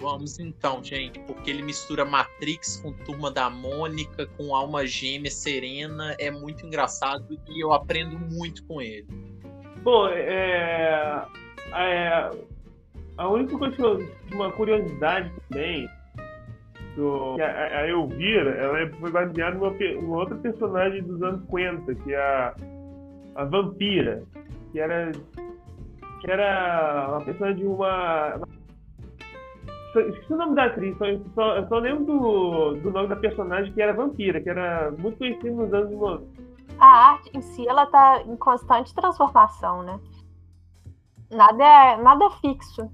Vamos 0.00 0.38
então, 0.38 0.82
gente, 0.82 1.18
porque 1.20 1.50
ele 1.50 1.62
mistura 1.62 2.04
Matrix 2.04 2.76
com 2.76 2.92
Turma 2.92 3.32
da 3.32 3.50
Mônica, 3.50 4.26
com 4.36 4.54
Alma 4.54 4.86
Gêmea 4.86 5.30
Serena, 5.30 6.14
é 6.20 6.30
muito 6.30 6.64
engraçado 6.64 7.38
e 7.48 7.62
eu 7.62 7.72
aprendo 7.72 8.16
muito 8.16 8.64
com 8.64 8.80
ele. 8.80 9.08
Bom, 9.82 10.08
é, 10.08 11.26
é, 11.74 12.30
a 13.18 13.28
única 13.28 13.58
coisa 13.58 13.74
que 13.74 13.82
eu, 13.82 13.98
uma 14.32 14.50
curiosidade 14.52 15.30
também, 15.48 15.88
do, 16.94 17.34
que 17.34 17.42
a, 17.42 17.80
a 17.80 17.88
Elvira, 17.88 18.50
ela 18.50 18.90
foi 18.98 19.10
baseada 19.10 19.58
numa, 19.58 19.70
numa 20.00 20.16
outra 20.16 20.36
personagem 20.36 21.02
dos 21.02 21.20
anos 21.22 21.40
50, 21.46 21.94
que 21.96 22.14
é 22.14 22.20
a, 22.20 22.54
a 23.34 23.44
Vampira, 23.44 24.22
que 24.70 24.78
era, 24.78 25.10
que 26.20 26.30
era 26.30 27.08
uma 27.10 27.24
personagem 27.24 27.58
de 27.58 27.66
uma... 27.66 28.40
Esqueci 29.96 30.32
o 30.32 30.36
nome 30.36 30.54
da 30.54 30.64
atriz, 30.66 30.96
só, 30.96 31.04
só, 31.34 31.56
eu 31.56 31.66
só 31.66 31.78
lembro 31.78 32.04
do, 32.04 32.74
do 32.74 32.90
nome 32.92 33.08
da 33.08 33.16
personagem 33.16 33.72
que 33.72 33.82
era 33.82 33.92
Vampira, 33.92 34.40
que 34.40 34.48
era 34.48 34.92
muito 34.92 35.18
conhecida 35.18 35.50
nos 35.50 35.74
anos 35.74 35.90
90. 35.90 36.24
A 36.78 36.86
arte 36.86 37.30
em 37.36 37.42
si, 37.42 37.66
ela 37.66 37.86
tá 37.86 38.22
em 38.24 38.36
constante 38.36 38.94
transformação, 38.94 39.82
né? 39.82 39.98
Nada 41.32 41.64
é, 41.64 41.96
nada 41.96 42.26
é 42.26 42.30
fixo. 42.40 42.88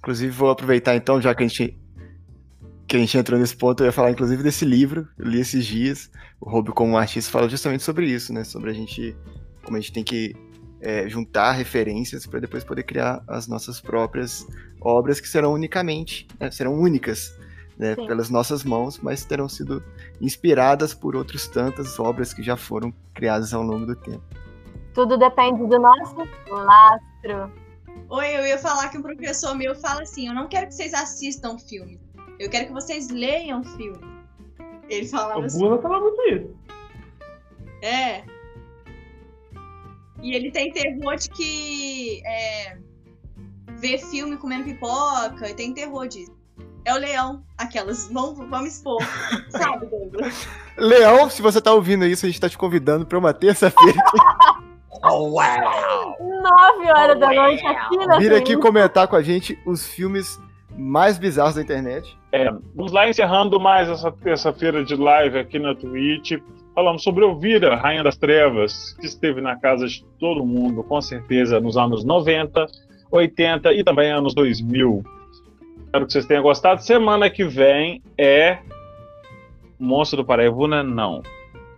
Inclusive, 0.00 0.32
vou 0.32 0.50
aproveitar 0.50 0.96
então, 0.96 1.20
já 1.20 1.34
que 1.34 1.44
a 1.44 1.46
gente 1.46 1.78
que 2.86 2.96
a 2.96 2.98
gente 2.98 3.16
entrou 3.16 3.38
nesse 3.38 3.56
ponto, 3.56 3.84
eu 3.84 3.86
ia 3.86 3.92
falar 3.92 4.10
inclusive 4.10 4.42
desse 4.42 4.64
livro, 4.64 5.06
eu 5.16 5.24
li 5.24 5.38
esses 5.38 5.64
dias, 5.64 6.10
o 6.40 6.50
Robo 6.50 6.72
como 6.72 6.98
artista 6.98 7.30
fala 7.30 7.48
justamente 7.48 7.84
sobre 7.84 8.06
isso, 8.10 8.32
né? 8.32 8.42
Sobre 8.42 8.68
a 8.70 8.72
gente, 8.72 9.16
como 9.62 9.76
a 9.76 9.80
gente 9.80 9.92
tem 9.92 10.02
que 10.02 10.34
é, 10.80 11.08
juntar 11.08 11.52
referências 11.52 12.26
para 12.26 12.40
depois 12.40 12.64
poder 12.64 12.82
criar 12.82 13.22
as 13.28 13.46
nossas 13.46 13.80
próprias 13.80 14.46
obras 14.80 15.20
que 15.20 15.28
serão 15.28 15.52
unicamente, 15.52 16.26
né, 16.38 16.50
serão 16.50 16.74
únicas, 16.74 17.38
né, 17.78 17.94
pelas 17.94 18.28
nossas 18.28 18.64
mãos, 18.64 18.98
mas 18.98 19.24
terão 19.24 19.48
sido 19.48 19.82
inspiradas 20.20 20.92
por 20.92 21.14
outras 21.14 21.46
tantas 21.46 21.98
obras 21.98 22.34
que 22.34 22.42
já 22.42 22.56
foram 22.56 22.92
criadas 23.14 23.54
ao 23.54 23.62
longo 23.62 23.86
do 23.86 23.94
tempo. 23.94 24.24
Tudo 24.92 25.16
depende 25.16 25.66
do 25.66 25.78
nosso 25.78 26.16
lastro. 26.50 27.59
Oi, 28.10 28.36
eu 28.36 28.44
ia 28.44 28.58
falar 28.58 28.88
que 28.88 28.98
um 28.98 29.02
professor 29.02 29.54
meu 29.54 29.72
fala 29.76 30.02
assim: 30.02 30.26
eu 30.26 30.34
não 30.34 30.48
quero 30.48 30.66
que 30.66 30.74
vocês 30.74 30.92
assistam 30.92 31.56
filme, 31.56 32.00
eu 32.40 32.50
quero 32.50 32.66
que 32.66 32.72
vocês 32.72 33.08
leiam 33.08 33.62
filme. 33.62 34.00
Ele 34.88 35.06
falava 35.06 35.38
O 35.38 35.44
assim. 35.44 35.60
Bula 35.60 35.80
fala 35.80 36.00
muito 36.00 36.20
isso. 36.22 36.56
É. 37.82 38.24
E 40.20 40.34
ele 40.34 40.50
tem 40.50 40.72
terror 40.72 41.14
de 41.14 41.30
que 41.30 42.20
é, 42.26 42.78
ver 43.78 43.98
filme 43.98 44.36
comendo 44.36 44.64
pipoca 44.64 45.48
e 45.48 45.54
tem 45.54 45.72
terror 45.72 46.08
disso. 46.08 46.36
É 46.84 46.92
o 46.92 46.98
leão, 46.98 47.44
aquelas. 47.56 48.08
Vamos, 48.08 48.38
vamos 48.50 48.74
expor. 48.74 49.00
Sabe, 49.50 49.86
Douglas? 49.86 50.48
Leão, 50.76 51.30
se 51.30 51.40
você 51.40 51.60
tá 51.60 51.72
ouvindo 51.72 52.04
isso, 52.04 52.26
a 52.26 52.28
gente 52.28 52.40
tá 52.40 52.48
te 52.48 52.58
convidando 52.58 53.06
para 53.06 53.18
uma 53.18 53.32
terça-feira. 53.32 54.02
Oh, 55.02 55.30
wow! 55.30 56.16
Nove 56.20 56.90
horas 56.90 57.18
da 57.18 57.32
noite 57.32 57.66
aqui 57.66 57.96
na 58.06 58.18
Vir 58.18 58.32
aqui 58.34 58.52
Twitch. 58.52 58.60
comentar 58.60 59.08
com 59.08 59.16
a 59.16 59.22
gente 59.22 59.58
os 59.64 59.86
filmes 59.86 60.38
mais 60.76 61.18
bizarros 61.18 61.54
da 61.54 61.62
internet. 61.62 62.16
Vamos 62.74 62.92
lá 62.92 63.08
encerrando 63.08 63.58
mais 63.58 63.88
essa 63.88 64.12
terça-feira 64.12 64.84
de 64.84 64.94
live 64.94 65.38
aqui 65.38 65.58
na 65.58 65.74
Twitch. 65.74 66.32
Falamos 66.74 67.02
sobre 67.02 67.24
Elvira, 67.24 67.76
Rainha 67.76 68.02
das 68.04 68.16
Trevas, 68.16 68.94
que 69.00 69.06
esteve 69.06 69.40
na 69.40 69.56
casa 69.56 69.86
de 69.86 70.04
todo 70.18 70.44
mundo, 70.46 70.84
com 70.84 71.00
certeza, 71.00 71.58
nos 71.60 71.76
anos 71.76 72.04
90, 72.04 72.66
80 73.10 73.72
e 73.72 73.82
também 73.82 74.12
anos 74.12 74.34
2000. 74.34 75.02
Espero 75.86 76.06
que 76.06 76.12
vocês 76.12 76.26
tenham 76.26 76.42
gostado. 76.42 76.82
Semana 76.82 77.28
que 77.28 77.42
vem 77.44 78.02
é. 78.16 78.58
Monstro 79.78 80.18
do 80.18 80.24
Paraibuna? 80.26 80.82
Não. 80.82 81.22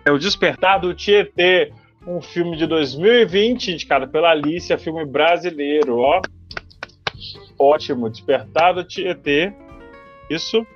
É 0.05 0.11
O 0.11 0.19
Despertar 0.19 0.81
do 0.81 0.93
Tietê, 0.93 1.73
um 2.07 2.21
filme 2.21 2.57
de 2.57 2.67
2020, 2.67 3.73
indicado 3.73 4.09
pela 4.09 4.31
Alicia, 4.31 4.79
filme 4.79 5.05
brasileiro, 5.05 5.99
ó. 5.99 6.21
Ótimo, 7.59 8.11
Despertar 8.11 8.75
do 8.75 8.85
Tietê. 8.85 9.53
Isso. 10.29 10.67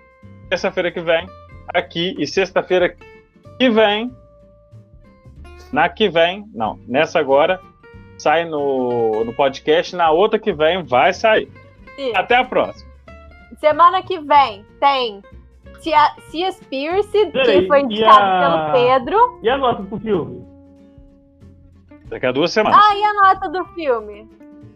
Terça-feira 0.49 0.91
que 0.93 1.01
vem, 1.01 1.27
aqui. 1.75 2.15
E 2.19 2.27
sexta-feira 2.27 2.95
que 3.59 3.71
vem. 3.71 4.13
Na 5.73 5.89
que 5.89 6.09
vem, 6.09 6.45
não, 6.55 6.79
nessa 6.87 7.19
agora, 7.19 7.61
sai 8.17 8.45
no, 8.45 9.25
no 9.25 9.33
podcast. 9.33 9.97
Na 9.97 10.11
outra 10.13 10.39
que 10.39 10.53
vem, 10.53 10.85
vai 10.85 11.13
sair. 11.13 11.51
Isso. 11.99 12.17
Até 12.17 12.37
a 12.37 12.45
próxima. 12.45 12.89
Semana 13.59 14.03
que 14.03 14.19
vem 14.21 14.65
tem 14.79 15.23
Cia, 15.81 16.53
Pierce, 16.71 17.31
que 17.33 17.67
foi 17.67 17.81
indicado 17.81 18.25
a- 18.25 18.71
pelo 18.73 18.87
Pedro. 18.87 19.41
E 19.43 19.49
a 19.49 19.57
nota 19.59 19.83
pro 19.83 19.99
filme? 19.99 20.46
Daqui 22.09 22.27
a 22.27 22.33
duas 22.33 22.53
semanas. 22.53 22.79
Ah, 22.81 22.97
e 22.97 23.05
a 23.05 23.15
nota 23.15 23.49
do 23.49 23.65
filme? 23.75 24.29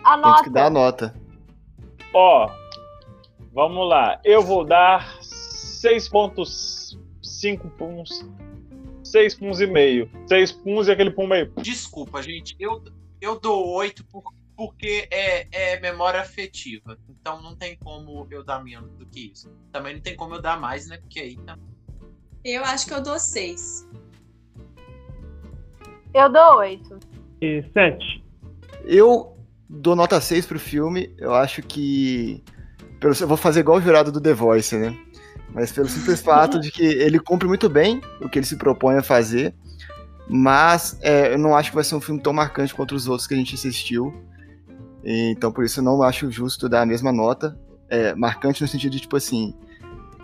A 0.03 0.13
Temos 0.13 0.27
nota. 0.29 0.45
que 0.45 0.51
dar 0.51 0.67
a 0.67 0.71
nota. 0.71 1.15
Ó, 2.13 2.51
vamos 3.53 3.89
lá. 3.89 4.21
Eu 4.25 4.43
vou 4.43 4.65
dar 4.65 5.19
6.5 5.21 7.71
puns. 7.77 8.27
6 9.05 9.35
puns 9.35 9.61
e 9.61 9.67
meio. 9.67 10.11
6 10.27 10.53
puns 10.53 10.89
e 10.89 10.93
aquele 10.93 11.11
pum 11.11 11.27
meio. 11.27 11.53
Desculpa, 11.57 12.23
gente. 12.23 12.57
Eu, 12.59 12.83
eu 13.21 13.39
dou 13.39 13.69
oito 13.75 14.03
por, 14.05 14.23
porque 14.57 15.07
é, 15.11 15.47
é 15.51 15.81
memória 15.81 16.21
afetiva. 16.21 16.97
Então 17.09 17.43
não 17.43 17.57
tem 17.57 17.77
como 17.77 18.27
eu 18.31 18.45
dar 18.45 18.63
menos 18.63 18.93
do 18.95 19.07
que 19.07 19.33
isso. 19.33 19.51
Também 19.73 19.95
não 19.95 20.01
tem 20.01 20.15
como 20.17 20.35
eu 20.35 20.43
dar 20.43 20.61
mais, 20.61 20.87
né? 20.89 20.99
Porque 20.99 21.21
aí 21.21 21.37
tá. 21.39 21.59
Eu 22.45 22.65
acho 22.65 22.87
que 22.87 22.95
eu 22.95 23.03
dou 23.03 23.19
seis. 23.19 23.89
Eu 26.13 26.29
dou 26.31 26.59
oito. 26.59 26.99
E 27.41 27.65
sete. 27.73 28.25
Eu 28.85 29.37
dou 29.69 29.95
nota 29.95 30.21
6 30.21 30.47
pro 30.47 30.59
filme. 30.59 31.15
Eu 31.19 31.35
acho 31.35 31.63
que. 31.63 32.43
Pelo, 32.99 33.15
eu 33.19 33.29
vou 33.29 33.37
fazer 33.37 33.61
igual 33.61 33.79
o 33.79 33.81
jurado 33.81 34.13
do 34.13 34.21
The 34.21 34.35
Voice, 34.35 34.77
né? 34.77 34.97
Mas 35.53 35.73
pelo 35.73 35.89
simples 35.89 36.21
fato 36.23 36.61
de 36.61 36.71
que 36.71 36.85
ele 36.85 37.19
cumpre 37.19 37.49
muito 37.49 37.69
bem 37.69 38.01
o 38.21 38.29
que 38.29 38.39
ele 38.39 38.47
se 38.47 38.57
propõe 38.57 38.97
a 38.97 39.03
fazer. 39.03 39.55
Mas 40.29 40.99
é, 41.03 41.33
eu 41.33 41.39
não 41.39 41.57
acho 41.57 41.71
que 41.71 41.75
vai 41.75 41.85
ser 41.85 41.95
um 41.95 42.01
filme 42.01 42.21
tão 42.21 42.33
marcante 42.33 42.75
quanto 42.75 42.95
os 42.95 43.09
outros 43.09 43.27
que 43.27 43.35
a 43.35 43.37
gente 43.37 43.55
assistiu. 43.55 44.15
E, 45.03 45.33
então 45.33 45.51
por 45.51 45.65
isso 45.65 45.81
eu 45.81 45.85
não 45.85 46.03
acho 46.03 46.31
justo 46.31 46.69
dar 46.69 46.83
a 46.83 46.87
mesma 46.87 47.11
nota. 47.13 47.59
É, 47.89 48.15
marcante 48.15 48.63
no 48.63 48.69
sentido 48.69 48.93
de, 48.93 49.01
tipo 49.01 49.17
assim. 49.17 49.55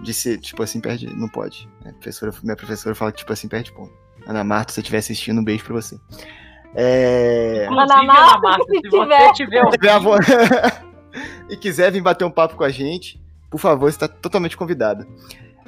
De 0.03 0.13
ser, 0.13 0.39
tipo 0.39 0.63
assim, 0.63 0.81
perde. 0.81 1.07
Não 1.07 1.29
pode. 1.29 1.69
né? 1.85 1.93
Professora, 1.93 2.33
minha 2.43 2.57
professora 2.57 2.95
fala 2.95 3.11
que, 3.11 3.19
tipo 3.19 3.33
assim, 3.33 3.49
perde 3.49 3.73
ponto. 3.73 3.93
Ana 4.27 4.45
Marta, 4.45 4.71
se 4.71 4.75
você 4.75 4.81
estiver 4.81 4.99
assistindo, 4.99 5.41
um 5.41 5.45
beijo 5.45 5.65
pra 5.65 5.75
você. 5.75 5.99
É. 6.77 7.67
Ana 7.71 7.83
Inclusive, 7.85 8.07
Marta, 8.07 8.23
Ana 8.33 8.39
Marta, 8.41 8.65
se 8.65 8.81
se 8.81 8.89
você 8.89 9.03
tiver. 9.05 9.33
tiver 9.33 9.71
tiver 9.71 9.91
a 9.91 9.99
vo- 9.99 10.17
e 11.49 11.57
quiser 11.57 11.91
vir 11.91 12.03
bater 12.03 12.25
um 12.25 12.31
papo 12.31 12.55
com 12.57 12.65
a 12.65 12.69
gente, 12.71 13.21
por 13.51 13.59
favor, 13.59 13.89
está 13.89 14.07
totalmente 14.07 14.57
convidado. 14.57 15.07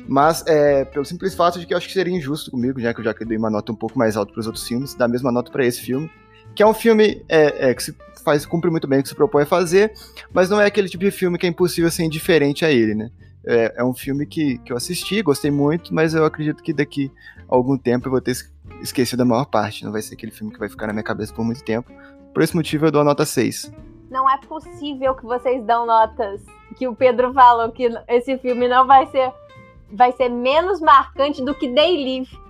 Mas 0.07 0.45
é, 0.47 0.85
pelo 0.85 1.05
simples 1.05 1.35
fato 1.35 1.59
de 1.59 1.67
que 1.67 1.73
eu 1.75 1.79
acho 1.79 1.87
que 1.87 1.93
seria 1.93 2.15
injusto 2.15 2.51
comigo, 2.51 2.81
já 2.81 2.93
que 2.95 3.01
eu 3.01 3.05
já 3.05 3.13
dei 3.13 3.37
uma 3.37 3.51
nota 3.51 3.73
um 3.73 3.77
pouco 3.77 3.99
mais 3.99 4.17
alta 4.17 4.33
para 4.33 4.41
os 4.41 4.47
outros 4.47 4.67
filmes, 4.67 4.95
dar 4.95 5.05
a 5.07 5.09
mesma 5.09 5.31
nota 5.33 5.51
para 5.51 5.65
esse 5.65 5.81
filme, 5.81 6.11
que 6.55 6.63
é 6.63 6.67
um 6.67 6.73
filme 6.75 7.23
é, 7.29 7.71
é, 7.71 7.75
que 7.75 7.83
se 7.83 7.95
faz, 8.25 8.45
cumpre 8.47 8.71
muito 8.71 8.87
bem 8.89 9.01
o 9.01 9.03
que 9.03 9.09
se 9.09 9.15
propõe 9.15 9.43
a 9.43 9.47
fazer, 9.47 9.93
mas 10.33 10.49
não 10.49 10.61
é 10.61 10.67
aquele 10.67 10.89
tipo 10.89 11.05
de 11.05 11.11
filme 11.11 11.39
que 11.39 11.47
é 11.47 11.49
impossível 11.49 11.91
ser 11.91 12.05
indiferente 12.05 12.65
a 12.65 12.71
ele, 12.71 12.95
né? 12.95 13.11
É, 13.47 13.75
é 13.79 13.85
um 13.85 13.95
filme 13.95 14.27
que, 14.27 14.59
que 14.59 14.73
eu 14.73 14.77
assisti, 14.77 15.23
gostei 15.23 15.51
muito, 15.51 15.95
mas 15.95 16.15
eu 16.15 16.25
acredito 16.25 16.63
que 16.63 16.73
daqui 16.73 17.11
a 17.49 17.55
algum 17.55 17.79
tempo 17.79 18.07
eu 18.09 18.11
vou 18.13 18.21
ter 18.21 18.33
esquecido 18.81 19.23
a 19.23 19.25
maior 19.25 19.47
parte. 19.47 19.85
Não 19.85 19.93
vai 19.93 20.03
ser 20.03 20.15
aquele 20.15 20.33
filme 20.33 20.53
que 20.53 20.59
vai 20.59 20.69
ficar 20.69 20.87
na 20.87 20.93
minha 20.93 21.03
cabeça 21.03 21.33
por 21.33 21.45
muito 21.45 21.63
tempo. 21.65 21.91
Por 22.33 22.43
esse 22.43 22.55
motivo 22.55 22.87
eu 22.87 22.91
dou 22.91 23.01
a 23.01 23.05
nota 23.05 23.25
6. 23.25 23.73
Não 24.11 24.29
é 24.29 24.37
possível 24.39 25.15
que 25.15 25.25
vocês 25.25 25.65
dão 25.65 25.87
notas. 25.87 26.43
Que 26.77 26.87
o 26.87 26.95
Pedro 26.95 27.33
falou 27.33 27.71
que 27.73 27.89
esse 28.09 28.39
filme 28.39 28.69
não 28.69 28.87
vai 28.87 29.07
ser 29.07 29.33
vai 29.91 30.13
ser 30.13 30.29
menos 30.29 30.81
marcante 30.81 31.43
do 31.43 31.55
que 31.55 31.69
Day 31.69 31.97
Live. 31.97 32.49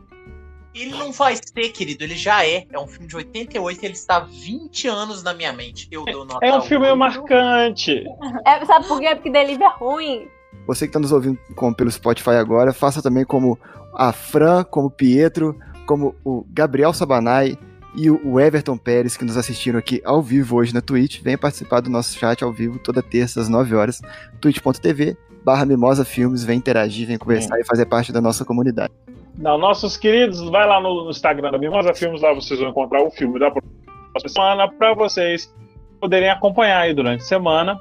Ele 0.74 0.90
não 0.96 1.12
vai 1.12 1.34
ser, 1.36 1.70
querido, 1.70 2.04
ele 2.04 2.14
já 2.14 2.46
é. 2.46 2.66
É 2.70 2.78
um 2.78 2.86
filme 2.86 3.08
de 3.08 3.16
88, 3.16 3.84
ele 3.84 3.94
está 3.94 4.20
20 4.20 4.86
anos 4.86 5.22
na 5.22 5.34
minha 5.34 5.52
mente. 5.52 5.88
Eu 5.90 6.04
dou 6.04 6.24
nota 6.24 6.44
É 6.44 6.54
um 6.56 6.60
filme 6.60 6.86
8. 6.86 6.96
marcante. 6.96 8.04
É, 8.44 8.64
sabe 8.64 8.86
por 8.86 9.00
quê? 9.00 9.14
Porque 9.14 9.30
Day 9.30 9.46
Live 9.46 9.62
é 9.62 9.68
ruim. 9.68 10.28
Você 10.66 10.86
que 10.86 10.90
está 10.90 11.00
nos 11.00 11.12
ouvindo 11.12 11.38
como, 11.56 11.74
pelo 11.74 11.90
Spotify 11.90 12.30
agora, 12.32 12.72
faça 12.72 13.02
também 13.02 13.24
como 13.24 13.58
a 13.94 14.12
Fran, 14.12 14.62
como 14.64 14.90
Pietro, 14.90 15.58
como 15.89 16.14
o 16.22 16.45
Gabriel 16.51 16.93
Sabanai 16.93 17.57
e 17.97 18.11
o 18.11 18.39
Everton 18.39 18.76
Pérez, 18.76 19.16
que 19.16 19.24
nos 19.24 19.39
assistiram 19.39 19.78
aqui 19.78 20.03
ao 20.05 20.20
vivo 20.22 20.57
hoje 20.57 20.74
na 20.74 20.82
Twitch. 20.82 21.22
Venha 21.22 21.39
participar 21.39 21.80
do 21.80 21.89
nosso 21.89 22.16
chat 22.16 22.45
ao 22.45 22.53
vivo 22.53 22.78
toda 22.78 23.03
terça 23.03 23.41
às 23.41 23.49
9 23.49 23.74
horas, 23.74 24.03
twitch.tv 24.39 25.16
barra 25.43 25.64
Mimosa 25.64 26.05
Filmes, 26.05 26.45
vem 26.45 26.59
interagir, 26.59 27.07
vem 27.07 27.16
conversar 27.16 27.55
Sim. 27.55 27.62
e 27.62 27.64
fazer 27.64 27.86
parte 27.86 28.12
da 28.12 28.20
nossa 28.20 28.45
comunidade. 28.45 28.93
Não, 29.39 29.57
nossos 29.57 29.97
queridos, 29.97 30.41
vai 30.51 30.66
lá 30.66 30.78
no 30.78 31.09
Instagram 31.09 31.51
da 31.51 31.59
Mimosa 31.59 31.95
Filmes, 31.95 32.20
lá 32.20 32.34
vocês 32.34 32.61
vão 32.61 32.68
encontrar 32.68 33.03
o 33.03 33.11
filme 33.11 33.39
da 33.39 33.51
próxima 33.51 34.28
semana 34.28 34.68
para 34.68 34.93
vocês 34.93 35.51
poderem 35.99 36.28
acompanhar 36.28 36.80
aí 36.80 36.93
durante 36.93 37.22
a 37.22 37.24
semana. 37.24 37.78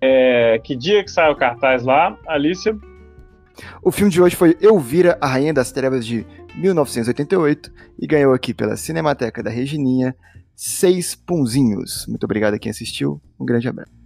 É, 0.00 0.58
que 0.64 0.74
dia 0.74 1.04
que 1.04 1.10
sai 1.10 1.30
o 1.30 1.36
cartaz 1.36 1.82
lá, 1.82 2.16
Alicia? 2.26 2.74
O 3.82 3.90
filme 3.90 4.10
de 4.10 4.22
hoje 4.22 4.34
foi 4.34 4.56
Elvira, 4.60 5.18
a 5.20 5.26
Rainha 5.26 5.52
das 5.52 5.70
Trevas 5.70 6.06
de 6.06 6.26
1988 6.54 7.72
e 7.98 8.06
ganhou 8.06 8.34
aqui 8.34 8.52
pela 8.52 8.76
Cinemateca 8.76 9.42
da 9.42 9.50
Regininha 9.50 10.14
seis 10.54 11.14
punzinhos. 11.14 12.06
Muito 12.06 12.24
obrigado 12.24 12.54
a 12.54 12.58
quem 12.58 12.70
assistiu. 12.70 13.20
Um 13.38 13.44
grande 13.44 13.68
abraço. 13.68 14.01